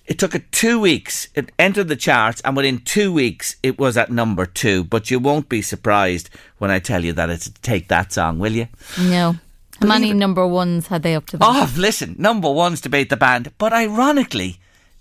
It 0.07 0.21
took 0.21 0.37
it 0.37 0.53
two 0.53 0.79
weeks. 0.79 1.27
It 1.35 1.51
entered 1.59 1.89
the 1.89 1.97
charts, 1.97 2.41
and 2.43 2.57
within 2.57 2.79
two 2.79 3.13
weeks, 3.13 3.57
it 3.65 3.77
was 3.77 3.97
at 3.97 4.09
number 4.09 4.47
two. 4.47 4.85
But 4.85 5.11
you 5.11 5.19
won't 5.19 5.49
be 5.49 5.63
surprised 5.63 6.31
when 6.59 6.71
I 6.71 6.79
tell 6.79 7.05
you 7.05 7.13
that 7.15 7.29
it's 7.29 7.51
Take 7.61 7.89
That 7.89 8.13
song, 8.13 8.39
will 8.39 8.53
you? 8.53 8.69
No. 9.01 9.35
How 9.81 9.89
many 9.89 10.13
number 10.13 10.47
ones 10.47 10.87
had 10.87 11.03
they 11.03 11.15
up 11.17 11.27
to 11.27 11.37
that? 11.37 11.45
Oh, 11.45 11.75
listen, 11.77 12.15
number 12.19 12.51
one's 12.51 12.81
to 12.83 12.89
beat 12.89 13.11
the 13.11 13.17
band. 13.17 13.53
But 13.59 13.73
ironically, 13.73 14.59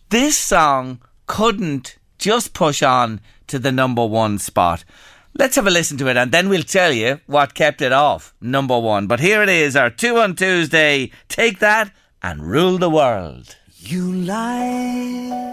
this 0.10 0.38
song 0.38 1.00
couldn't 1.28 1.98
just 2.18 2.54
push 2.54 2.82
on 2.82 3.22
to 3.48 3.60
the 3.60 3.72
number 3.72 4.06
one 4.06 4.40
spot. 4.40 4.84
Let's 5.38 5.58
have 5.58 5.68
a 5.68 5.70
listen 5.70 5.98
to 5.98 6.08
it 6.08 6.16
and 6.16 6.32
then 6.32 6.48
we'll 6.48 6.64
tell 6.64 6.94
you 6.94 7.20
what 7.28 7.54
kept 7.54 7.82
it 7.82 7.92
off 7.92 8.34
number 8.40 8.80
one. 8.80 9.06
But 9.06 9.20
here 9.20 9.44
it 9.44 9.50
is, 9.50 9.76
our 9.76 9.90
two 9.90 10.18
on 10.18 10.36
Tuesday. 10.36 11.12
Take 11.28 11.60
that 11.60 11.92
and 12.24 12.42
rule 12.42 12.78
the 12.78 12.90
world. 12.90 13.58
You 13.78 14.14
light 14.14 15.52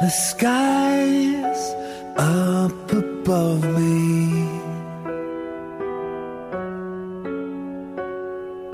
the 0.00 0.08
skies 0.08 1.74
up 2.16 2.92
above 2.92 3.64
me. 3.76 4.48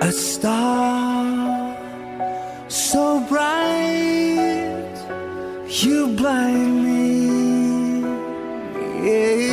A 0.01 0.13
star 0.13 1.77
so 2.69 3.21
bright, 3.29 4.95
you 5.69 6.09
blind 6.17 6.85
me. 6.85 7.01
Yeah. 9.07 9.50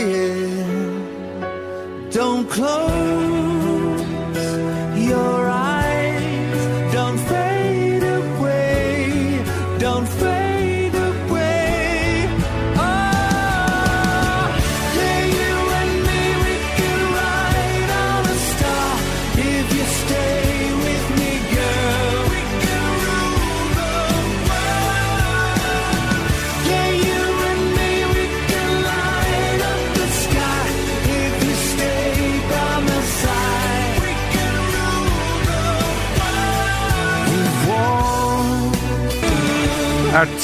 Close 2.50 3.27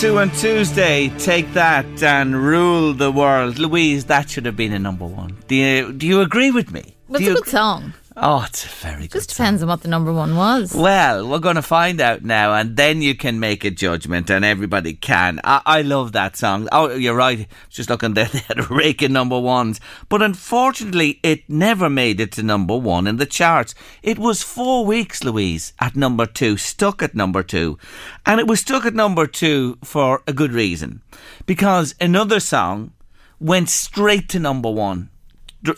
two 0.04 0.20
on 0.20 0.30
Tuesday, 0.32 1.08
take 1.18 1.54
that 1.54 2.04
and 2.04 2.36
rule 2.36 2.94
the 2.94 3.10
world. 3.10 3.58
Louise, 3.58 4.04
that 4.06 4.30
should 4.30 4.46
have 4.46 4.58
been 4.58 4.74
a 4.74 4.80
number 4.80 5.06
one. 5.06 5.38
Do 5.48 5.56
you, 5.56 5.94
do 5.94 6.06
you 6.06 6.20
agree 6.20 6.52
with 6.52 6.74
me? 6.74 6.98
It's 7.10 7.22
a 7.22 7.34
good 7.36 7.48
song. 7.48 7.94
Oh, 8.16 8.44
it's 8.48 8.64
a 8.64 8.68
very 8.68 9.08
good 9.08 9.12
Just 9.14 9.30
depends 9.30 9.64
on 9.64 9.70
what 9.70 9.82
the 9.82 9.88
number 9.88 10.14
one 10.14 10.36
was. 10.36 10.72
Well, 10.76 11.28
we're 11.28 11.40
going 11.40 11.56
to 11.56 11.64
find 11.64 12.00
out 12.00 12.24
now, 12.24 12.54
and 12.54 12.78
then 12.78 13.02
you 13.02 13.16
can 13.16 13.40
make 13.40 13.64
a 13.64 13.72
judgment, 13.72 14.30
and 14.30 14.46
everybody 14.46 14.94
can. 14.94 15.40
I, 15.44 15.62
I 15.66 15.82
love 15.82 16.12
that 16.12 16.36
song. 16.36 16.68
Oh, 16.72 16.94
you're 16.94 17.16
right. 17.16 17.48
Just 17.70 17.90
looking 17.90 18.14
there, 18.14 18.26
they 18.26 18.40
had 18.40 18.60
a 18.60 18.68
rake 18.68 19.02
of 19.02 19.10
number 19.10 19.40
ones. 19.40 19.80
But 20.10 20.22
unfortunately, 20.22 21.20
it 21.24 21.50
never 21.50 21.90
made 21.90 22.20
it 22.20 22.32
to 22.34 22.44
number 22.44 22.78
one 22.78 23.08
in 23.08 23.18
the 23.18 23.26
charts. 23.26 23.74
It 24.04 24.20
was 24.20 24.44
four 24.44 24.86
weeks, 24.86 25.24
Louise, 25.24 25.74
at 25.80 25.96
number 25.96 26.28
two, 26.28 26.58
stuck 26.58 27.02
at 27.02 27.16
number 27.16 27.42
two. 27.42 27.80
And 28.28 28.40
it 28.40 28.46
was 28.46 28.60
stuck 28.60 28.86
at 28.86 28.94
number 28.94 29.26
two 29.26 29.80
for 29.84 30.22
a 30.28 30.34
good 30.34 30.52
reason. 30.52 31.02
Because 31.48 31.96
another 32.00 32.40
song 32.40 32.94
went 33.40 33.70
straight 33.70 34.30
to 34.30 34.40
number 34.40 34.70
one 34.70 35.10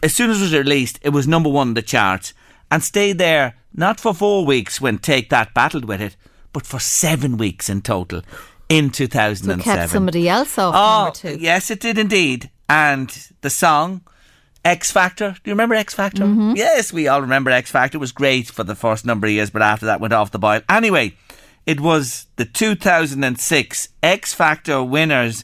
as 0.04 0.14
soon 0.14 0.30
as 0.30 0.40
it 0.40 0.44
was 0.44 0.54
released, 0.54 1.00
it 1.02 1.10
was 1.10 1.28
number 1.28 1.50
one 1.50 1.70
in 1.70 1.74
the 1.74 1.82
charts 1.82 2.34
and 2.72 2.84
stayed 2.84 3.18
there 3.18 3.56
not 3.74 4.00
for 4.00 4.14
four 4.14 4.46
weeks 4.46 4.80
when 4.80 4.98
Take 4.98 5.30
That 5.30 5.54
battled 5.54 5.86
with 5.86 6.02
it, 6.02 6.16
but 6.54 6.66
for 6.66 6.80
seven 6.80 7.38
weeks 7.38 7.70
in 7.70 7.82
total 7.82 8.22
in 8.70 8.92
So 8.92 9.06
2007. 9.06 9.60
it 9.60 9.64
kept 9.64 9.92
somebody 9.92 10.28
else 10.30 10.58
off 10.58 10.74
oh, 10.76 11.04
number 11.04 11.38
two. 11.38 11.44
yes, 11.44 11.70
it 11.70 11.80
did 11.80 11.98
indeed. 11.98 12.50
And 12.68 13.16
the 13.42 13.50
song. 13.50 14.02
X 14.64 14.90
Factor. 14.90 15.34
Do 15.44 15.52
you 15.52 15.54
remember 15.54 15.76
X 15.76 15.94
Factor? 15.94 16.24
Mm-hmm. 16.24 16.54
Yes, 16.56 16.92
we 16.92 17.08
all 17.08 17.22
remember 17.22 17.52
X 17.52 17.70
Factor. 17.70 17.98
It 17.98 18.02
was 18.02 18.12
great 18.12 18.48
for 18.48 18.64
the 18.64 18.74
first 18.74 19.06
number 19.06 19.28
of 19.28 19.34
years, 19.34 19.52
but 19.52 19.62
after 19.62 19.86
that 19.86 20.00
went 20.00 20.12
off 20.12 20.32
the 20.32 20.40
boil. 20.40 20.62
Anyway, 20.68 21.16
it 21.68 21.80
was 21.80 22.26
the 22.38 22.46
2006 22.46 23.90
X 24.02 24.34
Factor 24.34 24.84
winners 24.84 25.44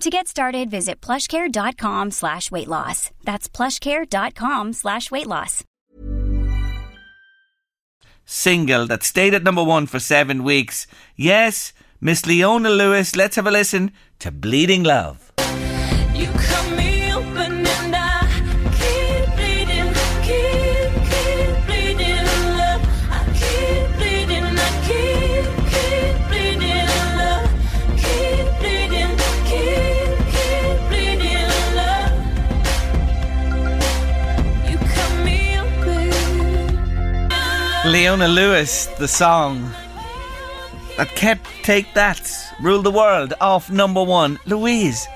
To 0.00 0.10
get 0.10 0.26
started, 0.28 0.70
visit 0.70 1.00
plushcare.com 1.00 2.10
slash 2.10 2.50
weight 2.50 2.68
loss. 2.68 3.10
That's 3.24 3.48
plushcare.com 3.48 4.72
slash 4.72 5.10
weight 5.10 5.26
loss. 5.26 5.64
single 8.26 8.86
that 8.86 9.02
stayed 9.02 9.34
at 9.34 9.42
number 9.42 9.62
one 9.62 9.86
for 9.86 10.00
seven 10.00 10.42
weeks. 10.44 10.86
Yes, 11.14 11.72
Miss 12.00 12.26
Leona 12.26 12.70
Lewis. 12.70 13.14
Let's 13.14 13.36
have 13.36 13.46
a 13.46 13.50
listen 13.50 13.92
to 14.18 14.30
Bleeding 14.30 14.82
Love. 14.82 15.30
Leona 37.94 38.26
Lewis, 38.26 38.86
the 38.98 39.06
song 39.06 39.70
that 40.96 41.06
kept 41.14 41.46
Take 41.62 41.94
That, 41.94 42.20
Rule 42.60 42.82
the 42.82 42.90
World 42.90 43.34
off 43.40 43.70
number 43.70 44.02
one. 44.02 44.40
Louise, 44.46 45.06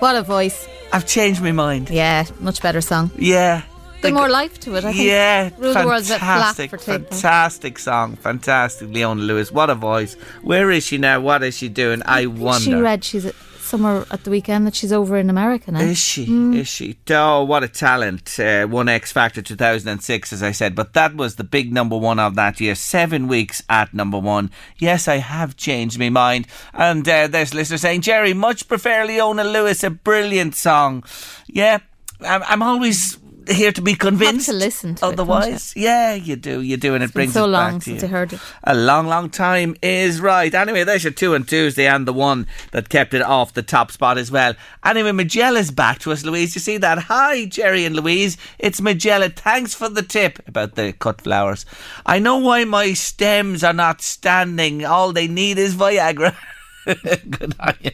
What 0.00 0.16
a 0.16 0.24
voice. 0.24 0.66
I've 0.92 1.06
changed 1.06 1.40
my 1.40 1.52
mind. 1.52 1.90
Yeah, 1.90 2.24
much 2.40 2.60
better 2.60 2.80
song. 2.80 3.12
Yeah. 3.16 3.62
Bit 4.02 4.14
more 4.14 4.28
life 4.28 4.58
to 4.60 4.74
it, 4.74 4.84
I 4.84 4.92
think. 4.92 5.06
Yeah, 5.06 5.50
Rule 5.58 5.74
the 5.74 5.86
World's 5.86 6.10
a 6.10 6.18
flat 6.18 6.56
fantastic, 6.56 6.70
for 6.70 6.78
fantastic 6.78 7.78
song, 7.78 8.16
fantastic. 8.16 8.88
Leona 8.90 9.20
Lewis, 9.20 9.52
what 9.52 9.70
a 9.70 9.76
voice! 9.76 10.14
Where 10.42 10.72
is 10.72 10.84
she 10.84 10.98
now? 10.98 11.20
What 11.20 11.44
is 11.44 11.56
she 11.56 11.68
doing? 11.68 12.02
I 12.04 12.26
wonder. 12.26 12.64
She 12.64 12.74
read 12.74 13.04
she's 13.04 13.26
at, 13.26 13.36
somewhere 13.68 14.06
at 14.10 14.24
the 14.24 14.30
weekend 14.30 14.66
that 14.66 14.74
she's 14.74 14.92
over 14.92 15.16
in 15.16 15.30
America 15.30 15.70
now. 15.70 15.80
Is 15.80 15.98
she? 15.98 16.24
Is 16.56 16.68
she? 16.68 16.98
Oh, 17.10 17.44
what 17.44 17.62
a 17.62 17.68
talent! 17.68 18.38
Uh, 18.38 18.66
one 18.66 18.88
X 18.88 19.12
Factor 19.12 19.42
2006, 19.42 20.32
as 20.32 20.42
I 20.42 20.52
said, 20.52 20.74
but 20.74 20.94
that 20.94 21.14
was 21.14 21.36
the 21.36 21.44
big 21.44 21.72
number 21.72 21.96
one 21.96 22.18
of 22.18 22.34
that 22.36 22.60
year. 22.60 22.74
Seven 22.74 23.28
weeks 23.28 23.62
at 23.68 23.92
number 23.94 24.18
one. 24.18 24.50
Yes, 24.78 25.06
I 25.06 25.16
have 25.16 25.56
changed 25.56 25.98
my 25.98 26.08
mind. 26.08 26.46
And 26.72 27.08
uh, 27.08 27.26
there's 27.28 27.54
listeners 27.54 27.82
saying, 27.82 28.00
Jerry, 28.00 28.32
much 28.32 28.68
prefer 28.68 29.04
Leona 29.04 29.44
Lewis, 29.44 29.84
a 29.84 29.90
brilliant 29.90 30.54
song. 30.54 31.04
Yeah, 31.46 31.78
I'm, 32.20 32.42
I'm 32.44 32.62
always 32.62 33.18
here 33.48 33.72
to 33.72 33.80
be 33.82 33.94
convinced. 33.94 34.46
to 34.46 34.52
listen 34.52 34.94
to 34.96 35.06
it, 35.06 35.08
Otherwise, 35.08 35.72
yeah, 35.76 36.14
you 36.14 36.36
do, 36.36 36.60
you 36.60 36.76
do, 36.76 36.94
and 36.94 37.02
it 37.02 37.06
It's 37.06 37.12
been 37.12 37.20
brings 37.20 37.32
so 37.32 37.44
it 37.44 37.48
long 37.48 37.72
back 37.74 37.82
to 37.82 37.84
since 37.90 38.02
you. 38.02 38.08
I 38.08 38.10
heard 38.10 38.32
it. 38.34 38.40
A 38.64 38.74
long, 38.74 39.06
long 39.06 39.30
time 39.30 39.76
is 39.82 40.20
right. 40.20 40.52
Anyway, 40.54 40.84
there's 40.84 41.04
your 41.04 41.12
two 41.12 41.34
and 41.34 41.48
Tuesday 41.48 41.86
and 41.86 42.06
the 42.06 42.12
one 42.12 42.46
that 42.72 42.88
kept 42.88 43.14
it 43.14 43.22
off 43.22 43.54
the 43.54 43.62
top 43.62 43.90
spot 43.90 44.18
as 44.18 44.30
well. 44.30 44.54
Anyway, 44.84 45.12
Magella's 45.12 45.70
back 45.70 45.98
to 46.00 46.12
us, 46.12 46.24
Louise. 46.24 46.54
You 46.54 46.60
see 46.60 46.76
that? 46.78 46.98
Hi, 47.04 47.46
Jerry 47.46 47.84
and 47.84 47.96
Louise. 47.96 48.36
It's 48.58 48.80
Magella. 48.80 49.34
Thanks 49.34 49.74
for 49.74 49.88
the 49.88 50.02
tip 50.02 50.38
about 50.48 50.74
the 50.74 50.92
cut 50.92 51.20
flowers. 51.20 51.64
I 52.06 52.18
know 52.18 52.38
why 52.38 52.64
my 52.64 52.92
stems 52.92 53.64
are 53.64 53.72
not 53.72 54.02
standing. 54.02 54.84
All 54.84 55.12
they 55.12 55.28
need 55.28 55.58
is 55.58 55.74
Viagra. 55.74 56.34
Good 57.30 57.54
on 57.60 57.74
you. 57.80 57.90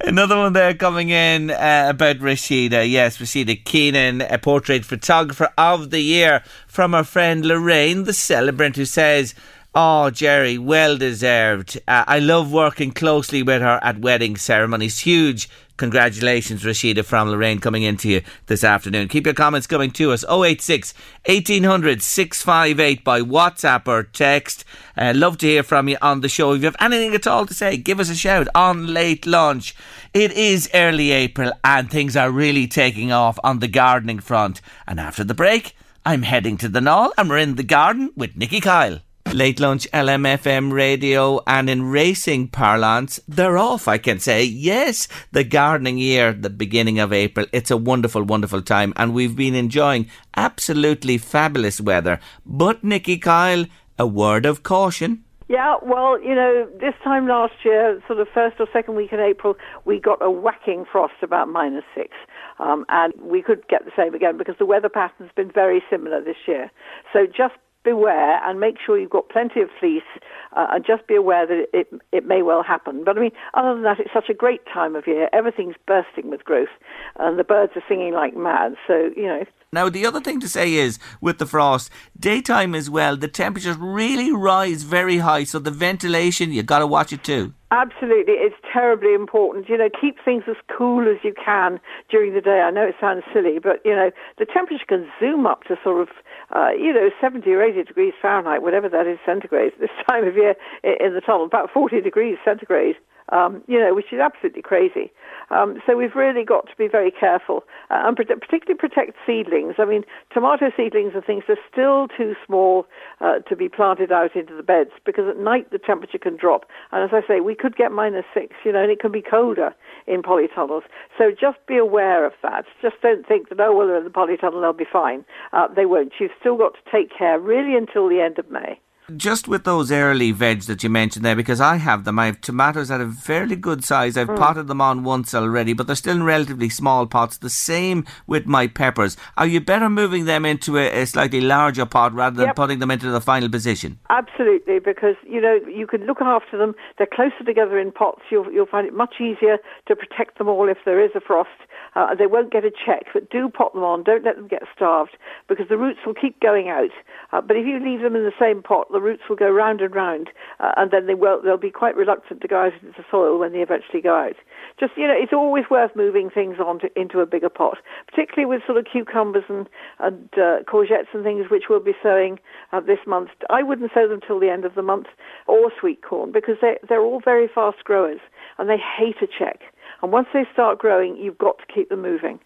Another 0.00 0.36
one 0.36 0.52
there 0.52 0.74
coming 0.74 1.10
in 1.10 1.50
uh, 1.50 1.86
about 1.88 2.18
Rashida. 2.18 2.88
Yes, 2.88 3.18
Rashida 3.18 3.64
Keenan, 3.64 4.20
a 4.20 4.38
portrait 4.38 4.84
photographer 4.84 5.52
of 5.58 5.90
the 5.90 6.00
year 6.00 6.44
from 6.68 6.94
our 6.94 7.02
friend 7.02 7.44
Lorraine, 7.44 8.04
the 8.04 8.12
celebrant, 8.12 8.76
who 8.76 8.84
says, 8.84 9.34
Oh, 9.74 10.10
Jerry, 10.10 10.58
well 10.58 10.96
deserved. 10.96 11.76
Uh, 11.88 12.04
I 12.06 12.20
love 12.20 12.52
working 12.52 12.92
closely 12.92 13.42
with 13.42 13.62
her 13.62 13.80
at 13.82 13.98
wedding 13.98 14.36
ceremonies. 14.36 15.00
Huge 15.00 15.50
congratulations, 15.76 16.62
Rashida 16.62 17.04
from 17.04 17.30
Lorraine, 17.30 17.60
coming 17.60 17.82
into 17.82 18.08
you 18.08 18.22
this 18.46 18.64
afternoon. 18.64 19.08
Keep 19.08 19.26
your 19.26 19.34
comments 19.34 19.66
coming 19.66 19.90
to 19.92 20.12
us 20.12 20.24
086 20.24 20.94
1800 21.26 22.02
658 22.02 23.04
by 23.04 23.20
WhatsApp 23.20 23.86
or 23.86 24.02
text. 24.02 24.64
Uh, 24.96 25.12
love 25.14 25.38
to 25.38 25.46
hear 25.46 25.62
from 25.62 25.88
you 25.88 25.96
on 26.00 26.20
the 26.20 26.28
show. 26.28 26.52
If 26.52 26.60
you 26.60 26.66
have 26.66 26.76
anything 26.80 27.14
at 27.14 27.26
all 27.26 27.46
to 27.46 27.54
say, 27.54 27.76
give 27.76 28.00
us 28.00 28.10
a 28.10 28.14
shout 28.14 28.48
on 28.54 28.92
late 28.92 29.26
lunch. 29.26 29.74
It 30.14 30.32
is 30.32 30.70
early 30.74 31.12
April 31.12 31.52
and 31.64 31.90
things 31.90 32.16
are 32.16 32.30
really 32.30 32.66
taking 32.66 33.12
off 33.12 33.38
on 33.44 33.58
the 33.58 33.68
gardening 33.68 34.20
front. 34.20 34.60
And 34.86 34.98
after 34.98 35.24
the 35.24 35.34
break, 35.34 35.76
I'm 36.04 36.22
heading 36.22 36.56
to 36.58 36.68
the 36.68 36.80
Knoll 36.80 37.12
and 37.18 37.28
we're 37.28 37.38
in 37.38 37.56
the 37.56 37.62
garden 37.62 38.12
with 38.16 38.36
Nikki 38.36 38.60
Kyle. 38.60 39.00
Late 39.32 39.60
lunch 39.60 39.86
LMFM 39.92 40.72
radio 40.72 41.42
and 41.46 41.68
in 41.68 41.82
racing 41.82 42.48
parlance, 42.48 43.20
they're 43.28 43.58
off, 43.58 43.88
I 43.88 43.98
can 43.98 44.18
say. 44.18 44.44
Yes, 44.44 45.08
the 45.32 45.44
gardening 45.44 45.98
year, 45.98 46.32
the 46.32 46.48
beginning 46.48 46.98
of 47.00 47.12
April. 47.12 47.46
It's 47.52 47.70
a 47.70 47.76
wonderful, 47.76 48.22
wonderful 48.22 48.62
time 48.62 48.92
and 48.96 49.12
we've 49.12 49.36
been 49.36 49.54
enjoying 49.54 50.08
absolutely 50.36 51.18
fabulous 51.18 51.80
weather. 51.80 52.20
But 52.46 52.82
Nikki 52.82 53.18
Kyle, 53.18 53.66
a 53.98 54.06
word 54.06 54.46
of 54.46 54.62
caution. 54.62 55.24
Yeah, 55.48 55.76
well, 55.82 56.20
you 56.20 56.34
know, 56.34 56.68
this 56.80 56.94
time 57.04 57.28
last 57.28 57.54
year, 57.64 58.02
sort 58.08 58.18
of 58.18 58.28
first 58.34 58.56
or 58.58 58.66
second 58.72 58.96
week 58.96 59.12
in 59.12 59.20
April, 59.20 59.54
we 59.84 60.00
got 60.00 60.20
a 60.20 60.30
whacking 60.30 60.84
frost 60.90 61.14
about 61.22 61.48
minus 61.48 61.84
six. 61.94 62.10
Um, 62.58 62.84
and 62.88 63.12
we 63.20 63.42
could 63.42 63.68
get 63.68 63.84
the 63.84 63.92
same 63.96 64.14
again 64.14 64.38
because 64.38 64.56
the 64.58 64.66
weather 64.66 64.88
pattern's 64.88 65.30
been 65.36 65.50
very 65.52 65.82
similar 65.90 66.22
this 66.22 66.36
year. 66.48 66.70
So 67.12 67.26
just 67.26 67.54
beware 67.86 68.34
and 68.44 68.58
make 68.58 68.76
sure 68.84 68.98
you've 68.98 69.16
got 69.18 69.28
plenty 69.28 69.60
of 69.62 69.68
fleece 69.78 70.10
uh, 70.56 70.66
and 70.72 70.84
just 70.84 71.06
be 71.06 71.14
aware 71.14 71.46
that 71.46 71.66
it, 71.72 71.88
it 72.12 72.26
may 72.26 72.42
well 72.42 72.62
happen. 72.62 73.04
But 73.04 73.16
I 73.16 73.20
mean, 73.20 73.30
other 73.54 73.72
than 73.74 73.84
that, 73.84 74.00
it's 74.00 74.12
such 74.12 74.28
a 74.28 74.34
great 74.34 74.62
time 74.66 74.96
of 74.96 75.06
year. 75.06 75.30
Everything's 75.32 75.76
bursting 75.86 76.28
with 76.28 76.44
growth 76.44 76.74
and 77.18 77.38
the 77.38 77.44
birds 77.44 77.72
are 77.76 77.84
singing 77.88 78.12
like 78.12 78.36
mad. 78.36 78.74
So, 78.88 79.10
you 79.16 79.26
know, 79.26 79.44
Now, 79.72 79.88
the 79.88 80.06
other 80.06 80.20
thing 80.20 80.40
to 80.40 80.48
say 80.48 80.74
is, 80.74 80.98
with 81.20 81.38
the 81.38 81.46
frost, 81.46 81.90
daytime 82.18 82.74
as 82.74 82.88
well, 82.90 83.16
the 83.16 83.28
temperatures 83.28 83.76
really 83.78 84.32
rise 84.32 84.82
very 84.82 85.18
high, 85.18 85.44
so 85.44 85.58
the 85.58 85.70
ventilation, 85.70 86.52
you've 86.52 86.66
got 86.66 86.80
to 86.80 86.86
watch 86.86 87.12
it 87.12 87.22
too. 87.22 87.52
Absolutely, 87.72 88.34
it's 88.34 88.54
terribly 88.72 89.12
important. 89.12 89.68
You 89.68 89.76
know, 89.76 89.90
keep 90.00 90.16
things 90.24 90.44
as 90.48 90.56
cool 90.78 91.02
as 91.08 91.18
you 91.24 91.34
can 91.34 91.80
during 92.08 92.32
the 92.32 92.40
day. 92.40 92.60
I 92.60 92.70
know 92.70 92.86
it 92.86 92.94
sounds 93.00 93.24
silly, 93.34 93.58
but 93.58 93.82
you 93.84 93.94
know, 93.94 94.10
the 94.38 94.46
temperature 94.46 94.84
can 94.88 95.08
zoom 95.18 95.46
up 95.46 95.64
to 95.64 95.76
sort 95.82 96.00
of, 96.00 96.08
uh, 96.54 96.70
you 96.70 96.92
know, 96.92 97.10
70 97.20 97.50
or 97.50 97.62
80 97.62 97.84
degrees 97.84 98.14
Fahrenheit, 98.20 98.62
whatever 98.62 98.88
that 98.88 99.06
is 99.06 99.18
centigrade. 99.26 99.72
This 99.80 99.90
time 100.08 100.26
of 100.26 100.36
year 100.36 100.54
in 100.84 101.14
the 101.14 101.20
tunnel, 101.20 101.44
about 101.44 101.70
40 101.72 102.00
degrees 102.00 102.38
centigrade. 102.44 102.96
Um, 103.32 103.64
you 103.66 103.78
know, 103.80 103.92
which 103.92 104.12
is 104.12 104.20
absolutely 104.20 104.62
crazy. 104.62 105.10
Um, 105.50 105.82
so 105.86 105.96
we've 105.96 106.14
really 106.14 106.44
got 106.44 106.68
to 106.68 106.76
be 106.76 106.88
very 106.88 107.10
careful 107.10 107.64
uh, 107.90 108.02
and 108.06 108.16
prote- 108.16 108.40
particularly 108.40 108.78
protect 108.78 109.16
seedlings. 109.26 109.74
I 109.78 109.84
mean, 109.84 110.04
tomato 110.32 110.70
seedlings 110.76 111.12
and 111.14 111.24
things 111.24 111.44
are 111.48 111.58
still 111.70 112.08
too 112.08 112.34
small 112.46 112.86
uh, 113.20 113.40
to 113.40 113.56
be 113.56 113.68
planted 113.68 114.10
out 114.10 114.34
into 114.34 114.56
the 114.56 114.62
beds 114.62 114.90
because 115.04 115.28
at 115.28 115.38
night 115.38 115.70
the 115.70 115.78
temperature 115.78 116.18
can 116.18 116.36
drop. 116.36 116.66
And 116.92 117.02
as 117.02 117.10
I 117.12 117.26
say, 117.26 117.40
we 117.40 117.54
could 117.54 117.76
get 117.76 117.92
minus 117.92 118.24
six, 118.34 118.54
you 118.64 118.72
know, 118.72 118.82
and 118.82 118.90
it 118.90 119.00
can 119.00 119.12
be 119.12 119.22
colder 119.22 119.74
in 120.06 120.22
polytunnels. 120.22 120.82
So 121.18 121.30
just 121.30 121.58
be 121.66 121.76
aware 121.76 122.24
of 122.26 122.32
that. 122.42 122.64
Just 122.82 122.96
don't 123.02 123.26
think 123.26 123.48
that, 123.48 123.60
oh, 123.60 123.76
well, 123.76 123.86
they're 123.86 123.98
in 123.98 124.04
the 124.04 124.10
polytunnel, 124.10 124.60
they'll 124.60 124.72
be 124.72 124.84
fine. 124.90 125.24
Uh, 125.52 125.68
they 125.68 125.86
won't. 125.86 126.12
You've 126.18 126.30
still 126.38 126.56
got 126.56 126.74
to 126.74 126.90
take 126.90 127.10
care 127.16 127.38
really 127.38 127.76
until 127.76 128.08
the 128.08 128.20
end 128.20 128.38
of 128.38 128.50
May. 128.50 128.80
Just 129.14 129.46
with 129.46 129.62
those 129.62 129.92
early 129.92 130.32
veg 130.32 130.62
that 130.62 130.82
you 130.82 130.90
mentioned 130.90 131.24
there, 131.24 131.36
because 131.36 131.60
I 131.60 131.76
have 131.76 132.02
them, 132.02 132.18
I 132.18 132.26
have 132.26 132.40
tomatoes 132.40 132.90
at 132.90 133.00
a 133.00 133.06
fairly 133.08 133.54
good 133.54 133.84
size. 133.84 134.16
I've 134.16 134.26
Mm. 134.26 134.36
potted 134.36 134.66
them 134.66 134.80
on 134.80 135.04
once 135.04 135.32
already, 135.32 135.74
but 135.74 135.86
they're 135.86 135.94
still 135.94 136.16
in 136.16 136.24
relatively 136.24 136.68
small 136.68 137.06
pots. 137.06 137.38
The 137.38 137.48
same 137.48 138.04
with 138.26 138.46
my 138.46 138.66
peppers. 138.66 139.16
Are 139.36 139.46
you 139.46 139.60
better 139.60 139.88
moving 139.88 140.24
them 140.24 140.44
into 140.44 140.76
a, 140.76 141.02
a 141.02 141.06
slightly 141.06 141.40
larger 141.40 141.86
pot 141.86 142.14
rather 142.14 142.34
than 142.34 142.46
Yep. 142.46 142.56
putting 142.56 142.78
them 142.80 142.90
into 142.90 143.08
the 143.08 143.20
final 143.20 143.48
position? 143.48 144.00
Absolutely, 144.10 144.80
because 144.80 145.14
you 145.24 145.40
know 145.40 145.54
you 145.68 145.86
can 145.86 146.04
look 146.04 146.20
after 146.20 146.58
them. 146.58 146.74
They're 146.98 147.06
closer 147.06 147.44
together 147.44 147.78
in 147.78 147.92
pots. 147.92 148.22
You'll 148.28 148.50
you'll 148.50 148.66
find 148.66 148.88
it 148.88 148.92
much 148.94 149.20
easier 149.20 149.58
to 149.86 149.94
protect 149.94 150.38
them 150.38 150.48
all 150.48 150.68
if 150.68 150.78
there 150.84 151.00
is 151.00 151.12
a 151.14 151.20
frost. 151.20 151.50
Uh, 151.96 152.14
they 152.14 152.26
won't 152.26 152.52
get 152.52 152.62
a 152.62 152.70
check, 152.70 153.06
but 153.14 153.30
do 153.30 153.48
pot 153.48 153.72
them 153.72 153.82
on. 153.82 154.02
Don't 154.02 154.22
let 154.22 154.36
them 154.36 154.46
get 154.46 154.62
starved 154.74 155.16
because 155.48 155.66
the 155.68 155.78
roots 155.78 156.00
will 156.04 156.12
keep 156.14 156.38
going 156.40 156.68
out. 156.68 156.90
Uh, 157.32 157.40
but 157.40 157.56
if 157.56 157.66
you 157.66 157.80
leave 157.80 158.02
them 158.02 158.14
in 158.14 158.22
the 158.22 158.36
same 158.38 158.62
pot, 158.62 158.86
the 158.92 159.00
roots 159.00 159.22
will 159.28 159.36
go 159.36 159.50
round 159.50 159.80
and 159.80 159.94
round, 159.94 160.28
uh, 160.60 160.72
and 160.76 160.90
then 160.90 161.06
they 161.06 161.14
will 161.14 161.40
they'll 161.40 161.56
be 161.56 161.70
quite 161.70 161.96
reluctant 161.96 162.42
to 162.42 162.48
go 162.48 162.60
out 162.60 162.74
into 162.74 162.92
the 162.98 163.04
soil 163.10 163.38
when 163.38 163.52
they 163.52 163.60
eventually 163.60 164.02
go 164.02 164.14
out. 164.14 164.36
Just 164.78 164.92
you 164.96 165.08
know, 165.08 165.16
it's 165.16 165.32
always 165.32 165.64
worth 165.70 165.96
moving 165.96 166.28
things 166.28 166.56
on 166.60 166.80
to, 166.80 167.00
into 167.00 167.20
a 167.20 167.26
bigger 167.26 167.48
pot, 167.48 167.78
particularly 168.06 168.44
with 168.44 168.60
sort 168.66 168.76
of 168.76 168.84
cucumbers 168.84 169.44
and 169.48 169.66
and 169.98 170.28
uh, 170.34 170.60
courgettes 170.68 171.08
and 171.14 171.24
things 171.24 171.46
which 171.50 171.64
we'll 171.70 171.80
be 171.80 171.96
sowing 172.02 172.38
uh, 172.72 172.80
this 172.80 173.00
month. 173.06 173.30
I 173.48 173.62
wouldn't 173.62 173.90
sow 173.94 174.06
them 174.06 174.20
till 174.20 174.38
the 174.38 174.50
end 174.50 174.66
of 174.66 174.74
the 174.74 174.82
month, 174.82 175.06
or 175.46 175.72
sweet 175.80 176.02
corn 176.02 176.30
because 176.30 176.56
they 176.60 176.76
they're 176.86 177.00
all 177.00 177.20
very 177.24 177.48
fast 177.48 177.84
growers 177.84 178.20
and 178.58 178.68
they 178.68 178.76
hate 178.76 179.16
a 179.22 179.26
check. 179.26 179.60
And 180.02 180.12
once 180.12 180.28
they 180.32 180.44
start 180.52 180.78
growing, 180.78 181.16
you've 181.16 181.38
got 181.38 181.58
to 181.58 181.64
keep 181.72 181.88
them 181.88 182.02
moving. 182.02 182.38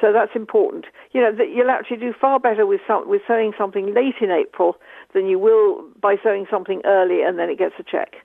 So 0.00 0.12
that's 0.12 0.32
important. 0.34 0.86
You 1.12 1.20
know, 1.20 1.32
that 1.34 1.50
you'll 1.50 1.70
actually 1.70 1.98
do 1.98 2.12
far 2.20 2.40
better 2.40 2.66
with 2.66 2.80
some, 2.86 3.08
with 3.08 3.22
sowing 3.26 3.52
something 3.56 3.94
late 3.94 4.16
in 4.20 4.30
April 4.30 4.76
than 5.14 5.26
you 5.26 5.38
will 5.38 5.84
by 6.00 6.16
sowing 6.22 6.46
something 6.50 6.82
early 6.84 7.22
and 7.22 7.38
then 7.38 7.48
it 7.48 7.58
gets 7.58 7.74
a 7.78 7.82
check. 7.84 8.16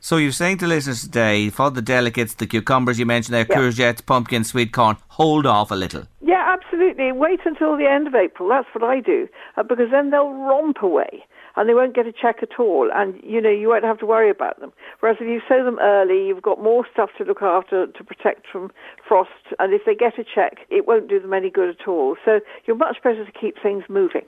So 0.00 0.16
you're 0.16 0.30
saying 0.32 0.58
to 0.58 0.66
listeners 0.68 1.02
today, 1.02 1.50
for 1.50 1.70
the 1.70 1.82
delicates, 1.82 2.34
the 2.34 2.46
cucumbers 2.46 3.00
you 3.00 3.06
mentioned 3.06 3.34
there, 3.34 3.46
Yeah. 3.48 3.56
courgettes, 3.56 4.04
pumpkin, 4.04 4.44
sweet 4.44 4.72
corn, 4.72 4.96
hold 5.08 5.44
off 5.44 5.72
a 5.72 5.74
little. 5.74 6.04
Yeah, 6.20 6.44
absolutely. 6.46 7.10
Wait 7.10 7.40
until 7.44 7.76
the 7.76 7.88
end 7.90 8.06
of 8.06 8.14
April. 8.14 8.48
That's 8.48 8.68
what 8.72 8.84
I 8.84 9.00
do 9.00 9.28
uh, 9.56 9.64
because 9.64 9.90
then 9.90 10.10
they'll 10.10 10.32
romp 10.32 10.82
away 10.82 11.24
and 11.58 11.68
they 11.68 11.74
won't 11.74 11.94
get 11.94 12.06
a 12.06 12.12
check 12.12 12.36
at 12.42 12.58
all. 12.58 12.88
And 12.94 13.20
you 13.22 13.40
know 13.40 13.50
you 13.50 13.68
won't 13.68 13.84
have 13.84 13.98
to 13.98 14.06
worry 14.06 14.30
about 14.30 14.60
them. 14.60 14.72
Whereas 15.00 15.18
if 15.20 15.26
you 15.26 15.40
sow 15.48 15.64
them 15.64 15.78
early, 15.80 16.26
you've 16.26 16.42
got 16.42 16.62
more 16.62 16.86
stuff 16.92 17.10
to 17.18 17.24
look 17.24 17.42
after 17.42 17.86
to 17.88 18.04
protect 18.04 18.46
from 18.46 18.70
frost. 19.06 19.30
And 19.58 19.74
if 19.74 19.82
they 19.84 19.94
get 19.94 20.18
a 20.18 20.24
check, 20.24 20.58
it 20.70 20.86
won't 20.86 21.08
do 21.08 21.20
them 21.20 21.34
any 21.34 21.50
good 21.50 21.68
at 21.68 21.88
all. 21.88 22.16
So 22.24 22.40
you're 22.64 22.76
much 22.76 22.98
better 23.02 23.24
to 23.24 23.32
keep 23.32 23.56
things 23.62 23.84
moving. 23.88 24.24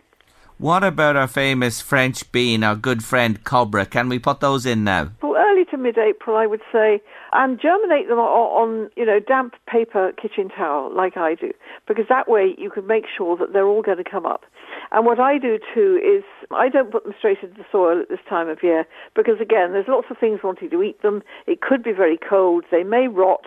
What 0.59 0.85
about 0.85 1.16
our 1.16 1.26
famous 1.26 1.81
French 1.81 2.31
bean, 2.33 2.62
our 2.62 2.76
good 2.76 3.03
friend 3.03 3.43
Cobra? 3.45 3.87
Can 3.87 4.11
we 4.11 4.18
put 4.18 4.41
those 4.41 4.66
in 4.66 4.85
now? 4.85 5.11
Well, 5.22 5.35
early 5.35 5.64
to 5.70 5.78
mid-April, 5.78 6.37
I 6.37 6.47
would 6.47 6.61
say, 6.70 7.01
and 7.33 7.59
germinate 7.59 8.09
them 8.09 8.18
on, 8.18 8.28
on, 8.28 8.91
you 8.95 9.07
know, 9.07 9.20
damp 9.20 9.55
paper 9.66 10.12
kitchen 10.20 10.51
towel, 10.51 10.95
like 10.95 11.16
I 11.16 11.35
do, 11.35 11.53
because 11.89 12.05
that 12.11 12.28
way 12.28 12.55
you 12.59 12.68
can 12.68 12.87
make 12.87 13.05
sure 13.16 13.39
that 13.39 13.55
they're 13.55 13.66
all 13.66 13.81
going 13.81 14.05
to 14.05 14.05
come 14.05 14.26
up. 14.26 14.45
And 14.93 15.07
what 15.07 15.20
I 15.20 15.38
do 15.38 15.59
too 15.72 16.01
is 16.05 16.24
I 16.51 16.68
don't 16.68 16.91
put 16.91 17.05
them 17.05 17.14
straight 17.18 17.38
into 17.43 17.57
the 17.57 17.66
soil 17.70 18.01
at 18.01 18.09
this 18.09 18.18
time 18.28 18.49
of 18.49 18.62
year, 18.62 18.86
because 19.14 19.41
again, 19.41 19.72
there's 19.72 19.88
lots 19.88 20.09
of 20.11 20.18
things 20.18 20.41
wanting 20.43 20.70
to 20.70 20.82
eat 20.82 21.01
them. 21.03 21.22
It 21.47 21.61
could 21.61 21.82
be 21.82 21.93
very 21.93 22.18
cold. 22.18 22.64
They 22.70 22.82
may 22.82 23.07
rot. 23.09 23.47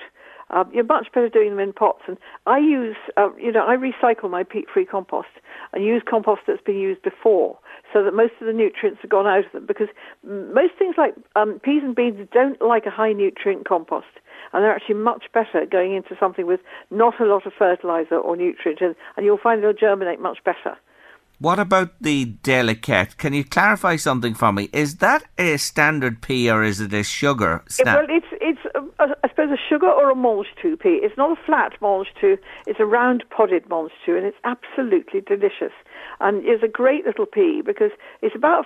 Uh, 0.49 0.63
you're 0.71 0.83
much 0.83 1.07
better 1.13 1.29
doing 1.29 1.49
them 1.49 1.59
in 1.59 1.73
pots. 1.73 2.03
And 2.07 2.17
I 2.45 2.59
use, 2.59 2.95
uh, 3.17 3.29
you 3.37 3.51
know, 3.51 3.65
I 3.65 3.75
recycle 3.75 4.29
my 4.29 4.43
peat-free 4.43 4.85
compost 4.85 5.29
and 5.73 5.83
use 5.83 6.03
compost 6.07 6.41
that's 6.45 6.61
been 6.61 6.77
used 6.77 7.01
before 7.01 7.57
so 7.91 8.03
that 8.03 8.13
most 8.13 8.33
of 8.39 8.47
the 8.47 8.53
nutrients 8.53 8.99
have 9.01 9.09
gone 9.09 9.25
out 9.25 9.45
of 9.45 9.51
them 9.51 9.65
because 9.65 9.87
most 10.23 10.73
things 10.77 10.95
like 10.97 11.15
um, 11.35 11.59
peas 11.59 11.81
and 11.83 11.95
beans 11.95 12.27
don't 12.31 12.61
like 12.61 12.85
a 12.85 12.91
high 12.91 13.13
nutrient 13.13 13.67
compost 13.67 14.05
and 14.51 14.63
they're 14.63 14.75
actually 14.75 14.95
much 14.95 15.25
better 15.33 15.65
going 15.65 15.95
into 15.95 16.15
something 16.19 16.45
with 16.45 16.59
not 16.91 17.19
a 17.19 17.25
lot 17.25 17.45
of 17.47 17.53
fertilizer 17.57 18.15
or 18.15 18.35
nutrient 18.35 18.81
and, 18.81 18.95
and 19.17 19.25
you'll 19.25 19.37
find 19.37 19.63
they'll 19.63 19.73
germinate 19.73 20.19
much 20.19 20.37
better. 20.43 20.77
What 21.43 21.59
about 21.59 21.89
the 21.99 22.37
Delikett? 22.41 23.17
Can 23.17 23.33
you 23.33 23.43
clarify 23.43 23.97
something 23.97 24.33
for 24.33 24.53
me? 24.53 24.69
Is 24.71 24.99
that 24.99 25.25
a 25.37 25.57
standard 25.57 26.21
pea 26.21 26.49
or 26.49 26.63
is 26.63 26.79
it 26.79 26.93
a 26.93 27.03
sugar 27.03 27.65
snap? 27.67 27.97
well, 27.97 28.05
it's 28.09 28.27
it's 28.39 28.61
a, 28.73 28.79
a, 29.03 29.13
I 29.25 29.27
suppose 29.27 29.51
a 29.51 29.59
sugar 29.69 29.89
or 29.89 30.09
a 30.09 30.15
mange 30.15 30.47
two 30.61 30.77
pea. 30.77 31.01
It's 31.03 31.17
not 31.17 31.37
a 31.37 31.41
flat 31.45 31.73
mange 31.81 32.07
two. 32.21 32.37
It's 32.65 32.79
a 32.79 32.85
round 32.85 33.25
podded 33.29 33.67
mange 33.69 33.91
two, 34.05 34.15
and 34.15 34.25
it's 34.25 34.37
absolutely 34.45 35.19
delicious. 35.19 35.73
And 36.21 36.45
it's 36.45 36.63
a 36.63 36.69
great 36.69 37.05
little 37.05 37.25
pea 37.25 37.61
because 37.61 37.91
it's 38.21 38.37
about 38.37 38.65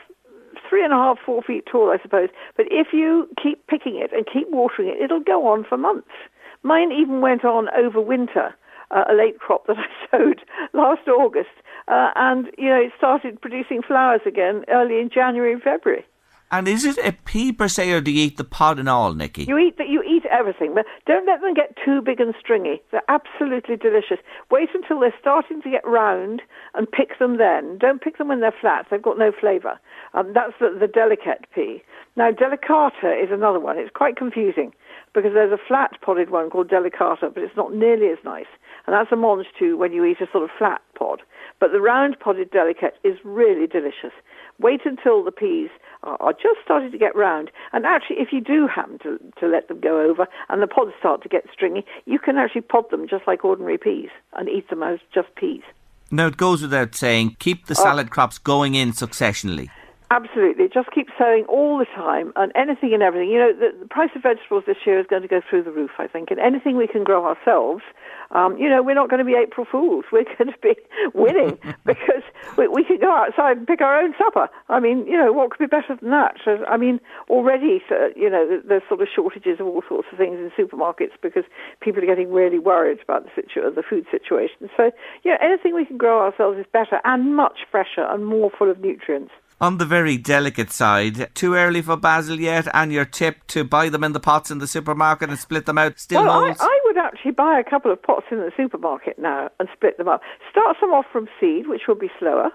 three 0.69 0.83
and 0.83 0.93
a 0.93 0.97
half, 0.97 1.17
four 1.25 1.41
feet 1.41 1.65
tall, 1.65 1.89
I 1.89 1.97
suppose. 1.99 2.29
But 2.57 2.67
if 2.69 2.93
you 2.93 3.27
keep 3.41 3.65
picking 3.65 3.95
it 3.95 4.13
and 4.13 4.27
keep 4.31 4.51
watering 4.51 4.89
it, 4.89 5.01
it'll 5.01 5.19
go 5.23 5.47
on 5.47 5.65
for 5.67 5.77
months. 5.77 6.13
Mine 6.61 6.91
even 6.91 7.21
went 7.21 7.43
on 7.43 7.69
over 7.69 7.99
winter, 7.99 8.53
uh, 8.91 9.03
a 9.09 9.13
late 9.13 9.39
crop 9.39 9.67
that 9.67 9.77
I 10.13 10.17
sowed 10.17 10.41
last 10.73 11.07
August, 11.07 11.49
uh, 11.87 12.11
and 12.15 12.47
you 12.57 12.69
know 12.69 12.81
it 12.81 12.91
started 12.97 13.41
producing 13.41 13.81
flowers 13.81 14.21
again 14.25 14.63
early 14.69 14.99
in 14.99 15.09
January 15.13 15.53
and 15.53 15.61
February. 15.61 16.05
and 16.51 16.67
is 16.67 16.85
it 16.85 16.97
a 16.99 17.11
pea 17.11 17.51
per 17.51 17.67
se 17.67 17.91
or 17.91 18.01
do 18.01 18.11
you 18.11 18.25
eat 18.25 18.37
the 18.37 18.43
pod 18.43 18.79
and 18.79 18.87
all, 18.89 19.13
Nicky? 19.13 19.43
You 19.43 19.57
eat 19.57 19.77
that. 19.77 19.89
You 19.89 20.01
eat 20.03 20.25
everything, 20.31 20.73
but 20.73 20.85
don't 21.05 21.25
let 21.25 21.41
them 21.41 21.53
get 21.53 21.75
too 21.83 22.01
big 22.01 22.19
and 22.19 22.33
stringy. 22.39 22.81
They're 22.91 23.01
absolutely 23.09 23.75
delicious. 23.75 24.19
Wait 24.51 24.69
until 24.73 24.99
they're 24.99 25.13
starting 25.19 25.61
to 25.61 25.69
get 25.69 25.85
round 25.85 26.41
and 26.73 26.89
pick 26.89 27.19
them. 27.19 27.37
Then 27.37 27.77
don't 27.77 28.01
pick 28.01 28.17
them 28.17 28.29
when 28.29 28.39
they're 28.39 28.55
flat. 28.59 28.87
They've 28.89 29.01
got 29.01 29.17
no 29.17 29.31
flavour. 29.37 29.79
Um, 30.13 30.31
that's 30.33 30.53
the, 30.59 30.75
the 30.79 30.87
Delikett 30.87 31.45
pea. 31.53 31.83
Now 32.15 32.31
Delikata 32.31 33.23
is 33.23 33.29
another 33.31 33.59
one. 33.59 33.77
It's 33.77 33.91
quite 33.93 34.15
confusing 34.15 34.73
because 35.13 35.33
there's 35.33 35.51
a 35.51 35.67
flat 35.67 35.99
podded 36.01 36.29
one 36.29 36.49
called 36.49 36.69
Delikata, 36.69 37.33
but 37.33 37.43
it's 37.43 37.55
not 37.55 37.73
nearly 37.73 38.07
as 38.07 38.17
nice. 38.23 38.47
And 38.87 38.93
that's 38.95 39.11
a 39.11 39.15
mange 39.17 39.45
too 39.59 39.77
when 39.77 39.91
you 39.91 40.05
eat 40.05 40.21
a 40.21 40.31
sort 40.31 40.43
of 40.45 40.49
flat 40.57 40.81
pod. 40.97 41.21
But 41.59 41.71
the 41.71 41.81
round 41.81 42.17
podded 42.19 42.51
Delikett 42.51 42.93
is 43.03 43.17
really 43.23 43.67
delicious. 43.67 44.13
Wait 44.59 44.81
until 44.85 45.23
the 45.23 45.31
peas 45.31 45.69
are, 46.03 46.17
are 46.21 46.33
just 46.33 46.59
starting 46.63 46.91
to 46.91 46.97
get 46.97 47.15
round. 47.15 47.51
And 47.73 47.85
actually, 47.85 48.17
if 48.19 48.29
you 48.31 48.39
do 48.41 48.65
happen 48.67 48.97
to, 48.99 49.19
to 49.39 49.47
let 49.47 49.67
them 49.67 49.79
go 49.81 49.99
over 50.01 50.25
and 50.49 50.61
the 50.61 50.67
pods 50.67 50.93
start 50.99 51.21
to 51.23 51.29
get 51.29 51.45
stringy, 51.51 51.85
you 52.05 52.17
can 52.17 52.37
actually 52.37 52.61
pod 52.61 52.89
them 52.89 53.07
just 53.07 53.27
like 53.27 53.43
ordinary 53.43 53.77
peas 53.77 54.09
and 54.33 54.47
eat 54.49 54.69
them 54.69 54.81
as 54.83 54.99
just 55.13 55.35
peas. 55.35 55.61
Now 56.09 56.27
it 56.27 56.37
goes 56.37 56.61
without 56.61 56.95
saying, 56.95 57.35
keep 57.39 57.65
the 57.65 57.75
Oh. 57.77 57.83
salad 57.83 58.09
crops 58.09 58.37
going 58.37 58.75
in 58.75 58.91
successionally. 58.91 59.67
Absolutely. 60.09 60.69
Just 60.73 60.89
keep 60.91 61.09
sowing 61.19 61.43
all 61.49 61.77
the 61.77 61.85
time 61.85 62.31
and 62.37 62.53
anything 62.55 62.93
and 62.93 63.03
everything. 63.03 63.29
You 63.29 63.39
know, 63.39 63.51
the, 63.53 63.77
the 63.77 63.87
price 63.87 64.09
of 64.15 64.23
vegetables 64.23 64.63
this 64.65 64.77
year 64.85 64.97
is 65.01 65.05
going 65.05 65.21
to 65.21 65.27
go 65.27 65.41
through 65.49 65.63
the 65.63 65.71
roof, 65.71 65.91
I 65.99 66.07
think. 66.07 66.31
And 66.31 66.39
anything 66.39 66.77
we 66.77 66.87
can 66.87 67.03
grow 67.03 67.25
ourselves, 67.25 67.83
um, 68.31 68.57
you 68.57 68.69
know, 68.69 68.81
we're 68.81 68.95
not 68.95 69.09
going 69.09 69.19
to 69.19 69.25
be 69.25 69.35
April 69.35 69.67
Fools. 69.69 70.05
We're 70.11 70.23
going 70.23 70.51
to 70.51 70.59
be 70.61 70.75
winning 71.13 71.57
because 71.85 72.23
we, 72.57 72.69
we 72.69 72.85
can 72.85 72.99
go 72.99 73.11
outside 73.11 73.57
and 73.57 73.67
pick 73.67 73.81
our 73.81 74.01
own 74.01 74.13
supper. 74.17 74.47
I 74.69 74.79
mean, 74.79 75.05
you 75.07 75.17
know, 75.17 75.33
what 75.33 75.51
could 75.51 75.59
be 75.59 75.67
better 75.67 75.97
than 75.99 76.11
that? 76.11 76.35
So, 76.43 76.63
I 76.69 76.77
mean, 76.77 77.01
already, 77.29 77.81
so, 77.89 78.09
you 78.15 78.29
know, 78.29 78.61
there's 78.65 78.83
sort 78.87 79.01
of 79.01 79.09
shortages 79.13 79.59
of 79.59 79.67
all 79.67 79.83
sorts 79.89 80.07
of 80.11 80.17
things 80.17 80.39
in 80.39 80.51
supermarkets 80.57 81.19
because 81.21 81.43
people 81.81 82.01
are 82.01 82.07
getting 82.07 82.31
really 82.31 82.59
worried 82.59 82.99
about 83.03 83.25
the, 83.25 83.31
situ- 83.35 83.75
the 83.75 83.83
food 83.83 84.05
situation. 84.09 84.69
So, 84.77 84.91
you 85.23 85.31
know, 85.31 85.37
anything 85.41 85.75
we 85.75 85.85
can 85.85 85.97
grow 85.97 86.21
ourselves 86.21 86.59
is 86.59 86.65
better 86.71 86.99
and 87.03 87.35
much 87.35 87.59
fresher 87.69 88.07
and 88.07 88.25
more 88.25 88.51
full 88.57 88.71
of 88.71 88.79
nutrients. 88.79 89.31
On 89.59 89.79
the 89.79 89.85
very 89.85 90.17
delicate 90.17 90.69
side, 90.71 91.33
too 91.33 91.55
early 91.55 91.81
for 91.81 91.97
basil 91.97 92.39
yet, 92.39 92.67
and 92.75 92.93
your 92.93 93.05
tip 93.05 93.37
to 93.47 93.63
buy 93.63 93.89
them 93.89 94.03
in 94.03 94.13
the 94.13 94.19
pots 94.19 94.51
in 94.51 94.59
the 94.59 94.67
supermarket 94.67 95.29
and 95.29 95.39
split 95.39 95.65
them 95.65 95.79
out 95.79 95.97
still 95.97 96.25
well, 96.25 96.45
I. 96.45 96.55
I 96.59 96.79
would 96.85 96.97
actually 96.97 97.31
buy 97.31 97.59
a 97.59 97.67
couple 97.67 97.91
of 97.91 97.99
pots 97.99 98.27
in 98.29 98.37
the 98.37 98.51
supermarket 98.55 99.17
now 99.17 99.49
and 99.59 99.67
split 99.73 99.97
them 99.97 100.07
up. 100.07 100.21
Start 100.51 100.77
some 100.79 100.91
off 100.91 101.05
from 101.11 101.27
seed, 101.39 101.67
which 101.67 101.87
will 101.87 101.95
be 101.95 102.11
slower. 102.19 102.51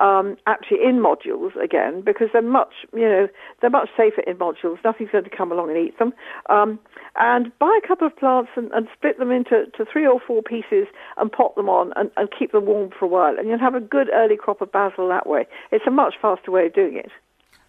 Um, 0.00 0.36
actually, 0.46 0.78
in 0.84 1.00
modules 1.00 1.54
again, 1.62 2.00
because 2.00 2.28
they're 2.32 2.40
much, 2.40 2.72
you 2.94 3.02
know, 3.02 3.28
they're 3.60 3.70
much 3.70 3.90
safer 3.96 4.22
in 4.22 4.36
modules. 4.36 4.78
Nothing's 4.84 5.10
going 5.10 5.24
to 5.24 5.30
come 5.30 5.52
along 5.52 5.68
and 5.68 5.78
eat 5.78 5.98
them. 5.98 6.14
Um, 6.48 6.78
and 7.16 7.52
buy 7.58 7.78
a 7.82 7.86
couple 7.86 8.06
of 8.06 8.16
plants 8.16 8.50
and, 8.56 8.72
and 8.72 8.88
split 8.96 9.18
them 9.18 9.30
into 9.30 9.66
to 9.76 9.84
three 9.84 10.06
or 10.06 10.18
four 10.26 10.42
pieces 10.42 10.86
and 11.18 11.30
pot 11.30 11.54
them 11.56 11.68
on 11.68 11.92
and, 11.96 12.10
and 12.16 12.28
keep 12.36 12.52
them 12.52 12.64
warm 12.64 12.90
for 12.98 13.04
a 13.04 13.08
while. 13.08 13.38
And 13.38 13.48
you'll 13.48 13.58
have 13.58 13.74
a 13.74 13.80
good 13.80 14.08
early 14.14 14.36
crop 14.36 14.62
of 14.62 14.72
basil 14.72 15.08
that 15.08 15.26
way. 15.26 15.46
It's 15.70 15.86
a 15.86 15.90
much 15.90 16.14
faster 16.22 16.50
way 16.50 16.66
of 16.66 16.74
doing 16.74 16.96
it. 16.96 17.10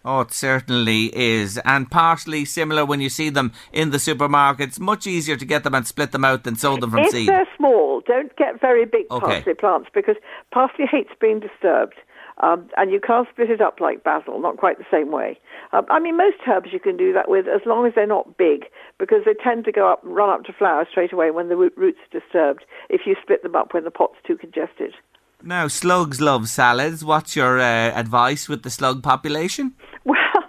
Oh, 0.06 0.20
it 0.20 0.32
certainly 0.32 1.06
is. 1.16 1.58
And 1.64 1.90
parsley, 1.90 2.44
similar 2.44 2.84
when 2.84 3.00
you 3.00 3.08
see 3.08 3.30
them 3.30 3.52
in 3.72 3.90
the 3.90 3.96
supermarkets. 3.96 4.78
Much 4.78 5.06
easier 5.06 5.36
to 5.36 5.46
get 5.46 5.64
them 5.64 5.74
and 5.74 5.86
split 5.86 6.12
them 6.12 6.24
out 6.26 6.44
than 6.44 6.56
sow 6.56 6.76
them 6.76 6.90
from 6.90 7.00
if 7.00 7.10
seed. 7.10 7.28
they're 7.28 7.48
small, 7.56 8.02
don't 8.06 8.34
get 8.36 8.60
very 8.60 8.84
big 8.84 9.06
Okay. 9.10 9.24
parsley 9.26 9.54
plants 9.54 9.88
because 9.94 10.16
parsley 10.52 10.84
hates 10.90 11.10
being 11.20 11.40
disturbed. 11.40 11.94
Um, 12.38 12.68
and 12.76 12.90
you 12.90 13.00
can't 13.00 13.28
split 13.30 13.50
it 13.50 13.60
up 13.60 13.80
like 13.80 14.02
basil, 14.02 14.40
not 14.40 14.56
quite 14.56 14.78
the 14.78 14.84
same 14.90 15.12
way. 15.12 15.38
Um, 15.72 15.86
I 15.88 16.00
mean, 16.00 16.16
most 16.16 16.36
herbs 16.48 16.70
you 16.72 16.80
can 16.80 16.96
do 16.96 17.12
that 17.12 17.28
with 17.28 17.46
as 17.46 17.60
long 17.64 17.86
as 17.86 17.92
they're 17.94 18.06
not 18.06 18.36
big, 18.36 18.64
because 18.98 19.22
they 19.24 19.34
tend 19.34 19.64
to 19.66 19.72
go 19.72 19.90
up, 19.90 20.00
run 20.02 20.30
up 20.30 20.44
to 20.44 20.52
flower 20.52 20.86
straight 20.90 21.12
away 21.12 21.30
when 21.30 21.48
the 21.48 21.56
root, 21.56 21.74
roots 21.76 21.98
are 22.06 22.20
disturbed. 22.20 22.64
If 22.90 23.02
you 23.06 23.14
split 23.22 23.42
them 23.42 23.54
up 23.54 23.72
when 23.72 23.84
the 23.84 23.90
pot's 23.90 24.18
too 24.26 24.36
congested. 24.36 24.94
Now, 25.42 25.68
slugs 25.68 26.20
love 26.20 26.48
salads. 26.48 27.04
What's 27.04 27.36
your 27.36 27.60
uh, 27.60 27.90
advice 27.92 28.48
with 28.48 28.62
the 28.62 28.70
slug 28.70 29.02
population? 29.02 29.74
Well, 30.04 30.43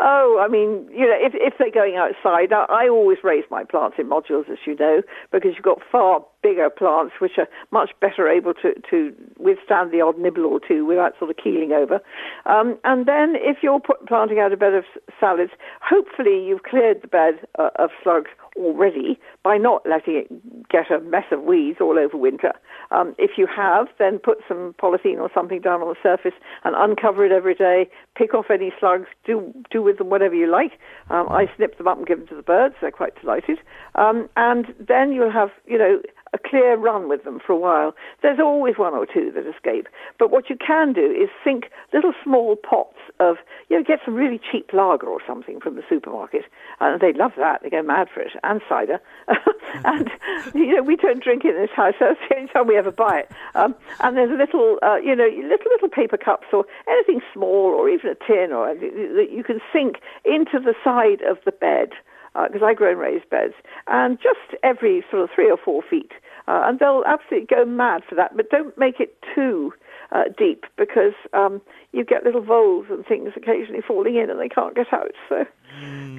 oh, 0.00 0.42
I 0.42 0.48
mean, 0.48 0.88
you 0.90 1.06
know, 1.06 1.16
if 1.18 1.32
if 1.34 1.54
they're 1.58 1.70
going 1.70 1.96
outside, 1.96 2.52
I, 2.52 2.64
I 2.68 2.88
always 2.88 3.18
raise 3.22 3.44
my 3.50 3.64
plants 3.64 3.96
in 3.98 4.08
modules, 4.08 4.50
as 4.50 4.58
you 4.66 4.74
know, 4.76 5.02
because 5.30 5.52
you've 5.54 5.64
got 5.64 5.80
far 5.90 6.24
bigger 6.42 6.70
plants 6.70 7.14
which 7.20 7.32
are 7.36 7.48
much 7.70 7.90
better 8.00 8.28
able 8.28 8.54
to 8.54 8.72
to 8.90 9.14
withstand 9.38 9.92
the 9.92 10.00
odd 10.00 10.18
nibble 10.18 10.46
or 10.46 10.60
two 10.60 10.84
without 10.86 11.18
sort 11.18 11.30
of 11.30 11.36
keeling 11.36 11.72
over. 11.72 12.00
Um, 12.46 12.78
and 12.84 13.06
then, 13.06 13.34
if 13.36 13.58
you're 13.62 13.80
put, 13.80 14.06
planting 14.06 14.38
out 14.38 14.52
a 14.52 14.56
bed 14.56 14.74
of 14.74 14.84
salads, 15.18 15.52
hopefully 15.82 16.44
you've 16.46 16.62
cleared 16.62 17.02
the 17.02 17.08
bed 17.08 17.46
uh, 17.58 17.70
of 17.76 17.90
slugs 18.02 18.30
already 18.56 19.18
by 19.42 19.56
not 19.56 19.82
letting 19.88 20.16
it 20.16 20.68
get 20.68 20.90
a 20.90 21.00
mess 21.00 21.24
of 21.30 21.42
weeds 21.42 21.78
all 21.80 21.98
over 21.98 22.16
winter. 22.16 22.52
Um, 22.90 23.14
if 23.18 23.32
you 23.36 23.46
have, 23.46 23.88
then 23.98 24.18
put 24.18 24.38
some 24.48 24.74
polythene 24.80 25.18
or 25.18 25.30
something 25.34 25.60
down 25.60 25.82
on 25.82 25.88
the 25.88 25.96
surface 26.02 26.38
and 26.64 26.74
uncover 26.76 27.24
it 27.24 27.32
every 27.32 27.54
day. 27.54 27.88
Pick 28.16 28.34
off 28.34 28.46
any 28.50 28.72
slugs. 28.78 29.06
Do 29.24 29.52
do 29.70 29.82
with 29.82 29.98
them 29.98 30.10
whatever 30.10 30.34
you 30.34 30.50
like. 30.50 30.72
Um, 31.10 31.28
I 31.28 31.46
snip 31.56 31.78
them 31.78 31.88
up 31.88 31.98
and 31.98 32.06
give 32.06 32.18
them 32.18 32.28
to 32.28 32.36
the 32.36 32.42
birds. 32.42 32.74
They're 32.80 32.90
quite 32.90 33.20
delighted. 33.20 33.58
Um, 33.94 34.28
and 34.36 34.74
then 34.78 35.12
you'll 35.12 35.32
have, 35.32 35.50
you 35.66 35.78
know, 35.78 36.00
a 36.32 36.38
clear 36.38 36.76
run 36.76 37.08
with 37.08 37.24
them 37.24 37.40
for 37.44 37.52
a 37.52 37.56
while. 37.56 37.94
There's 38.22 38.38
always 38.38 38.78
one 38.78 38.94
or 38.94 39.06
two 39.06 39.32
that 39.34 39.46
escape. 39.46 39.88
But 40.18 40.30
what 40.30 40.48
you 40.48 40.56
can 40.56 40.92
do 40.92 41.10
is 41.10 41.28
sink 41.44 41.70
little 41.92 42.12
small 42.22 42.56
pots 42.56 42.98
of, 43.18 43.36
you 43.68 43.76
know, 43.76 43.82
get 43.82 44.00
some 44.04 44.14
really 44.14 44.40
cheap 44.50 44.72
lager 44.72 45.06
or 45.06 45.20
something 45.26 45.60
from 45.60 45.74
the 45.76 45.82
supermarket. 45.88 46.44
And 46.80 47.00
they 47.00 47.12
love 47.12 47.32
that. 47.36 47.62
They 47.62 47.70
go 47.70 47.82
mad 47.82 48.08
for 48.12 48.20
it. 48.20 48.32
And 48.44 48.60
cider. 48.68 49.00
and, 49.84 50.10
you 50.54 50.74
know, 50.74 50.82
we 50.82 50.96
don't 50.96 51.22
drink 51.22 51.44
in 51.44 51.54
this 51.54 51.70
house. 51.74 51.94
That's 51.98 52.18
the 52.28 52.36
only 52.36 52.48
time 52.48 52.66
we 52.68 52.76
ever 52.76 52.92
buy 52.92 53.20
it. 53.20 53.30
Um, 53.54 53.74
and 54.00 54.16
there's 54.16 54.30
a 54.30 54.34
little, 54.34 54.78
uh, 54.82 54.96
you 54.96 55.16
know, 55.16 55.26
little, 55.26 55.70
little 55.72 55.88
paper 55.88 56.16
cups 56.16 56.46
or 56.52 56.64
anything 56.88 57.20
small 57.34 57.74
or 57.74 57.88
even 57.88 58.10
a 58.10 58.14
tin 58.14 58.52
or 58.52 58.74
that 58.74 59.28
you 59.32 59.42
can 59.42 59.60
sink 59.72 59.96
into 60.24 60.60
the 60.60 60.74
side 60.84 61.22
of 61.22 61.38
the 61.44 61.52
bed 61.52 61.90
because 62.34 62.62
I 62.64 62.74
grow 62.74 62.92
in 62.92 62.98
raised 62.98 63.28
beds, 63.30 63.54
and 63.86 64.18
just 64.18 64.60
every 64.62 65.04
sort 65.10 65.22
of 65.22 65.30
three 65.34 65.50
or 65.50 65.56
four 65.56 65.82
feet. 65.82 66.12
Uh, 66.48 66.62
and 66.64 66.78
they'll 66.78 67.04
absolutely 67.06 67.46
go 67.46 67.64
mad 67.64 68.02
for 68.08 68.14
that, 68.16 68.36
but 68.36 68.50
don't 68.50 68.76
make 68.76 68.98
it 68.98 69.16
too 69.34 69.72
uh, 70.10 70.24
deep 70.36 70.64
because 70.76 71.12
um, 71.32 71.60
you 71.92 72.04
get 72.04 72.24
little 72.24 72.40
voles 72.42 72.86
and 72.90 73.06
things 73.06 73.30
occasionally 73.36 73.82
falling 73.86 74.16
in 74.16 74.30
and 74.30 74.40
they 74.40 74.48
can't 74.48 74.74
get 74.74 74.92
out. 74.92 75.12
So 75.28 75.44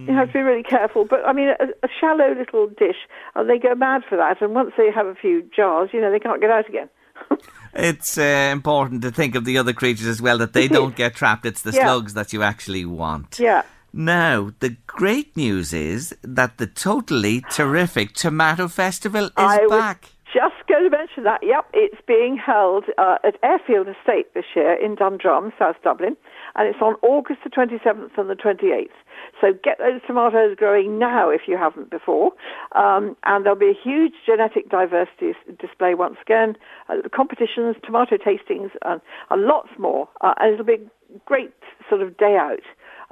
you 0.07 0.14
have 0.14 0.28
to 0.28 0.34
be 0.34 0.39
really 0.39 0.64
careful. 0.64 1.03
But 1.05 1.26
I 1.26 1.34
mean, 1.34 1.49
a, 1.49 1.66
a 1.84 1.89
shallow 1.99 2.34
little 2.34 2.68
dish, 2.68 2.95
and 3.36 3.49
they 3.49 3.57
go 3.57 3.76
mad 3.76 4.03
for 4.07 4.18
that. 4.18 4.41
And 4.41 4.53
once 4.55 4.72
they 4.78 4.89
have 4.91 5.07
a 5.07 5.16
few 5.16 5.43
jars, 5.53 5.89
you 5.91 5.99
know, 5.99 6.12
they 6.12 6.20
can't 6.20 6.39
get 6.39 6.49
out 6.49 6.70
again. 6.70 6.89
It's 7.74 8.18
uh, 8.18 8.49
important 8.51 9.01
to 9.03 9.12
think 9.12 9.34
of 9.36 9.45
the 9.45 9.57
other 9.57 9.72
creatures 9.72 10.05
as 10.07 10.22
well, 10.22 10.38
that 10.39 10.51
they 10.51 10.68
don't 10.80 10.93
get 10.95 11.16
trapped. 11.16 11.45
It's 11.45 11.62
the 11.62 11.72
Yeah. 11.72 11.86
slugs 11.86 12.14
that 12.16 12.34
you 12.34 12.43
actually 12.43 12.84
want. 12.84 13.39
Yeah. 13.39 13.62
Now, 13.94 14.52
the 14.60 14.78
great 14.88 15.36
news 15.36 15.74
is 15.74 16.16
that 16.24 16.58
the 16.58 16.68
totally 16.68 17.42
terrific 17.52 18.14
Tomato 18.14 18.70
Festival 18.70 19.26
is 19.26 19.32
I 19.36 19.66
was 19.66 19.80
back. 19.80 20.10
just 20.34 20.56
going 20.70 20.89
to 20.89 20.89
mention 20.89 21.24
that. 21.26 21.42
Yep, 21.44 21.66
it's 21.74 22.02
being 22.08 22.38
held 22.38 22.86
uh, 22.98 23.18
at 23.26 23.36
Airfield 23.44 23.88
Estate 23.89 24.34
this 24.34 24.46
year 24.56 24.74
in 24.74 24.96
Dundrum, 24.96 25.52
South 25.60 25.76
Dublin, 25.84 26.16
and 26.56 26.70
it's 26.70 26.82
on 26.82 26.96
August 27.04 27.42
the 27.44 27.50
27th 27.50 28.18
and 28.18 28.30
the 28.30 28.36
28th. 28.36 28.96
So 29.42 29.52
get 29.62 29.78
those 29.80 30.00
tomatoes 30.08 30.56
growing 30.56 30.98
now 30.98 31.30
if 31.30 31.42
you 31.48 31.58
haven't 31.58 31.89
before. 31.89 32.32
Um, 32.74 33.18
and 33.26 33.44
there'll 33.44 33.60
be 33.60 33.72
a 33.72 33.84
huge 33.84 34.14
genetic 34.26 34.70
diversity 34.70 35.34
display 35.60 35.96
once 35.96 36.16
again, 36.22 36.56
uh, 36.88 37.08
competitions, 37.14 37.76
tomato 37.84 38.16
tastings, 38.16 38.72
and, 38.84 39.02
and 39.30 39.42
lots 39.44 39.70
more. 39.78 40.08
Uh, 40.22 40.34
and 40.38 40.54
it'll 40.54 40.66
be 40.66 40.76
a 41.14 41.20
great 41.26 41.52
sort 41.89 42.02
of 42.02 42.16
day 42.18 42.38
out 42.39 42.64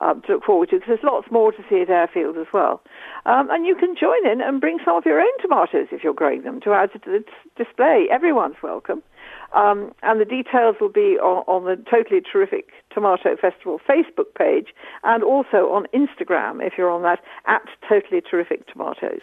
um, 0.01 0.21
to 0.23 0.33
look 0.33 0.43
forward 0.43 0.69
to 0.69 0.77
because 0.77 0.87
there's 0.87 1.03
lots 1.03 1.27
more 1.31 1.51
to 1.51 1.63
see 1.69 1.81
at 1.81 1.89
Airfield 1.89 2.37
as 2.37 2.47
well. 2.53 2.81
Um, 3.25 3.49
and 3.49 3.65
you 3.65 3.75
can 3.75 3.95
join 3.99 4.25
in 4.29 4.41
and 4.41 4.61
bring 4.61 4.79
some 4.83 4.97
of 4.97 5.05
your 5.05 5.19
own 5.19 5.37
tomatoes 5.41 5.87
if 5.91 6.03
you're 6.03 6.13
growing 6.13 6.43
them 6.43 6.61
to 6.61 6.73
add 6.73 6.91
to 6.93 6.99
the 6.99 7.23
display. 7.57 8.07
Everyone's 8.11 8.55
welcome. 8.63 9.03
Um, 9.55 9.93
and 10.03 10.21
the 10.21 10.25
details 10.25 10.75
will 10.79 10.91
be 10.91 11.17
on, 11.17 11.43
on 11.47 11.65
the 11.65 11.83
Totally 11.89 12.21
Terrific 12.21 12.69
Tomato 12.93 13.35
Festival 13.35 13.79
Facebook 13.89 14.35
page 14.37 14.67
and 15.03 15.23
also 15.23 15.71
on 15.73 15.87
Instagram 15.93 16.65
if 16.65 16.73
you're 16.77 16.91
on 16.91 17.01
that 17.03 17.19
at 17.47 17.63
Totally 17.87 18.21
Terrific 18.21 18.67
Tomatoes. 18.67 19.21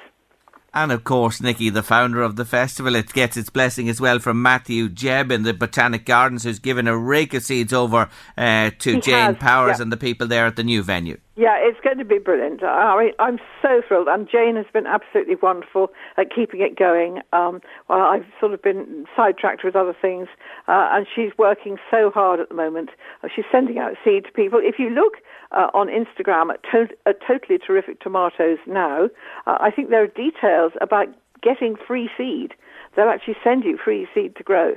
And 0.77 0.93
of 0.93 1.05
course, 1.05 1.41
Nicky, 1.41 1.71
the 1.71 1.83
founder 1.83 2.21
of 2.21 2.37
the 2.37 2.45
festival, 2.45 2.97
it 2.97 3.11
gets 3.15 3.39
its 3.39 3.49
blessing 3.49 3.89
as 3.89 3.99
well 3.99 4.19
from 4.19 4.43
Matthew 4.43 4.91
Jebb 4.91 5.33
in 5.33 5.43
the 5.43 5.55
Botanic 5.55 6.05
Gardens, 6.05 6.45
who's 6.45 6.59
given 6.59 6.87
a 6.87 6.95
rake 6.95 7.33
of 7.33 7.43
seeds 7.43 7.73
over 7.73 8.11
uh, 8.37 8.71
to 8.81 8.95
He 8.97 9.01
Jane 9.01 9.15
has, 9.15 9.37
Powers 9.39 9.79
yeah. 9.79 9.85
and 9.85 9.91
the 9.91 9.97
people 9.97 10.27
there 10.27 10.45
at 10.45 10.57
the 10.57 10.63
new 10.63 10.83
venue. 10.83 11.17
Yeah, 11.39 11.57
it's 11.61 11.79
going 11.85 11.99
to 11.99 12.05
be 12.05 12.19
brilliant. 12.19 12.63
I 12.63 12.99
mean, 12.99 13.13
I'm 13.19 13.39
so 13.61 13.83
thrilled, 13.87 14.09
and 14.09 14.27
Jane 14.27 14.57
has 14.57 14.65
been 14.73 14.87
absolutely 14.87 15.35
wonderful 15.35 15.89
at 16.17 16.35
keeping 16.35 16.63
it 16.63 16.77
going. 16.79 17.21
Um, 17.35 17.61
well, 17.91 18.01
I've 18.01 18.25
sort 18.41 18.55
of 18.55 18.63
been 18.63 19.05
sidetracked 19.15 19.63
with 19.63 19.77
other 19.77 19.95
things, 20.01 20.29
uh, 20.67 20.89
and 20.93 21.07
she's 21.15 21.33
working 21.37 21.77
so 21.91 22.11
hard 22.11 22.41
at 22.41 22.49
the 22.49 22.55
moment. 22.55 22.89
Uh, 23.23 23.29
she's 23.35 23.45
sending 23.53 23.77
out 23.79 23.93
seed 24.03 24.25
to 24.25 24.33
people. 24.33 24.61
If 24.63 24.79
you 24.79 24.89
look 24.89 25.19
uh, 25.53 25.69
on 25.75 25.89
Instagram 25.89 26.55
at, 26.55 26.63
to- 26.73 26.97
at 27.05 27.19
Totally 27.27 27.59
Terrific 27.59 28.01
Tomatoes 28.01 28.59
now, 28.67 29.11
uh, 29.47 29.59
I 29.61 29.71
think 29.71 29.91
there 29.91 30.03
are 30.03 30.07
details 30.07 30.73
about 30.81 31.09
getting 31.43 31.77
free 31.87 32.09
seed. 32.17 32.55
They'll 32.97 33.11
actually 33.11 33.37
send 33.45 33.63
you 33.65 33.77
free 33.77 34.09
seed 34.15 34.37
to 34.37 34.43
grow. 34.43 34.77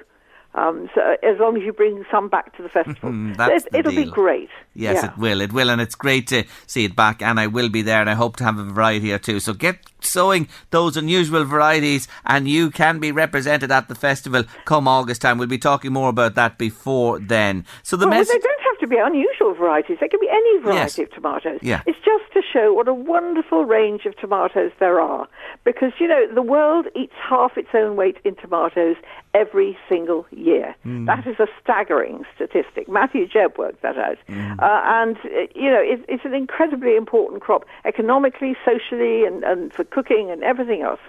Um, 0.55 0.89
so 0.95 1.01
as 1.21 1.39
long 1.39 1.57
as 1.57 1.63
you 1.63 1.71
bring 1.71 2.03
some 2.11 2.27
back 2.27 2.55
to 2.57 2.63
the 2.63 2.69
festival, 2.69 3.11
That's 3.37 3.65
it, 3.65 3.75
it'll 3.75 3.91
be 3.91 4.05
great. 4.05 4.49
Yes, 4.73 5.03
Yeah. 5.03 5.11
it 5.11 5.17
will. 5.17 5.41
It 5.41 5.53
will, 5.53 5.69
and 5.69 5.79
it's 5.79 5.95
great 5.95 6.27
to 6.27 6.43
see 6.65 6.85
it 6.85 6.95
back. 6.95 7.21
And 7.21 7.39
I 7.39 7.47
will 7.47 7.69
be 7.69 7.81
there, 7.83 8.01
and 8.01 8.09
I 8.09 8.15
hope 8.15 8.35
to 8.37 8.43
have 8.43 8.57
a 8.57 8.63
variety 8.63 9.13
or 9.13 9.19
two. 9.19 9.39
So 9.39 9.53
get 9.53 9.77
sowing 10.01 10.47
those 10.71 10.97
unusual 10.97 11.43
varieties, 11.43 12.07
and 12.25 12.47
you 12.47 12.71
can 12.71 12.99
be 12.99 13.11
represented 13.11 13.71
at 13.71 13.89
the 13.89 13.95
festival 13.95 14.43
come 14.65 14.87
August 14.87 15.21
time. 15.21 15.37
We'll 15.37 15.47
be 15.47 15.57
talking 15.59 15.93
more 15.93 16.09
about 16.09 16.35
that 16.35 16.57
before 16.57 17.19
then. 17.19 17.65
So 17.83 17.95
the 17.95 18.07
well, 18.07 18.17
message. 18.17 18.41
They 18.79 18.95
don't 18.95 19.01
have 19.03 19.11
to 19.11 19.13
be 19.13 19.17
unusual 19.19 19.53
varieties. 19.53 19.97
They 19.99 20.07
can 20.07 20.19
be 20.19 20.29
any 20.29 20.59
variety 20.59 21.01
Yes. 21.01 21.09
of 21.09 21.11
tomatoes. 21.11 21.59
Yeah. 21.61 21.81
It's 21.85 21.97
just 21.99 22.31
to 22.33 22.41
show 22.41 22.73
what 22.73 22.87
a 22.87 22.93
wonderful 22.93 23.65
range 23.65 24.05
of 24.05 24.15
tomatoes 24.17 24.71
there 24.79 24.99
are. 24.99 25.27
because, 25.65 25.91
you 25.99 26.07
know, 26.07 26.25
the 26.33 26.41
world 26.41 26.87
eats 26.95 27.13
half 27.21 27.57
its 27.57 27.69
own 27.73 27.95
weight 27.95 28.17
in 28.23 28.33
tomatoes 28.35 28.95
every 29.33 29.77
single 29.89 30.25
year. 30.31 30.73
Mm. 30.85 31.05
That 31.05 31.27
is 31.27 31.39
a 31.39 31.47
staggering 31.61 32.25
statistic. 32.33 32.87
Matthew 32.87 33.27
Jebb 33.27 33.57
worked 33.57 33.81
that 33.81 33.97
out. 33.97 34.17
Uh, 34.29 34.81
and, 34.85 35.17
uh, 35.17 35.47
you 35.53 35.69
know, 35.69 35.81
it, 35.81 36.03
it's 36.07 36.25
an 36.25 36.33
incredibly 36.33 36.95
important 36.95 37.41
crop 37.41 37.65
economically, 37.85 38.55
socially, 38.65 39.25
and, 39.25 39.43
and 39.43 39.71
for 39.73 39.83
cooking 39.83 40.31
and 40.31 40.43
everything 40.43 40.81
else. 40.81 41.01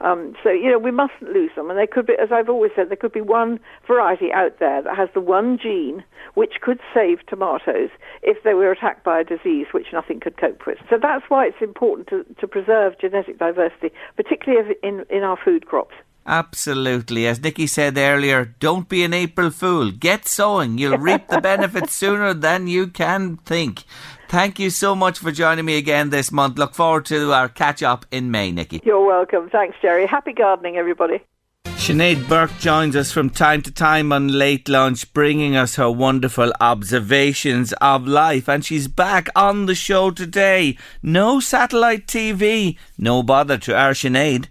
Um, 0.00 0.34
so, 0.42 0.50
you 0.50 0.70
know, 0.70 0.78
we 0.78 0.90
mustn't 0.90 1.32
lose 1.32 1.50
them. 1.54 1.68
And 1.68 1.78
there 1.78 1.86
could 1.86 2.06
be, 2.06 2.14
as 2.20 2.30
I've 2.32 2.48
always 2.48 2.72
said, 2.74 2.88
there 2.88 2.96
could 2.96 3.12
be 3.12 3.20
one 3.20 3.60
variety 3.86 4.32
out 4.32 4.58
there 4.58 4.82
that 4.82 4.96
has 4.96 5.08
the 5.14 5.20
one 5.20 5.58
gene 5.58 6.04
which 6.34 6.54
could 6.60 6.80
save 6.94 7.26
tomatoes 7.26 7.90
if 8.22 8.42
they 8.42 8.54
were 8.54 8.70
attacked 8.70 9.04
by 9.04 9.20
a 9.20 9.24
disease 9.24 9.66
which 9.72 9.88
nothing 9.92 10.20
could 10.20 10.36
cope 10.36 10.66
with. 10.66 10.78
So 10.88 10.96
that's 11.00 11.24
why 11.28 11.46
it's 11.46 11.60
important 11.60 12.08
to, 12.08 12.24
to 12.40 12.48
preserve 12.48 12.98
genetic 13.00 13.38
diversity, 13.38 13.90
particularly 14.16 14.76
in, 14.82 15.04
in 15.10 15.22
our 15.22 15.38
food 15.42 15.66
crops. 15.66 15.94
Absolutely. 16.26 17.26
As 17.26 17.42
Nikki 17.42 17.66
said 17.66 17.96
earlier, 17.98 18.54
don't 18.60 18.88
be 18.88 19.02
an 19.04 19.14
April 19.14 19.50
fool. 19.50 19.90
Get 19.90 20.28
sowing. 20.28 20.78
You'll 20.78 20.98
reap 20.98 21.28
the 21.28 21.40
benefits 21.52 21.94
sooner 21.94 22.34
than 22.34 22.68
you 22.68 22.86
can 22.86 23.38
think. 23.38 23.84
Thank 24.30 24.60
you 24.60 24.70
so 24.70 24.94
much 24.94 25.18
for 25.18 25.32
joining 25.32 25.64
me 25.64 25.76
again 25.76 26.10
this 26.10 26.30
month. 26.30 26.56
Look 26.56 26.72
forward 26.72 27.04
to 27.06 27.32
our 27.32 27.48
catch 27.48 27.82
up 27.82 28.06
in 28.12 28.30
May, 28.30 28.52
Nikki. 28.52 28.80
You're 28.84 29.04
welcome. 29.04 29.50
Thanks, 29.50 29.76
Jerry. 29.82 30.06
Happy 30.06 30.32
gardening, 30.32 30.76
everybody. 30.76 31.18
Sinead 31.64 32.28
Burke 32.28 32.56
joins 32.60 32.94
us 32.94 33.10
from 33.10 33.30
time 33.30 33.60
to 33.62 33.72
time 33.72 34.12
on 34.12 34.28
Late 34.28 34.68
Lunch, 34.68 35.12
bringing 35.12 35.56
us 35.56 35.74
her 35.74 35.90
wonderful 35.90 36.52
observations 36.60 37.72
of 37.80 38.06
life. 38.06 38.48
And 38.48 38.64
she's 38.64 38.86
back 38.86 39.28
on 39.34 39.66
the 39.66 39.74
show 39.74 40.12
today. 40.12 40.78
No 41.02 41.40
satellite 41.40 42.06
TV. 42.06 42.78
No 42.96 43.24
bother 43.24 43.58
to 43.58 43.76
our 43.76 43.94
Sinead. 43.94 44.46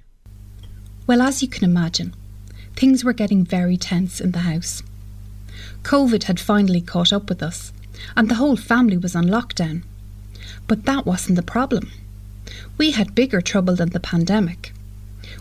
Well, 1.08 1.22
as 1.22 1.42
you 1.42 1.48
can 1.48 1.64
imagine, 1.64 2.14
things 2.76 3.06
were 3.06 3.14
getting 3.14 3.46
very 3.46 3.78
tense 3.78 4.20
in 4.20 4.32
the 4.32 4.40
house. 4.40 4.84
COVID 5.84 6.24
had 6.24 6.38
finally 6.38 6.82
caught 6.82 7.14
up 7.14 7.30
with 7.30 7.42
us, 7.42 7.72
and 8.16 8.30
the 8.30 8.36
whole 8.36 8.56
family 8.56 8.98
was 8.98 9.16
on 9.16 9.26
lockdown. 9.26 9.84
But 10.68 10.86
that 10.86 11.06
wasn't 11.06 11.36
the 11.36 11.44
problem. 11.44 11.92
We 12.78 12.92
had 12.92 13.16
bigger 13.16 13.42
trouble 13.42 13.76
than 13.76 13.90
the 13.90 14.00
pandemic. 14.00 14.74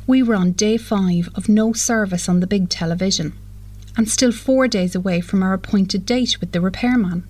We 0.06 0.22
were 0.22 0.34
on 0.34 0.52
day 0.52 0.76
five 0.76 1.28
of 1.34 1.48
no 1.48 1.72
service 1.72 2.28
on 2.28 2.40
the 2.40 2.46
big 2.46 2.68
television, 2.68 3.32
and 3.96 4.08
still 4.08 4.32
four 4.32 4.68
days 4.68 4.94
away 4.94 5.20
from 5.20 5.42
our 5.42 5.52
appointed 5.54 6.04
date 6.04 6.40
with 6.40 6.52
the 6.52 6.60
repairman. 6.60 7.24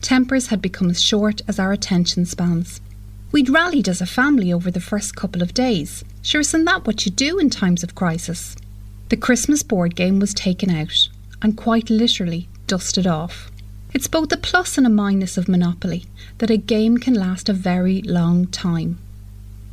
Tempers 0.00 0.48
had 0.48 0.60
become 0.60 0.90
as 0.90 1.02
short 1.02 1.40
as 1.48 1.58
our 1.58 1.72
attention 1.72 2.26
spans. 2.26 2.80
We'd 3.32 3.48
rallied 3.48 3.88
as 3.88 4.00
a 4.00 4.06
family 4.06 4.52
over 4.52 4.70
the 4.70 4.80
first 4.80 5.16
couple 5.16 5.42
of 5.42 5.54
days. 5.54 6.04
Sure, 6.22 6.40
isn't 6.40 6.64
that 6.66 6.86
what 6.86 7.04
you 7.04 7.10
do 7.10 7.38
in 7.38 7.50
times 7.50 7.82
of 7.82 7.94
crisis? 7.94 8.54
The 9.08 9.16
Christmas 9.16 9.62
board 9.62 9.96
game 9.96 10.20
was 10.20 10.34
taken 10.34 10.70
out 10.70 11.08
and 11.42 11.56
quite 11.56 11.90
literally 11.90 12.48
dusted 12.66 13.06
off. 13.06 13.50
It's 13.94 14.08
both 14.08 14.32
a 14.32 14.36
plus 14.36 14.76
and 14.76 14.84
a 14.88 14.90
minus 14.90 15.38
of 15.38 15.48
Monopoly 15.48 16.04
that 16.38 16.50
a 16.50 16.56
game 16.56 16.98
can 16.98 17.14
last 17.14 17.48
a 17.48 17.52
very 17.52 18.02
long 18.02 18.48
time. 18.48 18.98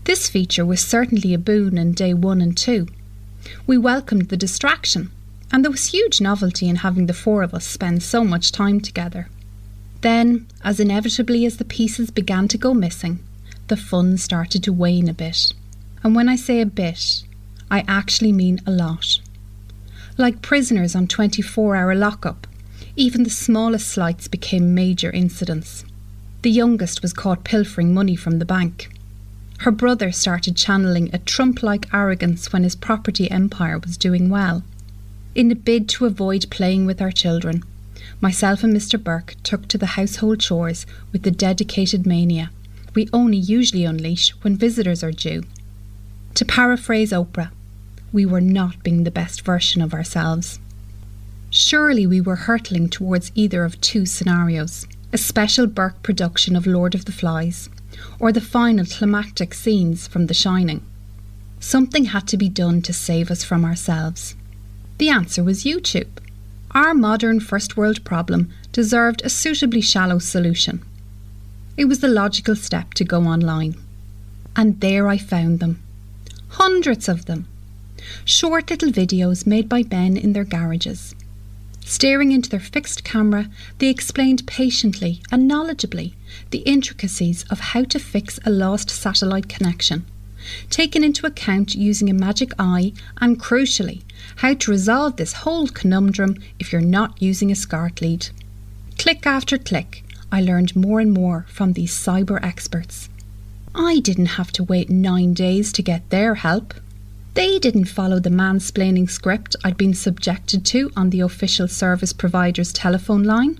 This 0.03 0.30
feature 0.30 0.63
was 0.63 0.80
certainly 0.80 1.34
a 1.34 1.39
boon 1.39 1.76
in 1.76 1.93
day 1.93 2.13
one 2.13 2.39
and 2.39 2.55
two. 2.55 2.88
We 3.65 3.80
welcomed 3.80 4.30
the 4.30 4.38
distraction, 4.38 5.09
and 5.51 5.63
there 5.63 5.72
was 5.72 5.88
huge 5.88 6.22
novelty 6.22 6.69
in 6.69 6.78
having 6.78 7.07
the 7.07 7.15
four 7.15 7.41
of 7.41 7.55
us 7.55 7.65
spend 7.65 8.03
so 8.03 8.24
much 8.24 8.51
time 8.51 8.80
together. 8.80 9.28
Then, 10.01 10.45
as 10.63 10.80
inevitably 10.80 11.43
as 11.47 11.57
the 11.57 11.65
pieces 11.65 12.11
began 12.11 12.47
to 12.49 12.59
go 12.59 12.76
missing, 12.76 13.24
the 13.69 13.78
fun 13.78 14.19
started 14.19 14.63
to 14.65 14.74
wane 14.74 15.09
a 15.09 15.13
bit. 15.13 15.51
And 16.03 16.15
when 16.15 16.30
I 16.30 16.36
say 16.36 16.61
a 16.61 16.67
bit, 16.67 17.24
I 17.72 17.84
actually 17.88 18.34
mean 18.34 18.61
a 18.67 18.72
lot. 18.72 19.19
Like 20.15 20.43
prisoners 20.43 20.95
on 20.95 21.07
24 21.07 21.76
hour 21.76 21.95
lockup, 21.95 22.45
even 22.95 23.23
the 23.23 23.29
smallest 23.29 23.87
slights 23.87 24.27
became 24.27 24.73
major 24.73 25.11
incidents. 25.11 25.85
The 26.41 26.51
youngest 26.51 27.01
was 27.01 27.13
caught 27.13 27.43
pilfering 27.43 27.93
money 27.93 28.15
from 28.15 28.39
the 28.39 28.45
bank. 28.45 28.89
Her 29.59 29.71
brother 29.71 30.11
started 30.11 30.55
channeling 30.55 31.09
a 31.13 31.19
Trump 31.19 31.61
like 31.61 31.93
arrogance 31.93 32.51
when 32.51 32.63
his 32.63 32.75
property 32.75 33.29
empire 33.29 33.77
was 33.77 33.97
doing 33.97 34.29
well. 34.29 34.63
In 35.35 35.51
a 35.51 35.55
bid 35.55 35.87
to 35.89 36.05
avoid 36.05 36.49
playing 36.49 36.85
with 36.85 37.01
our 37.01 37.11
children, 37.11 37.63
myself 38.19 38.63
and 38.63 38.75
Mr. 38.75 39.01
Burke 39.01 39.35
took 39.43 39.67
to 39.67 39.77
the 39.77 39.97
household 39.97 40.39
chores 40.39 40.85
with 41.11 41.23
the 41.23 41.31
dedicated 41.31 42.05
mania 42.05 42.49
we 42.93 43.07
only 43.13 43.37
usually 43.37 43.85
unleash 43.85 44.31
when 44.41 44.57
visitors 44.57 45.03
are 45.03 45.11
due. 45.11 45.43
To 46.35 46.45
paraphrase 46.45 47.11
Oprah, 47.11 47.51
we 48.11 48.25
were 48.25 48.41
not 48.41 48.83
being 48.83 49.03
the 49.03 49.11
best 49.11 49.41
version 49.41 49.81
of 49.81 49.93
ourselves. 49.93 50.59
Surely 51.64 52.07
we 52.07 52.20
were 52.20 52.47
hurtling 52.47 52.89
towards 52.89 53.32
either 53.36 53.64
of 53.64 53.80
two 53.82 54.03
scenarios 54.03 54.88
a 55.14 55.18
special 55.18 55.68
Burke 55.68 56.01
production 56.01 56.55
of 56.55 56.66
Lord 56.66 56.95
of 56.95 57.05
the 57.05 57.12
Flies, 57.12 57.70
or 58.20 58.32
the 58.32 58.41
final 58.41 58.84
climactic 58.84 59.53
scenes 59.53 60.07
from 60.07 60.26
The 60.26 60.34
Shining. 60.34 60.84
Something 61.59 62.05
had 62.05 62.28
to 62.30 62.36
be 62.36 62.49
done 62.49 62.82
to 62.82 62.91
save 62.93 63.30
us 63.30 63.43
from 63.43 63.64
ourselves. 63.64 64.36
The 64.97 65.09
answer 65.09 65.43
was 65.43 65.64
YouTube. 65.64 66.09
Our 66.72 66.95
modern 66.95 67.39
first 67.39 67.78
world 67.78 68.03
problem 68.03 68.51
deserved 68.72 69.22
a 69.24 69.30
suitably 69.30 69.82
shallow 69.82 70.18
solution. 70.18 70.84
It 71.78 71.86
was 71.86 71.99
the 71.99 72.07
logical 72.07 72.55
step 72.55 72.95
to 72.95 73.03
go 73.03 73.26
online. 73.26 73.76
And 74.55 74.82
there 74.82 75.07
I 75.07 75.20
found 75.20 75.59
them. 75.59 75.80
Hundreds 76.49 77.07
of 77.07 77.26
them. 77.28 77.47
Short 78.26 78.72
little 78.72 78.91
videos 78.91 79.45
made 79.45 79.70
by 79.70 79.84
men 79.84 80.18
in 80.18 80.34
their 80.34 80.43
garages. 80.43 81.14
Staring 81.86 82.32
into 82.32 82.49
their 82.49 82.59
fixed 82.59 83.03
camera, 83.03 83.49
they 83.79 83.89
explained 83.89 84.47
patiently 84.47 85.21
and 85.32 85.49
knowledgeably 85.49 86.13
the 86.51 86.59
intricacies 86.59 87.43
of 87.49 87.59
how 87.59 87.84
to 87.84 87.99
fix 87.99 88.39
a 88.45 88.49
lost 88.49 88.89
satellite 88.89 89.49
connection, 89.49 90.05
taking 90.69 91.03
into 91.03 91.25
account 91.25 91.75
using 91.75 92.09
a 92.09 92.13
magic 92.13 92.53
eye 92.57 92.93
and, 93.19 93.39
crucially, 93.39 94.03
how 94.38 94.53
to 94.53 94.71
resolve 94.71 95.17
this 95.17 95.34
whole 95.34 95.67
conundrum 95.67 96.38
if 96.59 96.71
you're 96.71 96.82
not 96.82 97.21
using 97.21 97.51
a 97.51 97.55
SCART 97.55 98.01
lead. 98.01 98.29
Click 98.97 99.25
after 99.25 99.57
click, 99.57 100.03
I 100.32 100.41
learned 100.41 100.75
more 100.75 100.99
and 100.99 101.11
more 101.11 101.45
from 101.49 101.73
these 101.73 101.93
cyber 101.93 102.41
experts. 102.43 103.09
I 103.75 103.99
didn't 103.99 104.38
have 104.38 104.51
to 104.53 104.63
wait 104.63 104.89
nine 104.89 105.34
days 105.34 105.71
to 105.73 105.82
get 105.82 106.09
their 106.09 106.36
help. 106.36 106.73
They 107.34 107.59
didn't 107.59 107.86
follow 107.86 108.19
the 108.19 108.29
mansplaining 108.29 109.09
script 109.09 109.55
I'd 109.63 109.77
been 109.77 109.93
subjected 109.93 110.65
to 110.65 110.91
on 110.97 111.11
the 111.11 111.21
official 111.21 111.69
service 111.69 112.11
provider's 112.11 112.73
telephone 112.73 113.23
line. 113.23 113.57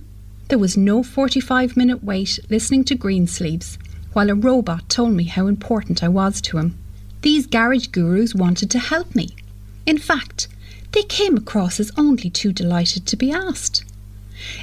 There 0.48 0.58
was 0.58 0.76
no 0.76 1.02
45 1.02 1.74
minute 1.74 2.04
wait 2.04 2.38
listening 2.50 2.84
to 2.84 2.94
Greensleeves 2.94 3.78
while 4.12 4.28
a 4.28 4.34
robot 4.34 4.90
told 4.90 5.14
me 5.14 5.24
how 5.24 5.46
important 5.46 6.02
I 6.02 6.08
was 6.08 6.42
to 6.42 6.58
him. 6.58 6.76
These 7.22 7.46
garage 7.46 7.86
gurus 7.86 8.34
wanted 8.34 8.70
to 8.72 8.78
help 8.78 9.14
me. 9.14 9.30
In 9.86 9.96
fact, 9.96 10.48
they 10.92 11.02
came 11.04 11.38
across 11.38 11.80
as 11.80 11.90
only 11.96 12.28
too 12.28 12.52
delighted 12.52 13.06
to 13.06 13.16
be 13.16 13.32
asked. 13.32 13.84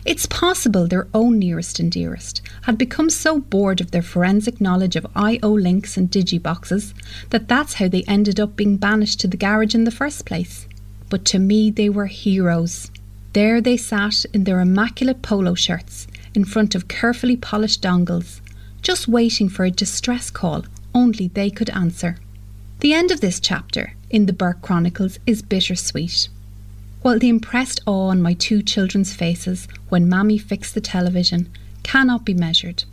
It's 0.05 0.25
possible 0.25 0.87
their 0.87 1.07
own 1.13 1.39
nearest 1.39 1.79
and 1.79 1.91
dearest 1.91 2.41
had 2.63 2.77
become 2.77 3.09
so 3.09 3.39
bored 3.39 3.81
of 3.81 3.91
their 3.91 4.01
forensic 4.01 4.59
knowledge 4.59 4.95
of 4.95 5.07
I.O. 5.15 5.51
links 5.51 5.97
and 5.97 6.09
digiboxes 6.09 6.93
that 7.29 7.47
that's 7.47 7.75
how 7.75 7.87
they 7.87 8.03
ended 8.03 8.39
up 8.39 8.55
being 8.55 8.77
banished 8.77 9.19
to 9.21 9.27
the 9.27 9.37
garage 9.37 9.75
in 9.75 9.83
the 9.83 9.91
first 9.91 10.25
place. 10.25 10.67
But 11.09 11.25
to 11.25 11.39
me, 11.39 11.69
they 11.71 11.89
were 11.89 12.07
heroes. 12.07 12.91
There 13.33 13.61
they 13.61 13.77
sat 13.77 14.25
in 14.33 14.43
their 14.43 14.59
immaculate 14.59 15.21
polo 15.21 15.53
shirts 15.55 16.07
in 16.33 16.45
front 16.45 16.75
of 16.75 16.87
carefully 16.87 17.35
polished 17.35 17.81
dongles, 17.81 18.41
just 18.81 19.07
waiting 19.07 19.49
for 19.49 19.65
a 19.65 19.71
distress 19.71 20.29
call 20.29 20.65
only 20.93 21.27
they 21.27 21.49
could 21.49 21.69
answer. 21.69 22.17
The 22.79 22.93
end 22.93 23.11
of 23.11 23.21
this 23.21 23.39
chapter 23.39 23.93
in 24.09 24.25
the 24.25 24.33
Burke 24.33 24.61
Chronicles 24.61 25.19
is 25.27 25.41
bittersweet. 25.41 26.29
While 27.01 27.19
the 27.19 27.29
impressed 27.29 27.81
awe 27.85 28.09
on 28.09 28.21
my 28.21 28.33
two 28.33 28.61
children's 28.61 29.13
faces 29.13 29.67
when 29.87 30.09
Mammy 30.09 30.37
fixed 30.37 30.73
the 30.75 30.81
television 30.81 31.49
cannot 31.83 32.25
be 32.25 32.33
measured. 32.33 32.83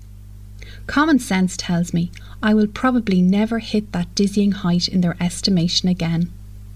Common 0.87 1.19
sense 1.19 1.57
tells 1.57 1.93
me 1.93 2.11
I 2.43 2.55
will 2.55 2.69
probably 2.69 3.21
never 3.21 3.59
hit 3.59 3.93
that 3.93 4.15
dizzying 4.15 4.53
height 4.53 4.87
in 4.87 5.01
their 5.01 5.17
estimation 5.21 5.89
again. 5.89 6.31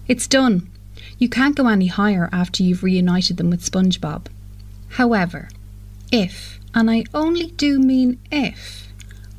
It's 0.07 0.27
done. 0.27 0.69
You 1.17 1.29
can't 1.29 1.55
go 1.55 1.67
any 1.67 1.87
higher 1.87 2.29
after 2.33 2.63
you've 2.63 2.83
reunited 2.83 3.37
them 3.37 3.49
with 3.49 3.63
SpongeBob. 3.63 4.27
However, 4.89 5.49
if, 6.11 6.59
and 6.73 6.91
I 6.91 7.05
only 7.13 7.47
do 7.51 7.79
mean 7.79 8.19
if, 8.31 8.89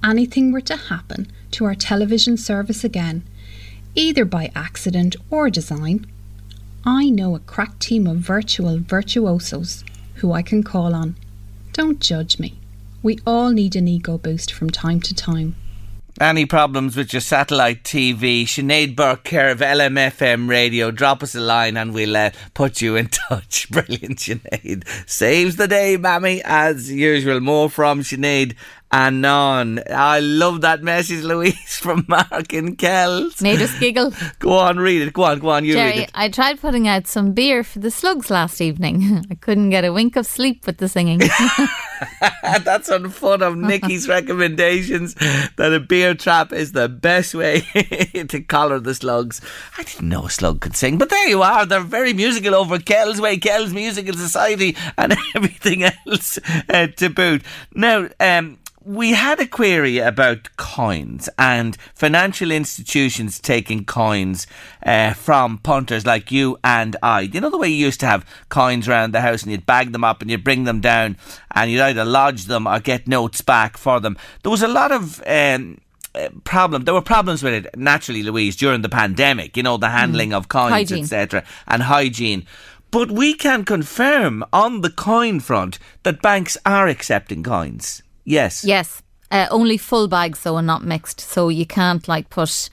anything 0.02 0.50
were 0.50 0.62
to 0.62 0.76
happen 0.76 1.30
to 1.52 1.66
our 1.66 1.74
television 1.74 2.38
service 2.38 2.84
again, 2.84 3.22
either 3.94 4.24
by 4.24 4.50
accident 4.54 5.16
or 5.28 5.50
design, 5.50 6.06
I 6.84 7.10
know 7.10 7.36
a 7.36 7.40
crack 7.40 7.78
team 7.78 8.08
of 8.08 8.16
virtual 8.16 8.78
virtuosos 8.78 9.84
who 10.16 10.32
I 10.32 10.42
can 10.42 10.64
call 10.64 10.94
on. 10.94 11.16
Don't 11.72 12.00
judge 12.00 12.40
me. 12.40 12.58
We 13.04 13.18
all 13.24 13.50
need 13.50 13.76
an 13.76 13.86
ego 13.86 14.18
boost 14.18 14.52
from 14.52 14.68
time 14.68 15.00
to 15.02 15.14
time. 15.14 15.54
Any 16.20 16.44
problems 16.44 16.96
with 16.96 17.12
your 17.12 17.20
satellite 17.20 17.84
TV? 17.84 18.42
Sinead 18.44 18.94
Burke, 18.96 19.24
care 19.24 19.50
of 19.50 19.60
LMFM 19.60 20.48
Radio. 20.48 20.90
Drop 20.90 21.22
us 21.22 21.34
a 21.34 21.40
line 21.40 21.76
and 21.76 21.94
we'll 21.94 22.16
uh, 22.16 22.30
put 22.52 22.82
you 22.82 22.96
in 22.96 23.08
touch. 23.28 23.70
Brilliant, 23.70 24.18
Sinead. 24.18 24.86
Saves 25.08 25.56
the 25.56 25.68
day, 25.68 25.96
mammy, 25.96 26.42
as 26.44 26.90
usual. 26.92 27.40
More 27.40 27.70
from 27.70 28.00
Sinead 28.00 28.56
and 28.92 29.24
on. 29.24 29.80
I 29.90 30.20
love 30.20 30.60
that 30.60 30.82
message, 30.82 31.24
Louise, 31.24 31.76
from 31.80 32.04
Mark 32.08 32.52
and 32.52 32.76
Kells. 32.76 33.40
Made 33.40 33.60
us 33.62 33.76
giggle. 33.78 34.12
Go 34.38 34.58
on, 34.58 34.78
read 34.78 35.02
it. 35.02 35.12
Go 35.14 35.24
on, 35.24 35.38
go 35.38 35.48
on, 35.48 35.64
you 35.64 35.74
read 35.74 35.92
Jerry, 35.92 36.04
it. 36.04 36.10
I 36.14 36.28
tried 36.28 36.60
putting 36.60 36.86
out 36.86 37.06
some 37.06 37.32
beer 37.32 37.64
for 37.64 37.78
the 37.78 37.90
slugs 37.90 38.30
last 38.30 38.60
evening. 38.60 39.24
I 39.30 39.34
couldn't 39.36 39.70
get 39.70 39.84
a 39.84 39.92
wink 39.92 40.16
of 40.16 40.26
sleep 40.26 40.66
with 40.66 40.76
the 40.76 40.88
singing. 40.88 41.20
That's 42.42 42.90
on 42.90 43.08
fun 43.10 43.42
of 43.42 43.56
Nikki's 43.56 44.08
recommendations 44.08 45.14
that 45.14 45.72
a 45.72 45.80
beer 45.80 46.14
trap 46.14 46.52
is 46.52 46.72
the 46.72 46.88
best 46.88 47.34
way 47.34 47.60
to 48.28 48.40
collar 48.42 48.78
the 48.78 48.94
slugs. 48.94 49.40
I 49.78 49.84
didn't 49.84 50.08
know 50.08 50.26
a 50.26 50.30
slug 50.30 50.60
could 50.60 50.76
sing, 50.76 50.98
but 50.98 51.08
there 51.10 51.28
you 51.28 51.42
are. 51.42 51.64
They're 51.64 51.80
very 51.80 52.12
musical 52.12 52.54
over 52.54 52.78
Kells 52.78 53.20
Way, 53.20 53.38
Kells 53.38 53.72
Musical 53.72 54.14
Society, 54.14 54.76
and 54.98 55.16
everything 55.34 55.84
else 55.84 56.38
uh, 56.68 56.88
to 56.88 57.08
boot. 57.08 57.42
Now, 57.74 58.08
um, 58.20 58.58
we 58.84 59.12
had 59.12 59.40
a 59.40 59.46
query 59.46 59.98
about 59.98 60.56
coins 60.56 61.28
and 61.38 61.76
financial 61.94 62.50
institutions 62.50 63.38
taking 63.38 63.84
coins 63.84 64.46
uh, 64.84 65.12
from 65.14 65.58
punters 65.58 66.06
like 66.06 66.32
you 66.32 66.58
and 66.64 66.96
I. 67.02 67.22
You 67.22 67.40
know 67.40 67.50
the 67.50 67.58
way 67.58 67.68
you 67.68 67.86
used 67.86 68.00
to 68.00 68.06
have 68.06 68.26
coins 68.48 68.88
around 68.88 69.12
the 69.12 69.20
house 69.20 69.42
and 69.42 69.52
you'd 69.52 69.66
bag 69.66 69.92
them 69.92 70.04
up 70.04 70.22
and 70.22 70.30
you'd 70.30 70.44
bring 70.44 70.64
them 70.64 70.80
down 70.80 71.16
and 71.54 71.70
you'd 71.70 71.80
either 71.80 72.04
lodge 72.04 72.44
them 72.44 72.66
or 72.66 72.80
get 72.80 73.06
notes 73.08 73.40
back 73.40 73.76
for 73.76 74.00
them. 74.00 74.16
There 74.42 74.50
was 74.50 74.62
a 74.62 74.68
lot 74.68 74.92
of. 74.92 75.22
Um, 75.26 75.78
uh, 76.14 76.28
problem. 76.44 76.84
There 76.84 76.92
were 76.92 77.00
problems 77.00 77.42
with 77.42 77.54
it 77.54 77.74
naturally, 77.74 78.22
Louise, 78.22 78.54
during 78.54 78.82
the 78.82 78.90
pandemic. 78.90 79.56
You 79.56 79.62
know 79.62 79.78
the 79.78 79.88
handling 79.88 80.34
of 80.34 80.48
coins, 80.48 80.92
etc., 80.92 81.42
and 81.66 81.84
hygiene. 81.84 82.46
But 82.90 83.10
we 83.10 83.32
can 83.32 83.64
confirm 83.64 84.44
on 84.52 84.82
the 84.82 84.90
coin 84.90 85.40
front 85.40 85.78
that 86.02 86.20
banks 86.20 86.58
are 86.66 86.86
accepting 86.86 87.42
coins. 87.42 88.02
Yes. 88.24 88.64
yes, 88.64 89.02
uh, 89.30 89.46
only 89.50 89.76
full 89.76 90.08
bags 90.08 90.40
though 90.40 90.56
and 90.58 90.66
not 90.66 90.84
mixed. 90.84 91.20
So 91.20 91.48
you 91.48 91.66
can't 91.66 92.06
like 92.06 92.30
put 92.30 92.68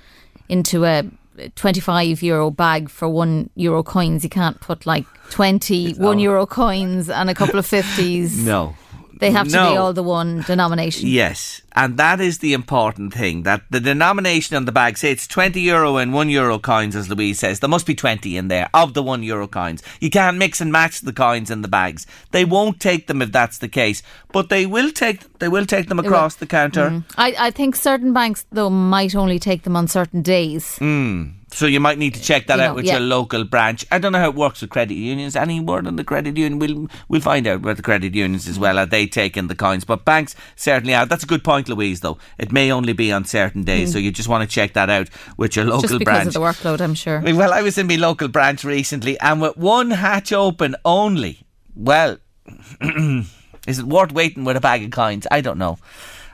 into 0.48 0.86
a 0.86 1.04
25 1.56 2.22
euro 2.22 2.52
bag 2.52 2.90
for 2.90 3.08
one 3.08 3.50
euro 3.56 3.84
coins. 3.84 4.24
You 4.24 4.30
can't 4.30 4.60
put 4.60 4.86
like 4.86 5.06
20 5.32 5.94
one 5.94 6.20
euro 6.20 6.46
coins 6.46 7.10
and 7.10 7.30
a 7.30 7.34
couple 7.34 7.60
of 7.60 7.66
50s. 7.66 8.44
No. 8.44 8.76
They 9.20 9.32
have 9.32 9.48
to 9.50 9.54
No. 9.54 9.72
be 9.72 9.78
all 9.78 9.94
the 9.94 10.04
one 10.04 10.44
denomination. 10.48 11.08
Yes, 11.08 11.62
and 11.74 11.98
that 11.98 12.20
is 12.22 12.40
the 12.40 12.54
important 12.54 13.14
thing 13.14 13.44
that 13.44 13.62
the 13.70 13.80
denomination 13.82 14.56
on 14.56 14.66
the 14.66 14.72
bag, 14.72 14.98
say 14.98 15.12
it's 15.12 15.28
20 15.28 15.60
euro 15.62 15.98
and 15.98 16.14
1 16.14 16.30
euro 16.30 16.58
coins, 16.58 16.96
as 16.96 17.10
Louise 17.10 17.40
says, 17.40 17.60
there 17.60 17.70
must 17.70 17.86
be 17.86 17.94
20 17.96 18.38
in 18.38 18.48
there 18.48 18.70
of 18.74 18.94
the 18.94 19.04
1 19.04 19.22
euro 19.24 19.48
coins. 19.48 19.84
You 20.00 20.10
can't 20.10 20.38
mix 20.38 20.62
and 20.62 20.72
match 20.72 21.02
the 21.02 21.14
coins 21.14 21.52
in 21.52 21.62
the 21.62 21.68
bags. 21.68 22.08
They 22.32 22.46
won't 22.46 22.80
take 22.80 23.08
them 23.08 23.22
if 23.22 23.32
that's 23.32 23.58
the 23.58 23.68
case, 23.68 24.02
but 24.32 24.50
they 24.50 24.66
will 24.66 24.92
take 24.92 25.38
they 25.40 25.50
will 25.50 25.66
take 25.66 25.88
them 25.90 26.00
across 26.00 26.36
the 26.36 26.48
counter. 26.48 26.90
Mm. 26.90 27.04
I, 27.18 27.36
I 27.48 27.52
think 27.52 27.76
certain 27.76 28.14
banks 28.14 28.46
though 28.52 28.70
might 28.70 29.16
only 29.16 29.40
take 29.40 29.64
them 29.64 29.76
on 29.76 29.88
certain 29.88 30.22
days. 30.22 30.78
Mm. 30.80 31.34
So 31.52 31.66
you 31.66 31.80
might 31.80 31.98
need 31.98 32.14
to 32.14 32.22
check 32.22 32.46
that 32.48 32.58
You 32.58 32.64
out 32.64 32.68
know, 32.70 32.74
with 32.76 32.86
yeah. 32.86 32.94
your 32.94 33.02
local 33.02 33.44
branch. 33.44 33.86
I 33.92 33.98
don't 33.98 34.12
know 34.12 34.20
how 34.20 34.30
it 34.30 34.36
works 34.36 34.62
with 34.62 34.70
credit 34.70 34.94
unions. 34.96 35.36
Any 35.36 35.60
word 35.60 35.88
on 35.88 35.96
the 35.96 36.04
credit 36.04 36.38
union? 36.38 36.60
We'll 36.60 36.88
we'll 37.08 37.22
find 37.22 37.48
out 37.48 37.56
about 37.58 37.78
the 37.78 37.82
credit 37.84 38.14
unions 38.14 38.48
as 38.48 38.60
well. 38.60 38.78
Are 38.78 38.86
they 38.86 39.08
taking 39.08 39.48
the 39.48 39.56
coins? 39.56 39.84
But 39.84 40.06
banks 40.06 40.36
certainly 40.56 40.94
are. 40.94 41.06
That's 41.08 41.24
a 41.24 41.28
good 41.28 41.44
point, 41.44 41.68
Louise. 41.68 42.02
Though 42.02 42.18
it 42.38 42.52
may 42.52 42.72
only 42.72 42.94
be 42.94 43.12
on 43.12 43.26
certain 43.26 43.64
days, 43.64 43.90
Mm. 43.90 43.94
so 43.94 44.00
you 44.00 44.12
just 44.12 44.30
want 44.30 44.48
to 44.48 44.54
check 44.54 44.74
that 44.74 44.90
out 44.90 45.10
with 45.38 45.56
your 45.56 45.66
local 45.66 45.82
Just 45.82 45.98
because 46.00 46.06
branch. 46.06 46.28
of 46.28 46.34
the 46.34 46.40
workload, 46.40 46.82
I'm 46.82 46.94
sure. 46.94 47.20
Well, 47.26 47.52
I 47.54 47.62
was 47.64 47.78
in 47.78 47.88
my 47.88 47.96
local 47.96 48.28
branch 48.28 48.64
recently, 48.64 49.20
and 49.20 49.42
with 49.42 49.58
one 49.58 49.92
hatch 49.92 50.32
open 50.32 50.76
only. 50.86 51.40
Well, 51.76 52.18
is 53.68 53.80
it 53.80 53.86
worth 53.86 54.12
waiting 54.12 54.44
with 54.46 54.58
a 54.58 54.62
bag 54.62 54.84
of 54.84 54.92
coins? 54.92 55.26
I 55.32 55.42
don't 55.42 55.58
know. 55.58 55.78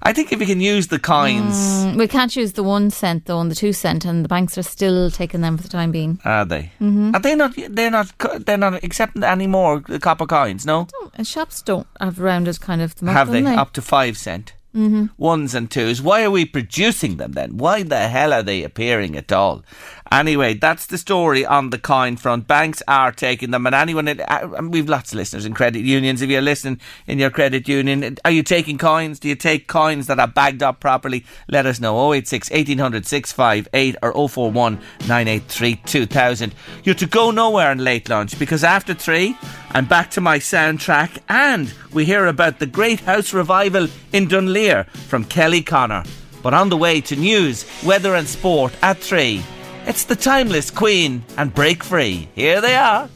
I 0.07 0.13
think 0.13 0.31
if 0.31 0.39
we 0.39 0.45
can 0.45 0.61
use 0.61 0.87
the 0.87 0.99
coins, 0.99 1.55
Mm, 1.55 1.97
we 1.97 2.07
can't 2.07 2.35
use 2.35 2.53
the 2.53 2.61
one 2.63 2.91
cent 2.91 3.25
though 3.25 3.39
and 3.41 3.49
the 3.49 3.55
two 3.55 3.73
cent, 3.73 4.05
and 4.05 4.23
the 4.23 4.29
banks 4.29 4.55
are 4.57 4.63
still 4.63 5.09
taking 5.09 5.41
them 5.41 5.57
for 5.57 5.63
the 5.63 5.69
time 5.69 5.91
being. 5.91 6.19
are 6.23 6.45
they? 6.45 6.71
Mhm. 6.79 7.13
Are 7.15 7.19
they 7.19 7.35
not? 7.35 7.53
They're 7.69 7.89
not. 7.91 8.07
They're 8.45 8.57
not 8.57 8.83
accepting 8.83 9.23
any 9.23 9.47
more 9.47 9.81
copper 9.81 10.27
coins. 10.27 10.63
No, 10.65 10.87
And 11.15 11.25
shops 11.27 11.61
don't 11.63 11.87
have 11.99 12.19
rounded 12.19 12.61
kind 12.61 12.81
of 12.81 12.93
them 12.95 13.09
up, 13.09 13.15
have 13.15 13.31
they 13.31 13.41
don't 13.41 13.57
up 13.57 13.73
to 13.73 13.81
five 13.81 14.15
cent? 14.17 14.53
Mhm. 14.75 15.09
Ones 15.17 15.55
and 15.55 15.71
twos. 15.71 16.01
Why 16.01 16.23
are 16.23 16.29
we 16.31 16.43
producing 16.45 17.15
them 17.17 17.31
then? 17.31 17.57
Why 17.57 17.81
the 17.83 18.07
hell 18.09 18.33
are 18.33 18.43
they 18.43 18.61
appearing 18.63 19.15
at 19.15 19.31
all? 19.31 19.63
Anyway, 20.11 20.53
that's 20.53 20.85
the 20.85 20.97
story 20.97 21.45
on 21.45 21.71
the 21.71 21.79
coin 21.79 22.15
front. 22.15 22.47
Banks 22.47 22.83
are 22.87 23.11
taking 23.11 23.51
them, 23.51 23.65
and 23.65 23.73
anyone, 23.73 24.07
uh, 24.07 24.61
we've 24.61 24.87
lots 24.87 25.11
of 25.11 25.17
listeners 25.17 25.45
in 25.45 25.53
credit 25.53 25.81
unions. 25.81 26.21
If 26.21 26.29
you're 26.29 26.41
listening 26.41 26.79
in 27.07 27.17
your 27.17 27.31
credit 27.31 27.67
union, 27.67 28.17
are 28.23 28.31
you 28.31 28.43
taking 28.43 28.77
coins? 28.77 29.19
Do 29.19 29.27
you 29.27 29.35
take 29.35 29.67
coins 29.67 30.07
that 30.07 30.19
are 30.19 30.27
bagged 30.27 30.61
up 30.61 30.79
properly? 30.79 31.25
Let 31.49 31.65
us 31.65 31.79
know. 31.79 32.13
086 32.13 32.51
1800 32.51 33.05
658 33.05 33.95
or 34.03 34.29
041 34.29 34.75
983 35.07 35.75
2000. 35.77 36.55
You're 36.83 36.95
to 36.95 37.07
go 37.07 37.31
nowhere 37.31 37.71
in 37.71 37.83
late 37.83 38.07
lunch 38.07 38.37
because 38.37 38.63
after 38.63 38.93
three, 38.93 39.35
I'm 39.71 39.85
back 39.85 40.11
to 40.11 40.21
my 40.21 40.37
soundtrack 40.39 41.17
and 41.29 41.73
we 41.93 42.05
hear 42.05 42.27
about 42.27 42.59
the 42.59 42.67
Great 42.67 42.99
House 43.01 43.33
Revival 43.33 43.87
in 44.13 44.27
Dunleer 44.27 44.83
from 45.07 45.25
Kelly 45.25 45.61
Connor. 45.61 46.03
But 46.43 46.53
on 46.53 46.69
the 46.69 46.77
way 46.77 47.01
to 47.01 47.15
news, 47.15 47.65
weather 47.83 48.13
and 48.13 48.27
sport 48.27 48.71
at 48.83 48.99
three, 48.99 49.43
it's 49.87 50.03
the 50.05 50.15
timeless 50.15 50.71
Queen 50.71 51.23
and 51.37 51.53
Break 51.53 51.83
Free. 51.83 52.29
Here 52.35 52.61
they 52.61 52.75
are. 52.75 53.09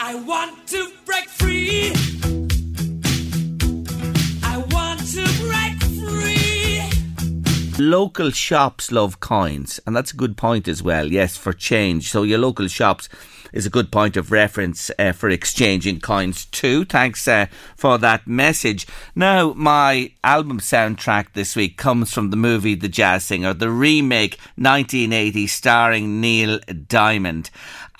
I 0.00 0.14
want 0.14 0.66
to 0.68 0.90
break 1.04 1.28
free. 1.28 1.92
I 4.42 4.58
want 4.70 5.00
to 5.12 5.24
break 5.42 5.82
free. 5.98 6.82
Local 7.78 8.30
shops 8.30 8.90
love 8.92 9.20
coins, 9.20 9.80
and 9.86 9.94
that's 9.94 10.12
a 10.12 10.16
good 10.16 10.36
point 10.36 10.68
as 10.68 10.82
well. 10.82 11.06
Yes, 11.06 11.36
for 11.36 11.52
change. 11.52 12.10
So 12.10 12.22
your 12.22 12.38
local 12.38 12.68
shops 12.68 13.08
is 13.52 13.66
a 13.66 13.70
good 13.70 13.92
point 13.92 14.16
of 14.16 14.32
reference 14.32 14.90
uh, 14.98 15.12
for 15.12 15.28
exchanging 15.28 16.00
coins 16.00 16.46
too. 16.46 16.84
Thanks 16.84 17.26
uh, 17.28 17.46
for 17.76 17.98
that 17.98 18.26
message. 18.26 18.86
Now, 19.14 19.52
my 19.54 20.12
album 20.24 20.60
soundtrack 20.60 21.32
this 21.34 21.54
week 21.56 21.76
comes 21.76 22.12
from 22.12 22.30
the 22.30 22.36
movie 22.36 22.74
The 22.74 22.88
Jazz 22.88 23.24
Singer, 23.24 23.54
the 23.54 23.70
remake 23.70 24.38
1980 24.56 25.46
starring 25.46 26.20
Neil 26.20 26.58
Diamond. 26.88 27.50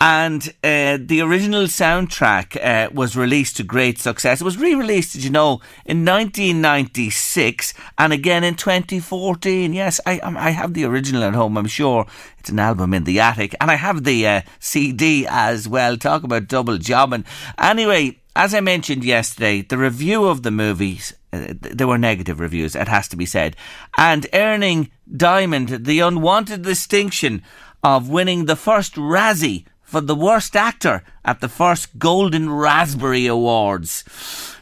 And 0.05 0.49
uh, 0.65 0.99
the 1.01 1.21
original 1.21 1.67
soundtrack 1.67 2.57
uh, 2.61 2.91
was 2.93 3.15
released 3.15 3.59
to 3.59 3.63
great 3.63 4.01
success. 4.01 4.41
It 4.41 4.45
was 4.45 4.59
re 4.59 4.75
released, 4.75 5.13
did 5.13 5.23
you 5.23 5.31
know, 5.31 5.61
in 5.87 6.05
1996 6.05 7.73
and 7.97 8.13
again 8.13 8.43
in 8.43 8.57
2014. 8.57 9.73
Yes, 9.73 10.01
I, 10.05 10.19
I 10.25 10.51
have 10.51 10.75
the 10.75 10.87
original 10.87 11.23
at 11.23 11.35
home, 11.35 11.57
I'm 11.57 11.69
sure. 11.69 12.09
It's 12.41 12.51
an 12.51 12.59
album 12.59 12.93
in 12.95 13.05
the 13.05 13.21
attic. 13.21 13.55
And 13.61 13.71
I 13.71 13.77
have 13.77 14.03
the 14.03 14.27
uh, 14.27 14.43
CD 14.59 15.25
as 15.29 15.69
well. 15.69 15.97
Talk 15.97 16.25
about 16.25 16.49
double 16.49 16.79
jobbing. 16.79 17.25
Anyway, 17.57 18.19
as 18.35 18.55
I 18.55 18.61
mentioned 18.61 19.05
yesterday, 19.05 19.63
the 19.63 19.79
review 19.79 20.25
of 20.25 20.43
the 20.43 20.51
movies, 20.51 21.15
uh, 21.33 21.55
there 21.61 21.87
were 21.87 21.97
negative 21.97 22.41
reviews, 22.41 22.75
it 22.75 22.89
has 22.89 23.07
to 23.07 23.17
be 23.17 23.25
said. 23.25 23.55
And 23.97 24.27
earning 24.35 24.91
Diamond 25.17 25.85
the 25.87 26.01
unwanted 26.01 26.63
distinction 26.63 27.45
of 27.85 28.09
winning 28.09 28.47
the 28.47 28.57
first 28.57 28.97
Razzie 28.97 29.67
for 29.93 30.01
the 30.01 30.15
worst 30.15 30.57
actor 30.57 31.05
at 31.23 31.43
the 31.43 31.51
first 31.51 31.99
Golden 31.99 32.49
Raspberry 32.49 33.27
Awards. 33.27 34.05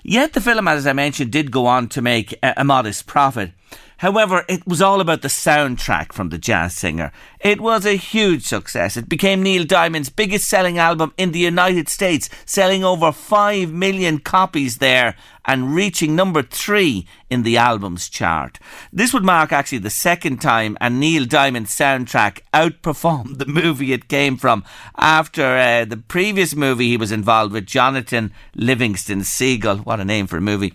Yet 0.02 0.32
the 0.32 0.40
film, 0.40 0.66
as 0.66 0.88
I 0.88 0.92
mentioned, 0.92 1.30
did 1.30 1.52
go 1.52 1.66
on 1.66 1.88
to 1.90 2.02
make 2.02 2.36
a, 2.42 2.64
modest 2.64 3.06
profit. 3.06 3.52
However, 3.98 4.44
it 4.48 4.66
was 4.66 4.82
all 4.82 5.00
about 5.00 5.22
the 5.22 5.28
soundtrack 5.28 6.12
from 6.12 6.30
the 6.30 6.38
jazz 6.38 6.74
singer. 6.74 7.12
It 7.38 7.60
was 7.60 7.86
a 7.86 7.94
huge 7.94 8.44
success. 8.44 8.96
It 8.96 9.08
became 9.08 9.40
Neil 9.40 9.64
Diamond's 9.64 10.08
biggest 10.08 10.48
selling 10.48 10.78
album 10.78 11.14
in 11.16 11.30
the 11.30 11.38
United 11.38 11.88
States, 11.88 12.28
selling 12.44 12.82
over 12.82 13.12
5 13.12 13.70
million 13.70 14.18
copies 14.18 14.78
there 14.78 15.14
and 15.50 15.74
reaching 15.74 16.14
number 16.14 16.44
three 16.44 17.04
in 17.28 17.42
the 17.42 17.56
albums 17.56 18.08
chart. 18.08 18.60
This 18.92 19.12
would 19.12 19.24
mark 19.24 19.50
actually 19.50 19.78
the 19.78 19.90
second 19.90 20.40
time 20.40 20.78
a 20.80 20.88
Neil 20.88 21.24
Diamond 21.24 21.66
soundtrack 21.66 22.42
outperformed 22.54 23.38
the 23.38 23.46
movie 23.46 23.92
it 23.92 24.06
came 24.06 24.36
from 24.36 24.62
after 24.96 25.44
uh, 25.56 25.84
the 25.84 25.96
previous 25.96 26.54
movie 26.54 26.90
he 26.90 26.96
was 26.96 27.10
involved 27.10 27.52
with, 27.52 27.66
Jonathan 27.66 28.32
Livingston 28.54 29.24
Seagull. 29.24 29.78
What 29.78 29.98
a 29.98 30.04
name 30.04 30.28
for 30.28 30.36
a 30.36 30.40
movie. 30.40 30.72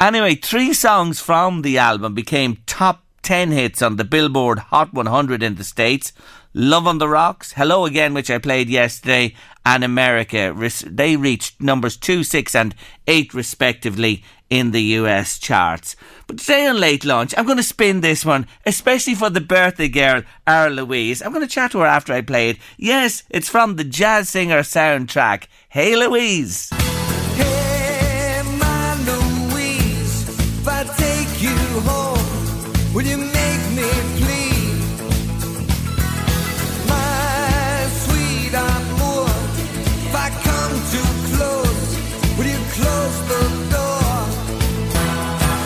Anyway, 0.00 0.34
three 0.34 0.72
songs 0.72 1.20
from 1.20 1.62
the 1.62 1.78
album 1.78 2.12
became 2.12 2.58
top 2.66 3.04
10 3.22 3.52
hits 3.52 3.80
on 3.80 3.94
the 3.94 4.04
Billboard 4.04 4.58
Hot 4.58 4.92
100 4.92 5.40
in 5.40 5.54
the 5.54 5.62
States. 5.62 6.12
Love 6.58 6.86
on 6.86 6.96
the 6.96 7.06
Rocks, 7.06 7.52
Hello 7.52 7.84
Again, 7.84 8.14
which 8.14 8.30
I 8.30 8.38
played 8.38 8.70
yesterday, 8.70 9.34
and 9.66 9.84
America. 9.84 10.56
They 10.86 11.14
reached 11.14 11.60
numbers 11.60 11.98
2, 11.98 12.24
6, 12.24 12.54
and 12.54 12.74
8 13.06 13.34
respectively 13.34 14.24
in 14.48 14.70
the 14.70 14.80
US 14.80 15.38
charts. 15.38 15.96
But 16.26 16.38
today 16.38 16.66
on 16.66 16.80
Late 16.80 17.04
Lunch, 17.04 17.34
I'm 17.36 17.44
going 17.44 17.58
to 17.58 17.62
spin 17.62 18.00
this 18.00 18.24
one, 18.24 18.46
especially 18.64 19.14
for 19.14 19.28
the 19.28 19.42
birthday 19.42 19.88
girl, 19.88 20.22
our 20.46 20.70
Louise. 20.70 21.20
I'm 21.20 21.34
going 21.34 21.46
to 21.46 21.54
chat 21.54 21.72
to 21.72 21.80
her 21.80 21.86
after 21.86 22.14
I 22.14 22.22
play 22.22 22.48
it. 22.48 22.56
Yes, 22.78 23.22
it's 23.28 23.50
from 23.50 23.76
the 23.76 23.84
Jazz 23.84 24.30
Singer 24.30 24.60
soundtrack. 24.60 25.48
Hey 25.68 25.94
Louise! 25.94 26.72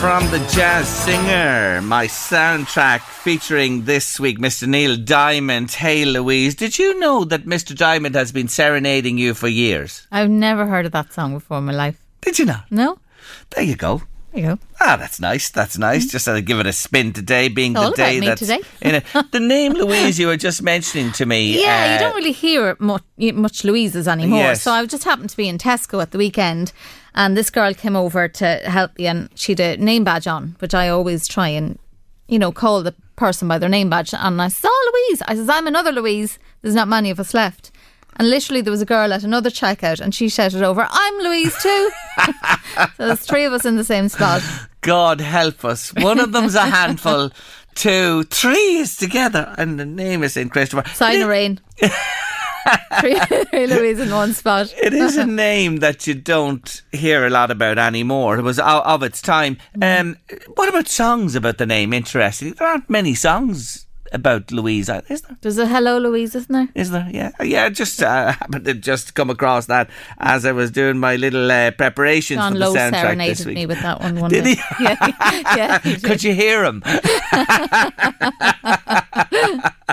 From 0.01 0.27
the 0.31 0.39
Jazz 0.51 0.87
Singer, 0.87 1.79
my 1.83 2.07
soundtrack 2.07 3.01
featuring 3.01 3.85
this 3.85 4.19
week 4.19 4.39
Mr. 4.39 4.67
Neil 4.67 4.97
Diamond. 4.97 5.69
Hey 5.71 6.05
Louise, 6.05 6.55
did 6.55 6.79
you 6.79 6.99
know 6.99 7.23
that 7.25 7.45
Mr. 7.45 7.77
Diamond 7.77 8.15
has 8.15 8.31
been 8.31 8.47
serenading 8.47 9.19
you 9.19 9.35
for 9.35 9.47
years? 9.47 10.07
I've 10.11 10.31
never 10.31 10.65
heard 10.65 10.87
of 10.87 10.91
that 10.93 11.13
song 11.13 11.35
before 11.35 11.59
in 11.59 11.65
my 11.65 11.73
life. 11.73 12.03
Did 12.21 12.39
you 12.39 12.45
not? 12.45 12.65
No? 12.71 12.97
There 13.51 13.63
you 13.63 13.75
go. 13.75 14.01
There 14.31 14.41
you 14.41 14.47
go. 14.55 14.59
Ah, 14.79 14.95
that's 14.97 15.19
nice. 15.19 15.51
That's 15.51 15.77
nice. 15.77 16.07
Just 16.07 16.25
to 16.25 16.41
give 16.41 16.59
it 16.59 16.65
a 16.65 16.73
spin 16.73 17.13
today, 17.13 17.47
being 17.47 17.73
It's 17.73 17.81
the 17.89 17.91
day 17.91 18.19
me 18.19 18.33
today. 18.35 18.61
in 18.81 18.95
it. 18.95 19.03
The 19.31 19.39
name 19.39 19.73
Louise 19.73 20.17
you 20.19 20.25
were 20.27 20.37
just 20.37 20.63
mentioning 20.63 21.11
to 21.13 21.27
me. 21.27 21.61
Yeah, 21.61 21.89
uh, 21.89 21.93
you 21.93 21.99
don't 21.99 22.15
really 22.15 22.31
hear 22.31 22.75
much, 22.79 23.03
much 23.17 23.63
Louises 23.63 24.07
anymore. 24.07 24.39
Yes. 24.39 24.63
So 24.63 24.71
I 24.71 24.83
just 24.87 25.03
happened 25.03 25.29
to 25.29 25.37
be 25.37 25.47
in 25.47 25.59
Tesco 25.59 26.01
at 26.01 26.09
the 26.09 26.17
weekend, 26.17 26.71
and 27.15 27.35
this 27.35 27.49
girl 27.49 27.73
came 27.73 27.95
over 27.95 28.27
to 28.27 28.55
help 28.65 28.97
me, 28.97 29.07
and 29.07 29.29
she 29.35 29.53
had 29.53 29.59
a 29.59 29.77
name 29.77 30.03
badge 30.03 30.27
on, 30.27 30.55
which 30.59 30.73
I 30.73 30.89
always 30.89 31.27
try 31.27 31.49
and, 31.49 31.77
you 32.27 32.39
know, 32.39 32.51
call 32.51 32.83
the 32.83 32.95
person 33.15 33.47
by 33.47 33.57
their 33.57 33.69
name 33.69 33.89
badge. 33.89 34.13
And 34.13 34.41
I 34.41 34.47
said, 34.47 34.67
"Oh, 34.71 34.91
Louise." 35.09 35.21
I 35.27 35.35
says, 35.35 35.49
"I'm 35.49 35.67
another 35.67 35.91
Louise. 35.91 36.39
There's 36.61 36.75
not 36.75 36.87
many 36.87 37.09
of 37.09 37.19
us 37.19 37.33
left." 37.33 37.71
And 38.17 38.29
literally, 38.29 38.61
there 38.61 38.71
was 38.71 38.81
a 38.81 38.85
girl 38.85 39.13
at 39.13 39.23
another 39.23 39.49
checkout, 39.49 39.99
and 39.99 40.13
she 40.13 40.29
shouted 40.29 40.63
over, 40.63 40.87
"I'm 40.89 41.17
Louise 41.19 41.55
too." 41.61 41.89
so 42.75 43.07
there's 43.07 43.21
three 43.21 43.45
of 43.45 43.53
us 43.53 43.65
in 43.65 43.75
the 43.75 43.83
same 43.83 44.09
spot. 44.09 44.41
God 44.81 45.21
help 45.21 45.63
us. 45.63 45.93
One 45.93 46.19
of 46.19 46.31
them's 46.31 46.55
a 46.55 46.61
handful. 46.61 47.31
Two, 47.75 48.23
three 48.23 48.77
is 48.77 48.97
together, 48.97 49.53
and 49.57 49.79
the 49.79 49.85
name 49.85 50.23
is 50.23 50.35
in 50.35 50.49
Christopher. 50.49 50.87
Sign 50.93 51.21
of 51.21 51.29
rain. 51.29 51.59
three, 52.99 53.19
Louise 53.67 53.99
in 53.99 54.11
one 54.11 54.33
spot. 54.33 54.73
It 54.83 54.93
is 54.93 55.17
a 55.17 55.25
name 55.47 55.77
that 55.77 56.07
you 56.07 56.13
don't 56.13 56.81
hear 56.91 57.25
a 57.25 57.29
lot 57.29 57.51
about 57.51 57.77
anymore. 57.77 58.37
It 58.37 58.43
was 58.43 58.59
o- 58.59 58.81
of 58.85 59.03
its 59.03 59.21
time. 59.21 59.57
Um, 59.81 60.17
what 60.55 60.69
about 60.69 60.87
songs 60.87 61.35
about 61.35 61.57
the 61.57 61.65
name? 61.65 61.93
Interesting. 61.93 62.53
There 62.53 62.67
aren't 62.67 62.89
many 62.89 63.15
songs 63.15 63.85
about 64.13 64.51
Louise, 64.51 64.89
is 65.07 65.21
there? 65.21 65.37
There's 65.39 65.57
a 65.57 65.65
hello 65.65 65.97
Louise, 65.97 66.35
isn't 66.35 66.51
there? 66.51 66.67
Is 66.75 66.91
there? 66.91 67.07
Yeah, 67.09 67.31
yeah. 67.41 67.69
Just 67.69 68.03
uh, 68.03 68.33
happened 68.33 68.65
to 68.65 68.73
just 68.73 69.13
come 69.15 69.29
across 69.29 69.67
that 69.67 69.89
as 70.17 70.45
I 70.45 70.51
was 70.51 70.69
doing 70.69 70.97
my 70.97 71.15
little 71.15 71.49
uh, 71.49 71.71
preparations 71.71 72.39
John 72.39 72.51
for 72.53 72.59
the 72.59 72.65
Lowe 72.65 72.75
soundtrack 72.75 72.91
this 72.91 73.39
serenaded 73.39 73.45
week. 73.45 73.55
me 73.55 73.65
with 73.67 73.81
that 73.81 74.01
one. 74.01 74.19
one 74.19 74.29
Did 74.29 74.43
day. 74.43 74.55
he? 74.55 74.83
Yeah, 74.83 74.97
yeah. 75.55 75.79
he 75.79 75.93
did. 75.93 76.03
Could 76.03 76.23
you 76.23 76.33
hear 76.33 76.65
him? 76.65 76.83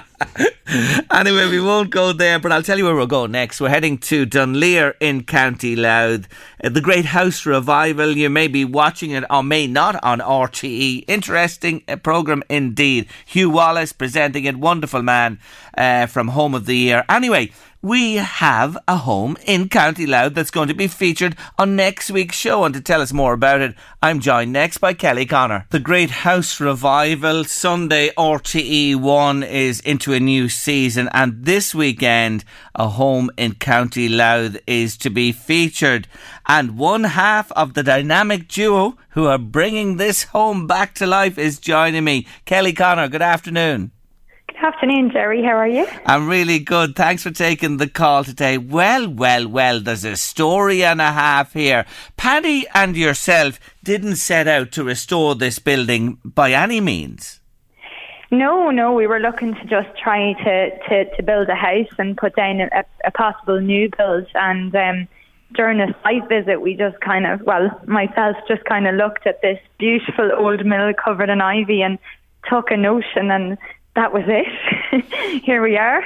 anyway, 1.10 1.48
we 1.48 1.60
won't 1.60 1.90
go 1.90 2.12
there, 2.12 2.38
but 2.38 2.52
I'll 2.52 2.62
tell 2.62 2.78
you 2.78 2.84
where 2.84 2.94
we'll 2.94 3.06
go 3.06 3.26
next. 3.26 3.60
We're 3.60 3.68
heading 3.68 3.98
to 3.98 4.26
Dunleer 4.26 4.94
in 5.00 5.24
County 5.24 5.76
Louth. 5.76 6.28
Uh, 6.62 6.68
the 6.68 6.80
Great 6.80 7.06
House 7.06 7.46
Revival. 7.46 8.16
You 8.16 8.30
may 8.30 8.48
be 8.48 8.64
watching 8.64 9.12
it 9.12 9.24
or 9.30 9.42
may 9.42 9.66
not 9.66 10.02
on 10.02 10.20
RTE. 10.20 11.04
Interesting 11.08 11.82
uh, 11.88 11.96
programme 11.96 12.42
indeed. 12.48 13.08
Hugh 13.26 13.50
Wallace 13.50 13.92
presenting 13.92 14.44
it. 14.44 14.56
Wonderful 14.56 15.02
man 15.02 15.38
uh, 15.76 16.06
from 16.06 16.28
Home 16.28 16.54
of 16.54 16.66
the 16.66 16.76
Year. 16.76 17.04
Anyway, 17.08 17.50
we 17.80 18.14
have 18.14 18.76
a 18.88 18.96
home 18.96 19.36
in 19.46 19.68
County 19.68 20.06
Louth 20.06 20.34
that's 20.34 20.50
going 20.50 20.68
to 20.68 20.74
be 20.74 20.88
featured 20.88 21.36
on 21.58 21.76
next 21.76 22.10
week's 22.10 22.36
show. 22.36 22.64
And 22.64 22.74
to 22.74 22.80
tell 22.80 23.00
us 23.00 23.12
more 23.12 23.32
about 23.32 23.60
it, 23.60 23.74
I'm 24.02 24.20
joined 24.20 24.52
next 24.52 24.78
by 24.78 24.94
Kelly 24.94 25.26
Connor. 25.26 25.66
The 25.70 25.78
Great 25.78 26.10
House 26.10 26.60
Revival, 26.60 27.44
Sunday 27.44 28.10
RTE1 28.18 29.48
is 29.48 29.80
into 29.80 30.12
a 30.12 30.20
new 30.20 30.48
season. 30.48 31.08
And 31.12 31.44
this 31.44 31.74
weekend, 31.74 32.44
a 32.74 32.88
home 32.88 33.30
in 33.36 33.54
County 33.54 34.08
Louth 34.08 34.56
is 34.66 34.96
to 34.98 35.10
be 35.10 35.30
featured. 35.30 36.08
And 36.46 36.78
one 36.78 37.04
half 37.04 37.52
of 37.52 37.74
the 37.74 37.82
dynamic 37.82 38.48
duo 38.48 38.96
who 39.10 39.26
are 39.26 39.38
bringing 39.38 39.96
this 39.96 40.24
home 40.24 40.66
back 40.66 40.94
to 40.96 41.06
life 41.06 41.38
is 41.38 41.60
joining 41.60 42.04
me. 42.04 42.26
Kelly 42.44 42.72
Connor, 42.72 43.08
good 43.08 43.22
afternoon. 43.22 43.92
Good 44.60 44.74
afternoon, 44.74 45.12
Jerry. 45.12 45.44
How 45.44 45.56
are 45.56 45.68
you? 45.68 45.86
I'm 46.04 46.28
really 46.28 46.58
good. 46.58 46.96
Thanks 46.96 47.22
for 47.22 47.30
taking 47.30 47.76
the 47.76 47.88
call 47.88 48.24
today. 48.24 48.58
Well, 48.58 49.08
well, 49.08 49.46
well, 49.46 49.78
there's 49.78 50.04
a 50.04 50.16
story 50.16 50.82
and 50.82 51.00
a 51.00 51.12
half 51.12 51.52
here. 51.52 51.86
Paddy 52.16 52.66
and 52.74 52.96
yourself 52.96 53.60
didn't 53.84 54.16
set 54.16 54.48
out 54.48 54.72
to 54.72 54.82
restore 54.82 55.36
this 55.36 55.60
building 55.60 56.18
by 56.24 56.50
any 56.50 56.80
means. 56.80 57.38
No, 58.32 58.70
no, 58.70 58.92
we 58.94 59.06
were 59.06 59.20
looking 59.20 59.54
to 59.54 59.64
just 59.66 59.96
try 59.96 60.32
to, 60.32 60.78
to, 60.88 61.16
to 61.16 61.22
build 61.22 61.48
a 61.48 61.54
house 61.54 61.94
and 61.96 62.16
put 62.16 62.34
down 62.34 62.60
a, 62.60 62.84
a 63.04 63.12
possible 63.12 63.60
new 63.60 63.88
build. 63.96 64.26
And 64.34 64.74
um, 64.74 65.08
during 65.54 65.80
a 65.80 65.94
site 66.02 66.28
visit, 66.28 66.60
we 66.60 66.74
just 66.74 67.00
kind 67.00 67.26
of, 67.26 67.42
well, 67.42 67.70
myself 67.86 68.36
just 68.48 68.64
kind 68.64 68.88
of 68.88 68.96
looked 68.96 69.24
at 69.24 69.40
this 69.40 69.60
beautiful 69.78 70.32
old 70.36 70.66
mill 70.66 70.92
covered 70.94 71.30
in 71.30 71.40
ivy 71.40 71.80
and 71.82 71.96
took 72.48 72.70
a 72.72 72.76
notion, 72.76 73.30
and 73.30 73.56
that 73.98 74.12
was 74.12 74.22
it. 74.28 75.42
Here 75.44 75.60
we 75.60 75.76
are. 75.76 76.02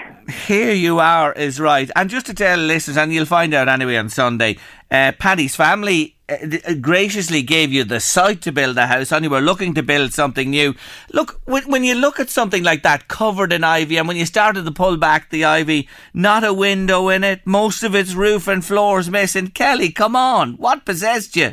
Here 0.47 0.73
you 0.73 0.99
are 0.99 1.35
is 1.35 1.61
right. 1.61 1.91
And 1.95 2.09
just 2.09 2.25
to 2.25 2.33
tell 2.35 2.59
listeners, 2.59 2.97
and 2.97 3.13
you'll 3.13 3.27
find 3.27 3.53
out 3.53 3.69
anyway 3.69 3.97
on 3.97 4.09
Sunday, 4.09 4.57
uh, 4.91 5.13
Paddy's 5.19 5.55
family 5.55 6.17
uh, 6.27 6.39
graciously 6.81 7.43
gave 7.43 7.71
you 7.71 7.85
the 7.85 8.01
site 8.01 8.41
to 8.43 8.51
build 8.51 8.79
a 8.79 8.87
house 8.87 9.13
and 9.13 9.25
you 9.25 9.31
were 9.31 9.43
looking 9.43 9.75
to 9.75 9.83
build 9.83 10.15
something 10.15 10.49
new. 10.49 10.75
Look, 11.13 11.43
when, 11.45 11.65
when 11.65 11.85
you 11.85 11.95
look 11.95 12.19
at 12.19 12.31
something 12.31 12.63
like 12.63 12.83
that 12.83 13.09
covered 13.09 13.53
in 13.53 13.63
ivy 13.63 13.99
and 13.99 14.09
when 14.09 14.17
you 14.17 14.25
started 14.25 14.65
to 14.65 14.71
pull 14.71 14.97
back 14.97 15.29
the 15.29 15.45
ivy, 15.45 15.87
not 16.15 16.45
a 16.45 16.55
window 16.55 17.11
in 17.11 17.23
it, 17.23 17.47
most 17.47 17.83
of 17.83 17.95
its 17.95 18.15
roof 18.15 18.49
and 18.49 18.65
floors 18.65 19.11
missing. 19.11 19.49
Kelly, 19.49 19.93
come 19.93 20.17
on. 20.17 20.55
What 20.55 20.87
possessed 20.87 21.37
you? 21.37 21.53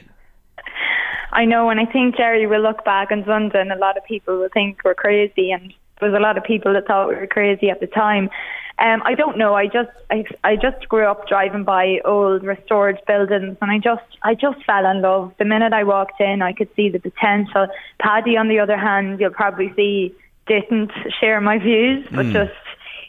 I 1.33 1.43
know, 1.43 1.69
and 1.69 1.81
I 1.81 1.85
think 1.85 2.15
Jerry 2.15 2.47
will 2.47 2.61
look 2.61 2.85
back 2.85 3.11
on 3.11 3.25
Sunday, 3.25 3.59
and 3.59 3.71
a 3.71 3.77
lot 3.77 3.97
of 3.97 4.05
people 4.05 4.39
will 4.39 4.49
think 4.53 4.79
we're 4.83 4.95
crazy, 4.95 5.51
and 5.51 5.73
there 5.99 6.09
was 6.09 6.17
a 6.17 6.21
lot 6.21 6.37
of 6.37 6.43
people 6.43 6.73
that 6.73 6.87
thought 6.87 7.09
we 7.09 7.15
were 7.15 7.27
crazy 7.27 7.69
at 7.69 7.79
the 7.79 7.87
time. 7.87 8.29
Um, 8.79 9.01
I 9.03 9.13
don't 9.13 9.37
know. 9.37 9.55
I 9.55 9.65
just, 9.67 9.89
I, 10.09 10.23
I 10.45 10.55
just 10.55 10.87
grew 10.87 11.05
up 11.05 11.27
driving 11.27 11.65
by 11.65 11.99
old 12.05 12.43
restored 12.43 12.97
buildings, 13.05 13.57
and 13.61 13.69
I 13.71 13.77
just, 13.77 14.05
I 14.23 14.35
just 14.35 14.63
fell 14.65 14.85
in 14.85 15.01
love. 15.01 15.33
The 15.37 15.43
minute 15.45 15.73
I 15.73 15.83
walked 15.83 16.21
in, 16.21 16.41
I 16.41 16.53
could 16.53 16.69
see 16.75 16.87
the 16.89 16.99
potential. 16.99 17.67
Paddy, 18.01 18.37
on 18.37 18.47
the 18.47 18.59
other 18.59 18.77
hand, 18.77 19.19
you'll 19.19 19.31
probably 19.31 19.73
see, 19.75 20.15
didn't 20.47 20.91
share 21.19 21.41
my 21.41 21.57
views, 21.59 22.07
but 22.11 22.27
Mm. 22.27 22.33
just 22.33 22.57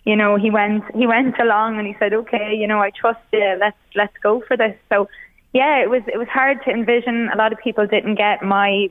you 0.05 0.17
know, 0.17 0.37
he 0.37 0.51
went 0.51 0.83
he 0.95 1.07
went 1.07 1.39
along 1.39 1.79
and 1.79 1.87
he 1.87 1.95
said, 1.99 2.13
"Okay, 2.15 2.55
you 2.55 2.67
know, 2.67 2.81
I 2.81 2.91
trust 2.91 3.21
you. 3.33 3.57
Let's 3.61 3.77
let's 3.95 4.17
go 4.23 4.43
for 4.49 4.57
this." 4.57 4.75
So, 4.89 5.09
yeah, 5.53 5.83
it 5.83 5.91
was 5.91 6.03
it 6.13 6.17
was 6.17 6.29
hard 6.29 6.65
to 6.65 6.71
envision. 6.71 7.29
A 7.33 7.37
lot 7.37 7.53
of 7.53 7.59
people 7.59 7.87
didn't 7.87 8.15
get 8.15 8.43
my 8.43 8.89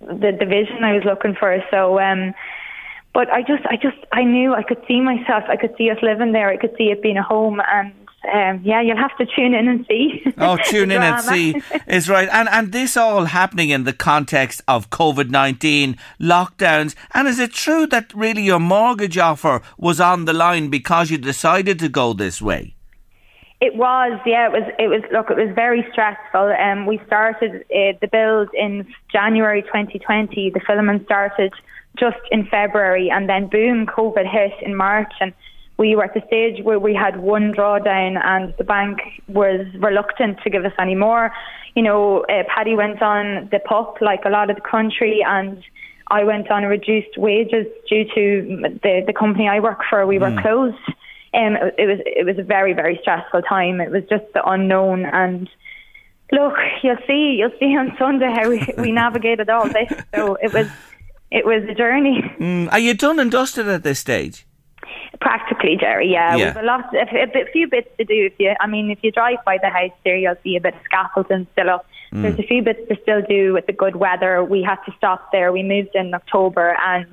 the, 0.00 0.36
the 0.38 0.46
vision 0.46 0.82
I 0.82 0.94
was 0.94 1.04
looking 1.04 1.34
for. 1.34 1.62
So, 1.70 2.00
um, 2.00 2.34
but 3.14 3.30
I 3.30 3.42
just 3.42 3.64
I 3.66 3.76
just 3.76 3.98
I 4.12 4.24
knew 4.24 4.54
I 4.54 4.62
could 4.62 4.82
see 4.86 5.00
myself. 5.00 5.44
I 5.48 5.56
could 5.56 5.74
see 5.76 5.90
us 5.90 5.98
living 6.02 6.32
there. 6.32 6.48
I 6.48 6.56
could 6.56 6.74
see 6.76 6.84
it 6.84 7.02
being 7.02 7.16
a 7.16 7.22
home. 7.22 7.60
And 7.66 7.92
um, 8.32 8.60
yeah, 8.64 8.80
you'll 8.80 8.96
have 8.96 9.16
to 9.18 9.26
tune 9.26 9.54
in 9.54 9.68
and 9.68 9.86
see. 9.88 10.22
Oh, 10.38 10.56
tune 10.56 10.92
in 10.92 11.02
and 11.02 11.22
see 11.24 11.60
is 11.88 12.08
right, 12.08 12.28
and 12.30 12.48
and 12.48 12.70
this 12.70 12.96
all 12.96 13.24
happening 13.24 13.70
in 13.70 13.84
the 13.84 13.92
context 13.92 14.62
of 14.68 14.90
COVID 14.90 15.30
nineteen 15.30 15.96
lockdowns. 16.20 16.94
And 17.12 17.26
is 17.26 17.38
it 17.38 17.52
true 17.52 17.86
that 17.88 18.14
really 18.14 18.42
your 18.42 18.60
mortgage 18.60 19.18
offer 19.18 19.62
was 19.76 20.00
on 20.00 20.24
the 20.24 20.32
line 20.32 20.68
because 20.68 21.10
you 21.10 21.18
decided 21.18 21.78
to 21.80 21.88
go 21.88 22.12
this 22.12 22.40
way? 22.40 22.77
It 23.60 23.74
was, 23.74 24.20
yeah. 24.24 24.46
It 24.46 24.52
was. 24.52 24.62
It 24.78 24.88
was. 24.88 25.02
Look, 25.12 25.30
it 25.30 25.36
was 25.36 25.52
very 25.54 25.84
stressful. 25.90 26.54
Um, 26.60 26.86
we 26.86 27.00
started 27.06 27.62
uh, 27.62 27.98
the 28.00 28.08
build 28.10 28.50
in 28.54 28.86
January 29.10 29.62
2020. 29.62 30.50
The 30.50 30.60
filming 30.60 31.04
started 31.06 31.52
just 31.98 32.18
in 32.30 32.46
February, 32.46 33.10
and 33.10 33.28
then 33.28 33.48
boom, 33.48 33.86
COVID 33.86 34.30
hit 34.30 34.52
in 34.62 34.76
March, 34.76 35.12
and 35.20 35.32
we 35.76 35.96
were 35.96 36.04
at 36.04 36.14
the 36.14 36.22
stage 36.28 36.62
where 36.62 36.78
we 36.78 36.94
had 36.94 37.18
one 37.20 37.52
drawdown, 37.52 38.24
and 38.24 38.54
the 38.58 38.64
bank 38.64 38.98
was 39.26 39.66
reluctant 39.80 40.38
to 40.44 40.50
give 40.50 40.64
us 40.64 40.72
any 40.78 40.94
more. 40.94 41.32
You 41.74 41.82
know, 41.82 42.20
uh, 42.28 42.44
Paddy 42.54 42.76
went 42.76 43.02
on 43.02 43.48
the 43.50 43.58
PUP 43.58 44.00
like 44.00 44.20
a 44.24 44.30
lot 44.30 44.50
of 44.50 44.56
the 44.56 44.62
country, 44.62 45.24
and 45.26 45.60
I 46.12 46.22
went 46.22 46.48
on 46.50 46.62
reduced 46.62 47.18
wages 47.18 47.66
due 47.88 48.04
to 48.14 48.78
the 48.82 49.02
the 49.04 49.12
company 49.12 49.48
I 49.48 49.58
work 49.58 49.80
for. 49.90 50.06
We 50.06 50.20
were 50.20 50.30
Mm. 50.30 50.42
closed. 50.42 50.76
Um, 51.34 51.56
it 51.76 51.86
was 51.86 52.00
it 52.06 52.24
was 52.24 52.38
a 52.38 52.42
very 52.42 52.72
very 52.72 52.98
stressful 53.02 53.42
time. 53.42 53.80
It 53.80 53.90
was 53.90 54.02
just 54.08 54.24
the 54.34 54.42
unknown, 54.48 55.04
and 55.04 55.48
Look, 56.30 56.54
you'll 56.82 56.96
see. 57.06 57.36
You'll 57.38 57.58
see 57.58 57.76
on 57.76 57.94
Sunday 57.98 58.30
how 58.30 58.50
we, 58.50 58.66
we 58.76 58.92
navigated 59.04 59.48
all 59.48 59.66
this. 59.68 59.92
So 60.14 60.36
it 60.42 60.52
was 60.52 60.66
it 61.30 61.44
was 61.44 61.62
a 61.68 61.74
journey. 61.74 62.22
Mm, 62.38 62.72
are 62.72 62.78
you 62.78 62.94
done 62.94 63.18
and 63.18 63.30
dusted 63.30 63.68
at 63.68 63.82
this 63.82 63.98
stage? 63.98 64.46
Practically, 65.20 65.76
Jerry. 65.78 66.10
Yeah, 66.10 66.36
Yeah. 66.36 66.46
we've 66.48 66.62
a 66.62 66.66
lot, 66.66 66.94
a, 66.94 67.40
a, 67.40 67.52
few 67.52 67.66
bits 67.66 67.88
to 67.98 68.04
do. 68.04 68.26
If 68.26 68.34
you, 68.38 68.54
I 68.60 68.66
mean, 68.66 68.90
if 68.90 68.98
you 69.02 69.10
drive 69.10 69.38
by 69.44 69.58
the 69.60 69.68
house 69.68 69.90
there, 70.04 70.16
you'll 70.16 70.36
see 70.44 70.56
a 70.56 70.60
bit 70.60 70.74
of 70.74 70.80
scaffolding 70.84 71.46
still 71.52 71.70
up. 71.70 71.86
Mm. 72.12 72.22
There's 72.22 72.38
a 72.38 72.42
few 72.44 72.62
bits 72.62 72.80
to 72.88 72.96
still 73.02 73.22
do 73.22 73.52
with 73.52 73.66
the 73.66 73.72
good 73.72 73.96
weather. 73.96 74.44
We 74.44 74.62
had 74.62 74.76
to 74.86 74.92
stop 74.96 75.32
there. 75.32 75.50
We 75.50 75.62
moved 75.62 75.90
in 75.94 76.14
October, 76.14 76.76
and 76.86 77.06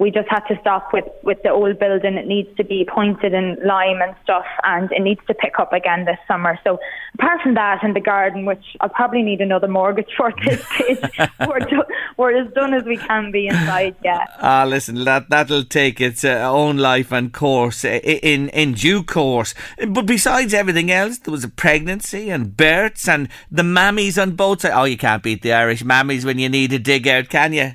we 0.00 0.10
just 0.10 0.28
had 0.30 0.40
to 0.48 0.58
stop 0.62 0.94
with 0.94 1.04
with 1.22 1.42
the 1.42 1.50
old 1.50 1.78
building. 1.78 2.14
It 2.14 2.26
needs 2.26 2.48
to 2.56 2.64
be 2.64 2.86
pointed 2.92 3.34
in 3.34 3.58
lime 3.64 4.00
and 4.00 4.16
stuff, 4.22 4.46
and 4.64 4.90
it 4.90 5.02
needs 5.02 5.20
to 5.26 5.34
pick 5.34 5.58
up 5.58 5.74
again 5.74 6.06
this 6.06 6.16
summer. 6.26 6.58
So 6.64 6.80
apart 7.14 7.42
from 7.42 7.52
that, 7.54 7.84
and 7.84 7.94
the 7.94 8.00
garden, 8.00 8.46
which 8.46 8.64
I'll 8.80 8.88
probably 8.88 9.22
need 9.22 9.42
another 9.42 9.68
mortgage 9.68 10.08
for 10.16 10.32
this 10.44 10.64
stage, 10.68 11.28
we're, 11.46 11.58
do- 11.60 11.84
we're 12.16 12.34
as 12.34 12.50
done 12.54 12.72
as 12.72 12.84
we 12.84 12.96
can 12.96 13.30
be 13.30 13.46
inside. 13.46 13.94
Yeah. 14.02 14.24
Ah, 14.40 14.64
listen, 14.66 15.04
that 15.04 15.28
that'll 15.28 15.64
take 15.64 16.00
its 16.00 16.24
uh, 16.24 16.48
own 16.50 16.78
life 16.78 17.12
and 17.12 17.30
course 17.30 17.84
uh, 17.84 18.00
in 18.02 18.48
in 18.48 18.72
due 18.72 19.02
course. 19.02 19.54
But 19.86 20.06
besides 20.06 20.54
everything 20.54 20.90
else, 20.90 21.18
there 21.18 21.32
was 21.32 21.44
a 21.44 21.48
pregnancy 21.48 22.30
and 22.30 22.56
births 22.56 23.06
and 23.06 23.28
the 23.50 23.62
mammies 23.62 24.20
on 24.20 24.30
both 24.30 24.62
sides. 24.62 24.74
Oh, 24.74 24.84
you 24.84 24.96
can't 24.96 25.22
beat 25.22 25.42
the 25.42 25.52
Irish 25.52 25.82
mammies 25.82 26.24
when 26.24 26.38
you 26.38 26.48
need 26.48 26.72
a 26.72 26.78
dig 26.78 27.06
out, 27.06 27.28
can 27.28 27.52
you? 27.52 27.72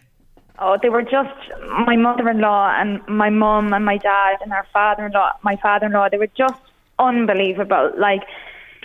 Oh, 0.59 0.77
they 0.81 0.89
were 0.89 1.01
just 1.01 1.35
my 1.85 1.95
mother-in-law 1.95 2.75
and 2.79 3.05
my 3.07 3.29
mum 3.29 3.73
and 3.73 3.85
my 3.85 3.97
dad 3.97 4.37
and 4.41 4.53
our 4.53 4.65
father-in-law, 4.71 5.33
my 5.43 5.57
father-in-law. 5.57 6.09
They 6.09 6.17
were 6.17 6.31
just 6.37 6.59
unbelievable. 6.97 7.91
Like, 7.97 8.23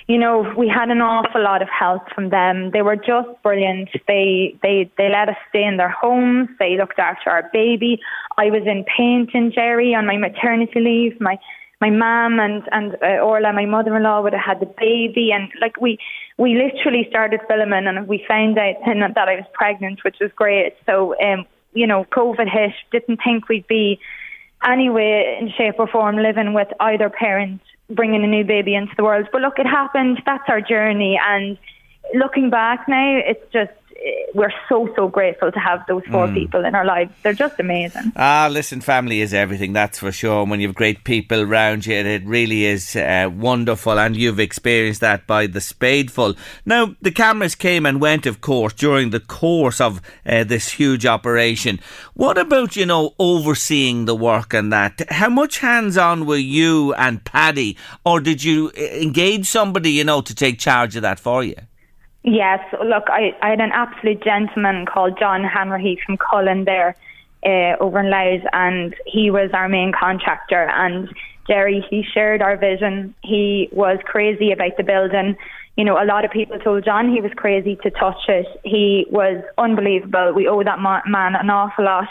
you 0.08 0.18
know, 0.18 0.52
we 0.56 0.68
had 0.68 0.90
an 0.90 1.00
awful 1.00 1.42
lot 1.42 1.62
of 1.62 1.68
help 1.68 2.02
from 2.12 2.30
them. 2.30 2.72
They 2.72 2.82
were 2.82 2.96
just 2.96 3.28
brilliant. 3.42 3.90
They 4.08 4.58
they 4.62 4.90
they 4.98 5.08
let 5.08 5.28
us 5.28 5.36
stay 5.48 5.64
in 5.64 5.76
their 5.76 5.90
homes. 5.90 6.48
They 6.58 6.76
looked 6.76 6.98
after 6.98 7.30
our 7.30 7.48
baby. 7.52 8.00
I 8.36 8.46
was 8.50 8.62
in 8.66 8.84
painting, 8.96 9.52
Jerry, 9.54 9.94
on 9.94 10.06
my 10.06 10.16
maternity 10.16 10.80
leave. 10.80 11.20
My 11.20 11.38
my 11.80 11.90
mum 11.90 12.40
and 12.40 12.62
and 12.72 12.96
uh, 13.02 13.22
Orla, 13.22 13.52
my 13.52 13.66
mother-in-law, 13.66 14.22
would 14.22 14.32
have 14.32 14.44
had 14.44 14.60
the 14.60 14.74
baby, 14.78 15.30
and 15.32 15.50
like 15.60 15.80
we 15.80 15.98
we 16.36 16.54
literally 16.54 17.06
started 17.08 17.40
filming, 17.46 17.86
and 17.86 18.08
we 18.08 18.24
found 18.26 18.58
out 18.58 18.74
that 19.14 19.28
I 19.28 19.36
was 19.36 19.46
pregnant, 19.52 20.00
which 20.04 20.16
was 20.20 20.30
great. 20.34 20.74
So, 20.86 21.14
um, 21.20 21.46
you 21.72 21.86
know, 21.86 22.04
COVID 22.04 22.50
hit. 22.50 22.72
Didn't 22.90 23.20
think 23.24 23.48
we'd 23.48 23.66
be 23.66 24.00
anyway 24.64 25.38
in 25.40 25.50
shape 25.56 25.76
or 25.78 25.86
form 25.86 26.16
living 26.16 26.52
with 26.52 26.68
either 26.80 27.08
parent 27.10 27.60
bringing 27.88 28.22
a 28.22 28.26
new 28.26 28.44
baby 28.44 28.74
into 28.74 28.94
the 28.96 29.02
world. 29.02 29.28
But 29.32 29.40
look, 29.40 29.58
it 29.58 29.66
happened. 29.66 30.22
That's 30.24 30.44
our 30.48 30.60
journey, 30.60 31.18
and 31.22 31.58
looking 32.14 32.50
back 32.50 32.88
now, 32.88 33.20
it's 33.24 33.44
just 33.52 33.72
we're 34.34 34.52
so 34.68 34.88
so 34.96 35.08
grateful 35.08 35.50
to 35.52 35.58
have 35.58 35.80
those 35.88 36.02
four 36.10 36.26
Mm. 36.28 36.34
people 36.34 36.64
in 36.64 36.74
our 36.74 36.84
lives. 36.84 37.10
They're 37.22 37.32
just 37.32 37.58
amazing. 37.58 38.12
Ah, 38.16 38.48
listen, 38.50 38.80
family 38.80 39.20
is 39.20 39.34
everything, 39.34 39.72
that's 39.72 39.98
for 39.98 40.12
sure. 40.12 40.42
And 40.42 40.50
when 40.50 40.60
you 40.60 40.68
have 40.68 40.74
great 40.74 41.04
people 41.04 41.40
around 41.40 41.84
you, 41.86 41.94
it 41.94 42.24
really 42.24 42.64
is 42.64 42.96
uh, 42.96 43.28
wonderful, 43.34 43.98
and 43.98 44.16
you've 44.16 44.40
experienced 44.40 45.00
that 45.00 45.26
by 45.26 45.46
the 45.46 45.60
spadeful. 45.60 46.34
Now, 46.64 46.94
the 47.02 47.10
cameras 47.10 47.54
came 47.54 47.84
and 47.84 48.00
went, 48.00 48.24
of 48.26 48.40
course, 48.40 48.72
during 48.72 49.10
the 49.10 49.20
course 49.20 49.80
of 49.80 50.00
uh, 50.24 50.44
this 50.44 50.70
huge 50.70 51.04
operation. 51.06 51.80
What 52.14 52.38
about, 52.38 52.76
you 52.76 52.86
know, 52.86 53.14
overseeing 53.18 54.04
the 54.06 54.14
work 54.16 54.54
and 54.54 54.72
that? 54.72 55.02
How 55.10 55.28
much 55.28 55.58
hands 55.58 55.96
on 55.98 56.24
were 56.26 56.36
you 56.36 56.94
and 56.94 57.24
Paddy, 57.24 57.76
or 58.04 58.20
did 58.20 58.42
you 58.44 58.70
uh, 58.78 58.80
engage 58.80 59.46
somebody, 59.46 59.90
you 59.90 60.04
know, 60.04 60.20
to 60.22 60.34
take 60.34 60.58
charge 60.58 60.96
of 60.96 61.02
that 61.02 61.18
for 61.20 61.42
you? 61.44 61.56
Yes, 62.22 62.60
look, 62.84 63.04
I, 63.08 63.34
I 63.42 63.50
had 63.50 63.60
an 63.60 63.70
absolute 63.72 64.22
gentleman 64.22 64.84
called 64.84 65.18
John 65.18 65.42
Hanrahy 65.42 65.96
from 66.04 66.18
Cullen 66.18 66.64
there 66.64 66.94
uh, 67.44 67.76
over 67.80 68.00
in 68.00 68.10
Louth, 68.10 68.46
and 68.52 68.94
he 69.06 69.30
was 69.30 69.50
our 69.54 69.68
main 69.68 69.92
contractor. 69.98 70.68
And 70.68 71.08
Jerry, 71.46 71.84
he 71.88 72.02
shared 72.02 72.42
our 72.42 72.56
vision. 72.56 73.14
He 73.22 73.68
was 73.72 73.98
crazy 74.04 74.52
about 74.52 74.76
the 74.76 74.82
building. 74.82 75.36
You 75.76 75.84
know, 75.84 76.02
a 76.02 76.04
lot 76.04 76.26
of 76.26 76.30
people 76.30 76.58
told 76.58 76.84
John 76.84 77.10
he 77.10 77.22
was 77.22 77.32
crazy 77.36 77.76
to 77.76 77.90
touch 77.90 78.28
it. 78.28 78.46
He 78.64 79.06
was 79.10 79.42
unbelievable. 79.56 80.32
We 80.34 80.46
owe 80.46 80.62
that 80.62 80.78
ma- 80.78 81.00
man 81.06 81.34
an 81.36 81.48
awful 81.48 81.86
lot 81.86 82.08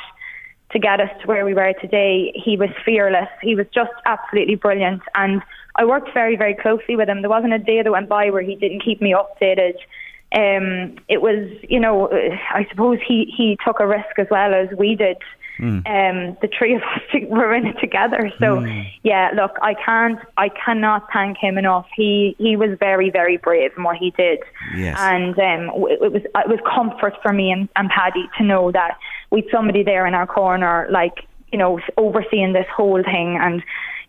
to 0.71 0.79
get 0.79 0.99
us 0.99 1.09
to 1.21 1.27
where 1.27 1.45
we 1.45 1.53
were 1.53 1.73
today. 1.79 2.31
He 2.35 2.57
was 2.57 2.69
fearless. 2.83 3.29
He 3.41 3.55
was 3.55 3.67
just 3.73 3.91
absolutely 4.05 4.55
brilliant. 4.55 5.01
And 5.13 5.41
I 5.75 5.85
worked 5.85 6.13
very, 6.13 6.35
very 6.35 6.55
closely 6.55 6.95
with 6.95 7.09
him. 7.09 7.21
There 7.21 7.29
wasn't 7.29 7.53
a 7.53 7.59
day 7.59 7.81
that 7.81 7.91
went 7.91 8.09
by 8.09 8.29
where 8.31 8.41
he 8.41 8.55
didn't 8.55 8.83
keep 8.83 9.01
me 9.01 9.13
updated. 9.15 9.75
Um, 10.31 10.97
it 11.07 11.21
was, 11.21 11.49
you 11.67 11.79
know, 11.79 12.07
uh, 12.07 12.35
I 12.51 12.67
suppose 12.69 12.99
he, 13.05 13.33
he 13.35 13.57
took 13.65 13.79
a 13.79 13.87
risk 13.87 14.17
as 14.17 14.27
well 14.29 14.53
as 14.53 14.69
we 14.77 14.95
did. 14.95 15.17
Mm. 15.59 15.85
Um, 15.87 16.37
the 16.41 16.49
three 16.57 16.75
of 16.75 16.81
us 16.83 17.01
were 17.27 17.53
in 17.53 17.65
it 17.65 17.77
together. 17.81 18.31
So 18.39 18.65
yeah, 19.03 19.31
look, 19.35 19.57
I 19.61 19.73
can't, 19.73 20.19
I 20.37 20.49
cannot 20.49 21.07
thank 21.11 21.37
him 21.37 21.57
enough. 21.57 21.85
He 21.93 22.35
he 22.37 22.55
was 22.55 22.77
very, 22.79 23.09
very 23.09 23.35
brave 23.35 23.71
in 23.75 23.83
what 23.83 23.97
he 23.97 24.11
did. 24.11 24.39
Yes. 24.73 24.95
And 24.97 25.37
um, 25.37 25.67
w- 25.67 25.97
it 26.01 26.11
was 26.13 26.21
it 26.23 26.47
was 26.47 26.59
comfort 26.63 27.15
for 27.21 27.33
me 27.33 27.51
and, 27.51 27.67
and 27.75 27.89
Paddy 27.89 28.29
to 28.37 28.43
know 28.43 28.71
that 28.71 28.97
we'd 29.31 29.49
somebody 29.51 29.83
there 29.83 30.05
in 30.05 30.13
our 30.13 30.27
corner, 30.27 30.87
like 30.89 31.25
you 31.51 31.57
know, 31.57 31.79
overseeing 31.97 32.53
this 32.53 32.67
whole 32.73 33.03
thing 33.03 33.37
and 33.41 33.63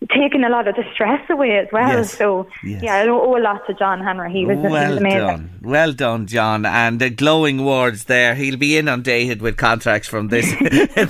taking 0.09 0.43
a 0.43 0.49
lot 0.49 0.67
of 0.67 0.75
the 0.75 0.83
stress 0.93 1.21
away 1.29 1.57
as 1.57 1.67
well. 1.71 1.97
Yes. 1.97 2.17
So 2.17 2.47
Yes. 2.63 2.81
yeah, 2.83 2.95
I 2.95 3.07
owe 3.07 3.37
a 3.37 3.39
lot 3.39 3.65
to 3.67 3.73
John 3.73 4.01
Henry. 4.01 4.31
He 4.31 4.45
was, 4.45 4.57
well 4.57 4.97
amazing. 4.97 5.19
done, 5.19 5.49
well 5.61 5.93
done, 5.93 6.25
John, 6.25 6.65
and 6.65 6.99
the 6.99 7.09
glowing 7.11 7.63
words 7.63 8.05
there. 8.05 8.33
He'll 8.33 8.57
be 8.57 8.77
inundated 8.77 9.41
with 9.41 9.57
contracts 9.57 10.07
from 10.07 10.29
this. 10.29 10.51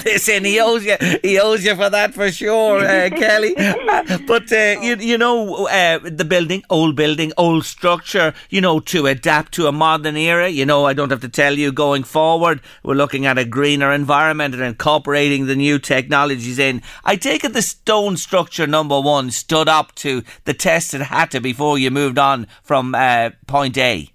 this 0.03 0.27
in 0.27 0.43
he 0.43 0.59
owes 0.59 0.83
you, 0.85 0.97
he 1.23 1.39
owes 1.39 1.63
you 1.63 1.75
for 1.75 1.89
that 1.89 2.13
for 2.13 2.31
sure, 2.31 2.79
uh, 2.79 3.09
Kelly. 3.17 3.55
Uh, 3.57 4.17
but 4.27 4.51
uh, 4.51 4.75
you, 4.81 4.95
you 4.97 5.17
know, 5.17 5.67
uh, 5.67 5.99
the 6.03 6.25
building, 6.25 6.63
old 6.69 6.95
building, 6.95 7.31
old 7.37 7.63
structure. 7.65 8.33
You 8.49 8.59
know, 8.59 8.79
to 8.81 9.07
adapt 9.07 9.53
to 9.53 9.67
a 9.67 9.71
modern 9.71 10.17
era. 10.17 10.49
You 10.49 10.65
know, 10.65 10.85
I 10.85 10.93
don't 10.93 11.11
have 11.11 11.21
to 11.21 11.29
tell 11.29 11.53
you. 11.57 11.71
Going 11.71 12.03
forward, 12.03 12.59
we're 12.83 12.95
looking 12.95 13.25
at 13.25 13.37
a 13.37 13.45
greener 13.45 13.91
environment 13.91 14.53
and 14.53 14.63
incorporating 14.63 15.45
the 15.45 15.55
new 15.55 15.79
technologies 15.79 16.59
in. 16.59 16.81
I 17.05 17.15
take 17.15 17.45
it 17.45 17.53
the 17.53 17.61
stone 17.61 18.17
structure 18.17 18.67
number 18.81 18.99
one 18.99 19.29
stood 19.29 19.69
up 19.69 19.93
to 19.93 20.23
the 20.45 20.55
test 20.55 20.95
it 20.95 21.01
had 21.01 21.29
to 21.29 21.39
before 21.39 21.77
you 21.77 21.91
moved 21.91 22.17
on 22.17 22.47
from 22.63 22.95
uh, 22.95 23.29
point 23.45 23.77
A. 23.77 24.09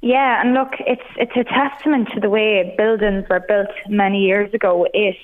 Yeah, 0.00 0.40
and 0.40 0.52
look, 0.52 0.72
it's 0.80 1.08
it's 1.16 1.36
a 1.36 1.44
testament 1.44 2.08
to 2.12 2.18
the 2.18 2.28
way 2.28 2.74
buildings 2.76 3.24
were 3.30 3.38
built 3.38 3.70
many 3.88 4.22
years 4.22 4.52
ago. 4.52 4.88
It 4.92 5.16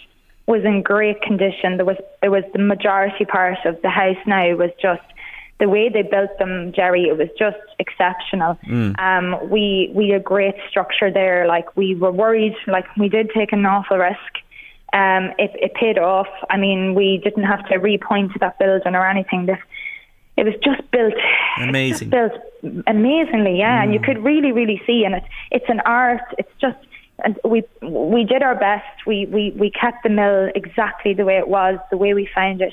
was 0.47 0.65
in 0.65 0.83
great 0.83 1.21
condition. 1.21 1.79
There 1.79 1.85
was 1.85 1.97
there 2.23 2.31
was 2.31 2.45
the 2.53 2.61
majority 2.61 3.25
part 3.25 3.59
of 3.65 3.83
the 3.83 3.91
house 3.91 4.23
now 4.25 4.55
was 4.55 4.71
just 4.81 5.03
the 5.59 5.69
way 5.69 5.89
they 5.89 6.03
built 6.03 6.31
them, 6.39 6.73
Jerry. 6.73 7.09
It 7.09 7.19
was 7.19 7.29
just 7.37 7.59
exceptional. 7.81 8.57
Mm. 8.69 8.97
Um, 9.01 9.51
we 9.51 9.91
we 9.93 10.11
had 10.11 10.21
a 10.21 10.23
great 10.23 10.55
structure 10.71 11.11
there. 11.11 11.49
Like 11.49 11.77
we 11.77 11.97
were 11.97 12.13
worried. 12.13 12.55
Like 12.69 12.87
we 12.97 13.09
did 13.09 13.31
take 13.35 13.53
an 13.53 13.67
awful 13.67 13.99
risk. 13.99 14.33
Um, 14.93 15.33
it, 15.39 15.51
it 15.55 15.75
paid 15.75 15.99
off. 15.99 16.29
I 16.49 16.57
mean, 16.57 16.95
we 16.95 17.21
didn't 17.23 17.45
have 17.45 17.67
to 17.69 17.79
repoint 17.79 18.39
that 18.41 18.59
building 18.59 18.95
or 18.95 19.07
anything. 19.07 19.47
This 19.47 19.59
it 20.39 20.45
was 20.45 20.55
just 20.63 20.89
built 20.93 21.15
Amazing. 21.59 22.11
built 22.11 22.33
amazingly, 22.87 23.59
yeah. 23.59 23.83
And 23.83 23.93
you 23.93 23.99
could 23.99 24.23
really, 24.23 24.53
really 24.53 24.81
see, 24.87 25.03
and 25.05 25.15
it's 25.15 25.27
it's 25.51 25.69
an 25.69 25.81
art. 25.81 26.23
It's 26.39 26.53
just, 26.61 26.79
and 27.25 27.37
we 27.45 27.65
we 27.83 28.23
did 28.23 28.43
our 28.43 28.55
best. 28.55 29.05
We 29.05 29.27
we 29.27 29.53
we 29.59 29.71
kept 29.71 30.05
the 30.05 30.11
mill 30.11 30.49
exactly 30.55 31.13
the 31.13 31.25
way 31.25 31.39
it 31.39 31.49
was, 31.49 31.79
the 31.91 31.97
way 31.97 32.15
we 32.15 32.29
found 32.33 32.63
it. 32.63 32.73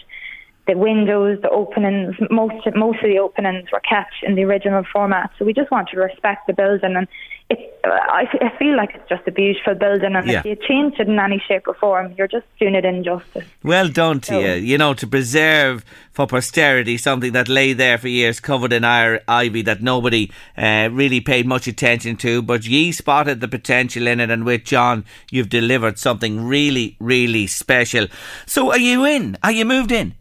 The 0.68 0.78
windows, 0.78 1.39
the 1.41 1.49
openings, 1.49 2.16
most 2.29 2.67
most 2.75 3.00
of 3.00 3.09
the 3.09 3.17
openings 3.17 3.71
were 3.71 3.82
kept 3.82 4.13
in 4.21 4.36
the 4.36 4.43
original 4.43 4.83
format. 4.93 5.32
So 5.39 5.46
we 5.46 5.54
just 5.54 5.71
wanted 5.71 5.92
to 5.96 6.00
respect 6.01 6.46
the 6.46 6.54
building, 6.54 6.96
and 6.96 7.08
it. 7.50 7.72
I, 7.86 8.26
I 8.42 8.58
feel 8.58 8.76
like 8.76 8.96
it's 8.96 9.08
just 9.08 9.28
a 9.28 9.32
beautiful 9.32 9.76
building, 9.76 10.16
and 10.16 10.28
Yeah. 10.28 10.39
if 10.39 10.46
you 10.46 10.55
change 10.67 10.96
it 11.00 11.08
in 11.08 11.20
any 11.20 11.39
shape 11.47 11.67
or 11.67 11.76
form, 11.76 12.16
you're 12.17 12.28
just 12.28 12.46
doing 12.59 12.74
it 12.74 12.84
injustice. 12.84 13.46
Well 13.63 13.89
done 13.89 14.20
to 14.22 14.28
So- 14.28 14.39
you. 14.39 14.54
You 14.54 14.78
know, 14.80 14.96
to 14.96 15.05
preserve 15.05 15.86
for 16.12 16.26
posterity 16.26 16.97
something 16.97 17.34
that 17.34 17.47
lay 17.47 17.74
there 17.74 17.97
for 18.00 18.08
years 18.08 18.39
covered 18.39 18.74
in 18.74 18.84
ivy 18.84 19.62
that 19.63 19.84
nobody 19.84 20.32
uh, 20.58 20.89
really 20.92 21.22
paid 21.22 21.46
much 21.46 21.67
attention 21.67 22.16
to, 22.17 22.42
but 22.42 22.66
ye 22.66 22.92
spotted 22.92 23.39
the 23.42 23.47
potential 23.47 24.08
in 24.08 24.20
it, 24.20 24.32
and 24.32 24.46
with 24.46 24.63
John, 24.63 25.05
you've 25.30 25.50
delivered 25.50 26.00
something 26.00 26.43
really, 26.43 26.96
really 27.00 27.46
special. 27.46 28.08
So, 28.47 28.72
are 28.72 28.80
you 28.80 29.05
in? 29.05 29.38
Are 29.43 29.51
you 29.51 29.66
moved 29.66 29.92
in? 29.92 30.16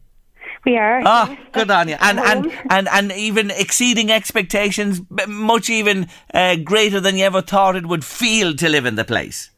We 0.64 0.78
are. 0.78 1.02
Ah, 1.04 1.36
good 1.52 1.70
on 1.70 1.88
you. 1.88 1.96
And 2.00 2.18
and, 2.18 2.52
and 2.70 2.88
and 2.88 3.12
even 3.12 3.50
exceeding 3.50 4.10
expectations, 4.10 5.02
much 5.28 5.68
even 5.68 6.08
uh, 6.32 6.56
greater 6.56 7.00
than 7.00 7.16
you 7.16 7.24
ever 7.24 7.42
thought 7.42 7.76
it 7.76 7.86
would 7.86 8.04
feel 8.04 8.54
to 8.54 8.68
live 8.68 8.86
in 8.86 8.94
the 8.94 9.04
place. 9.04 9.50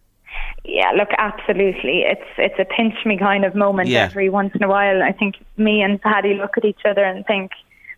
Yeah, 0.64 0.90
look, 0.96 1.10
absolutely. 1.16 2.00
It's 2.02 2.26
it's 2.38 2.58
a 2.58 2.64
pinch 2.64 2.94
me 3.04 3.16
kind 3.18 3.44
of 3.44 3.54
moment 3.54 3.88
Yeah. 3.88 4.04
every 4.04 4.28
once 4.28 4.52
in 4.54 4.64
a 4.64 4.68
while. 4.68 5.02
I 5.02 5.12
think 5.12 5.36
me 5.56 5.80
and 5.80 6.00
Paddy 6.00 6.34
look 6.34 6.58
at 6.58 6.64
each 6.64 6.84
other 6.84 7.04
and 7.04 7.24
think, 7.24 7.52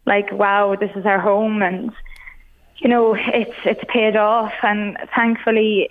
like, 0.05 0.31
wow, 0.33 0.77
this 0.77 0.91
is 0.95 1.07
our 1.07 1.19
home, 1.19 1.63
and 1.63 1.91
you 2.77 2.89
know, 2.91 3.15
it's 3.15 3.57
it's 3.65 3.85
paid 3.89 4.17
off, 4.17 4.53
and 4.63 4.99
thankfully, 5.17 5.89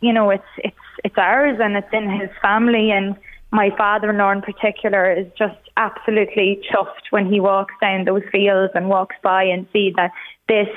you 0.00 0.12
know, 0.12 0.30
it's 0.30 0.52
it's 0.58 0.76
it's 1.04 1.16
ours, 1.16 1.60
and 1.62 1.76
it's 1.76 1.92
in 1.92 2.10
his 2.10 2.30
family, 2.42 2.90
and 2.90 3.14
my 3.52 3.70
father-in-law 3.76 4.30
in 4.32 4.42
particular 4.42 5.12
is 5.12 5.26
just 5.36 5.58
absolutely 5.76 6.62
chuffed 6.70 7.10
when 7.10 7.30
he 7.30 7.40
walks 7.40 7.74
down 7.80 8.04
those 8.04 8.22
fields 8.30 8.72
and 8.74 8.88
walks 8.88 9.16
by 9.22 9.44
and 9.44 9.66
see 9.72 9.92
that 9.96 10.12
this, 10.48 10.68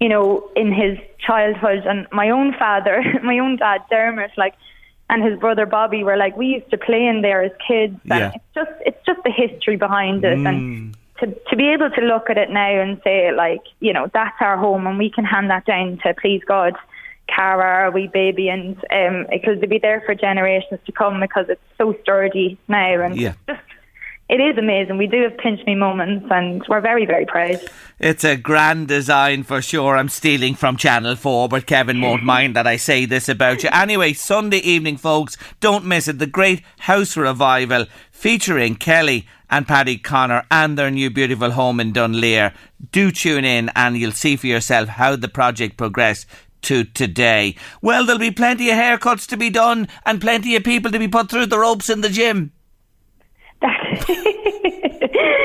you 0.00 0.08
know, 0.08 0.48
in 0.54 0.72
his 0.72 0.98
childhood, 1.18 1.84
and 1.86 2.06
my 2.12 2.30
own 2.30 2.54
father, 2.58 3.02
my 3.22 3.38
own 3.38 3.56
dad 3.56 3.82
Dermot, 3.90 4.32
like. 4.36 4.54
And 5.10 5.22
his 5.22 5.38
brother 5.38 5.66
Bobby 5.66 6.04
were 6.04 6.16
like, 6.16 6.38
we 6.38 6.46
used 6.46 6.70
to 6.70 6.78
play 6.78 7.04
in 7.04 7.20
there 7.20 7.42
as 7.42 7.52
kids, 7.68 7.98
and 8.08 8.20
Yeah. 8.20 8.32
it's 8.34 8.44
just 8.54 8.70
it's 8.86 9.04
just 9.04 9.20
the 9.24 9.30
history 9.30 9.76
behind 9.76 10.24
it, 10.24 10.38
and 10.38 10.46
mm. 10.46 10.94
to 11.18 11.26
to 11.50 11.56
be 11.56 11.68
able 11.68 11.90
to 11.90 12.00
look 12.00 12.30
at 12.30 12.38
it 12.38 12.48
now 12.48 12.80
and 12.80 12.98
say 13.04 13.30
like 13.30 13.60
you 13.80 13.92
know 13.92 14.08
that's 14.14 14.36
our 14.40 14.56
home 14.56 14.86
and 14.86 14.96
we 14.96 15.10
can 15.10 15.26
hand 15.26 15.50
that 15.50 15.66
down 15.66 15.98
to 16.04 16.14
please 16.14 16.40
God 16.46 16.74
Cara 17.34 17.64
our 17.84 17.90
wee 17.90 18.08
baby 18.12 18.48
and 18.48 18.76
um 18.90 19.26
it'll 19.32 19.56
be 19.68 19.78
there 19.78 20.02
for 20.04 20.14
generations 20.14 20.80
to 20.86 20.92
come 20.92 21.20
because 21.20 21.46
it's 21.48 21.60
so 21.78 21.94
sturdy 22.02 22.58
now 22.68 23.00
and 23.04 23.16
Yeah. 23.16 23.34
it 24.28 24.40
is 24.40 24.56
amazing 24.58 24.98
we 24.98 25.06
do 25.06 25.22
have 25.22 25.36
pinch 25.38 25.60
me 25.66 25.74
moments 25.74 26.26
and 26.30 26.62
we're 26.68 26.80
very 26.80 27.06
very 27.06 27.26
proud 27.26 27.58
It's 27.98 28.24
a 28.24 28.36
grand 28.36 28.88
design 28.88 29.44
for 29.44 29.62
sure. 29.62 29.96
I'm 29.96 30.08
stealing 30.08 30.56
from 30.56 30.76
Channel 30.76 31.14
4, 31.14 31.48
but 31.48 31.66
Kevin 31.66 32.00
won't 32.00 32.24
mind 32.34 32.56
that 32.56 32.66
I 32.66 32.76
say 32.76 33.04
this 33.06 33.28
about 33.28 33.62
you. 33.62 33.68
Anyway, 33.72 34.12
Sunday 34.12 34.58
evening, 34.58 34.96
folks, 34.96 35.36
don't 35.60 35.84
miss 35.86 36.08
it. 36.08 36.18
The 36.18 36.26
Great 36.26 36.62
House 36.80 37.16
Revival 37.16 37.86
featuring 38.10 38.74
Kelly 38.74 39.26
and 39.48 39.68
Paddy 39.68 39.98
Connor 39.98 40.42
and 40.50 40.76
their 40.76 40.90
new 40.90 41.10
beautiful 41.10 41.52
home 41.52 41.78
in 41.78 41.92
Dunleer. 41.92 42.52
Do 42.90 43.12
tune 43.12 43.44
in 43.44 43.70
and 43.76 43.96
you'll 43.96 44.10
see 44.24 44.34
for 44.34 44.48
yourself 44.48 44.88
how 44.88 45.14
the 45.14 45.28
project 45.28 45.76
progressed 45.76 46.26
to 46.62 46.84
today. 46.84 47.56
Well, 47.80 48.04
there'll 48.04 48.18
be 48.18 48.30
plenty 48.30 48.70
of 48.70 48.76
haircuts 48.76 49.26
to 49.28 49.36
be 49.36 49.50
done 49.50 49.88
and 50.04 50.20
plenty 50.20 50.56
of 50.56 50.64
people 50.64 50.90
to 50.90 50.98
be 50.98 51.08
put 51.08 51.30
through 51.30 51.46
the 51.46 51.58
ropes 51.58 51.90
in 51.90 52.00
the 52.00 52.08
gym. 52.08 52.52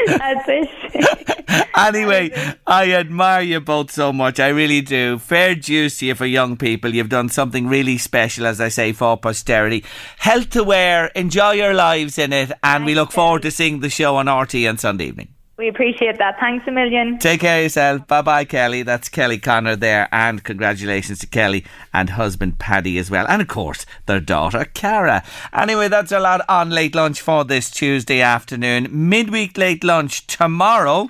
that's 0.07 0.45
it 0.47 1.67
anyway, 1.77 2.31
I 2.65 2.91
admire 2.93 3.41
you 3.41 3.59
both 3.59 3.91
so 3.91 4.11
much. 4.11 4.39
I 4.39 4.49
really 4.49 4.81
do. 4.81 5.17
Fair 5.19 5.55
to 5.55 5.73
you 5.73 6.15
for 6.15 6.25
young 6.25 6.57
people. 6.57 6.93
You've 6.93 7.09
done 7.09 7.29
something 7.29 7.67
really 7.67 7.97
special, 7.97 8.45
as 8.45 8.59
I 8.59 8.69
say, 8.69 8.93
for 8.93 9.17
posterity. 9.17 9.83
Health 10.17 10.49
to 10.51 10.63
wear. 10.63 11.07
Enjoy 11.07 11.51
your 11.51 11.73
lives 11.73 12.17
in 12.17 12.33
it. 12.33 12.51
And 12.63 12.85
we 12.85 12.95
look 12.95 13.11
forward 13.11 13.43
to 13.43 13.51
seeing 13.51 13.79
the 13.79 13.89
show 13.89 14.15
on 14.15 14.29
RT 14.29 14.55
on 14.67 14.77
Sunday 14.77 15.05
evening. 15.05 15.36
We 15.57 15.67
appreciate 15.67 16.19
that 16.19 16.39
thanks 16.39 16.67
a 16.67 16.71
million 16.71 17.17
Take 17.17 17.41
care 17.41 17.57
of 17.57 17.63
yourself. 17.63 18.07
Bye 18.07 18.21
bye, 18.21 18.45
Kelly. 18.45 18.83
That's 18.83 19.09
Kelly 19.09 19.39
Connor 19.39 19.75
there. 19.75 20.07
And 20.11 20.43
congratulations 20.43 21.19
to 21.19 21.27
Kelly 21.27 21.65
and 21.93 22.11
husband 22.11 22.59
Paddy 22.59 22.97
as 22.99 23.09
well. 23.09 23.25
And 23.27 23.41
of 23.41 23.47
course, 23.47 23.85
their 24.05 24.19
daughter 24.19 24.65
Cara. 24.65 25.23
Anyway, 25.51 25.87
that's 25.87 26.11
a 26.11 26.19
lot 26.19 26.41
on 26.47 26.69
late 26.69 26.93
lunch 26.93 27.21
for 27.21 27.43
this 27.43 27.71
Tuesday 27.71 28.21
afternoon. 28.21 28.87
Midweek 28.91 29.57
late 29.57 29.83
lunch 29.83 30.27
tomorrow. 30.27 31.07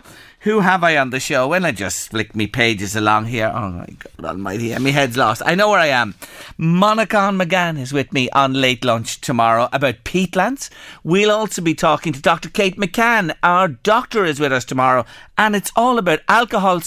Who 0.48 0.62
have 0.62 0.82
I 0.82 0.96
on 0.96 1.10
the 1.10 1.20
show? 1.20 1.50
When 1.50 1.66
I 1.66 1.74
just 1.74 2.10
flick 2.10 2.34
me 2.34 2.48
pages 2.48 2.96
along 2.96 3.26
here. 3.26 3.52
Oh 3.54 3.70
my 3.70 3.86
God 3.86 4.26
almighty. 4.26 4.74
My 4.80 4.92
head's 4.92 5.18
lost. 5.18 5.42
I 5.46 5.56
know 5.56 5.70
where 5.70 5.80
I 5.82 5.88
am. 5.88 6.16
Monica 6.58 7.18
McGann 7.18 7.78
is 7.78 7.92
with 7.92 8.14
me 8.14 8.30
on 8.30 8.54
late 8.54 8.86
lunch 8.86 9.20
tomorrow 9.20 9.68
about 9.74 10.06
peatlands. 10.06 10.70
We'll 11.04 11.32
also 11.32 11.62
be 11.62 11.76
talking 11.76 12.14
to 12.14 12.22
Dr. 12.22 12.50
Kate 12.50 12.78
McCann. 12.78 13.36
Our 13.44 13.68
doctor 13.68 14.24
is 14.24 14.40
with 14.40 14.54
us 14.54 14.64
tomorrow. 14.64 15.06
And 15.38 15.56
it's 15.56 15.72
all 15.76 16.00
about 16.00 16.22
alcohol 16.28 16.82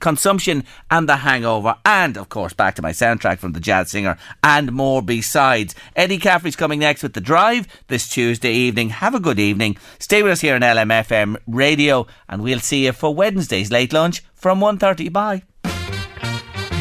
consumption 0.00 0.64
and 0.90 1.08
the 1.08 1.16
hangover. 1.16 1.76
And, 1.86 2.18
of 2.18 2.28
course, 2.28 2.52
back 2.52 2.74
to 2.74 2.82
my 2.82 2.90
soundtrack 2.90 3.38
from 3.38 3.52
the 3.52 3.60
jazz 3.60 3.90
singer 3.90 4.18
and 4.44 4.72
more 4.72 5.00
besides. 5.00 5.74
Eddie 5.94 6.18
Caffrey's 6.18 6.56
coming 6.56 6.80
next 6.80 7.02
with 7.02 7.14
The 7.14 7.22
Drive 7.22 7.66
this 7.88 8.06
Tuesday 8.06 8.52
evening. 8.52 8.90
Have 8.90 9.14
a 9.14 9.20
good 9.20 9.38
evening. 9.38 9.78
Stay 9.98 10.22
with 10.22 10.32
us 10.32 10.42
here 10.42 10.54
on 10.54 10.60
LMFM 10.60 11.36
Radio 11.46 12.06
and 12.28 12.42
we'll 12.42 12.60
see 12.60 12.84
you 12.84 12.92
for 12.96 13.14
Wednesday's 13.14 13.70
late 13.70 13.92
lunch 13.92 14.22
from 14.34 14.60
1.30. 14.60 15.12
Bye. 15.12 15.42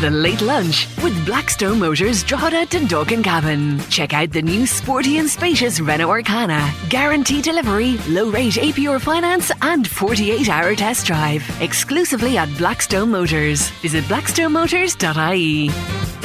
The 0.02 0.12
Late 0.12 0.42
Lunch 0.42 0.90
with 1.02 1.26
Blackstone 1.26 1.80
Motors 1.80 2.22
Drogheda 2.24 2.66
to 2.66 3.24
Cavan. 3.24 3.80
Check 3.90 4.14
out 4.14 4.30
the 4.30 4.42
new 4.42 4.68
sporty 4.68 5.20
and 5.20 5.30
spacious 5.30 5.80
Renault 5.80 6.10
Arkana. 6.10 6.90
Guarantee 6.90 7.42
delivery, 7.42 7.98
low 8.10 8.30
rate 8.30 8.56
APR 8.56 9.00
finance, 9.00 9.54
and 9.62 9.88
48 9.88 10.50
hour 10.50 10.76
test 10.76 11.06
drive. 11.06 11.42
Exclusively 11.62 12.38
at 12.38 12.50
Blackstone 12.58 13.10
Motors. 13.10 13.70
Visit 13.82 14.04
blackstonemotors.ie. 14.04 16.25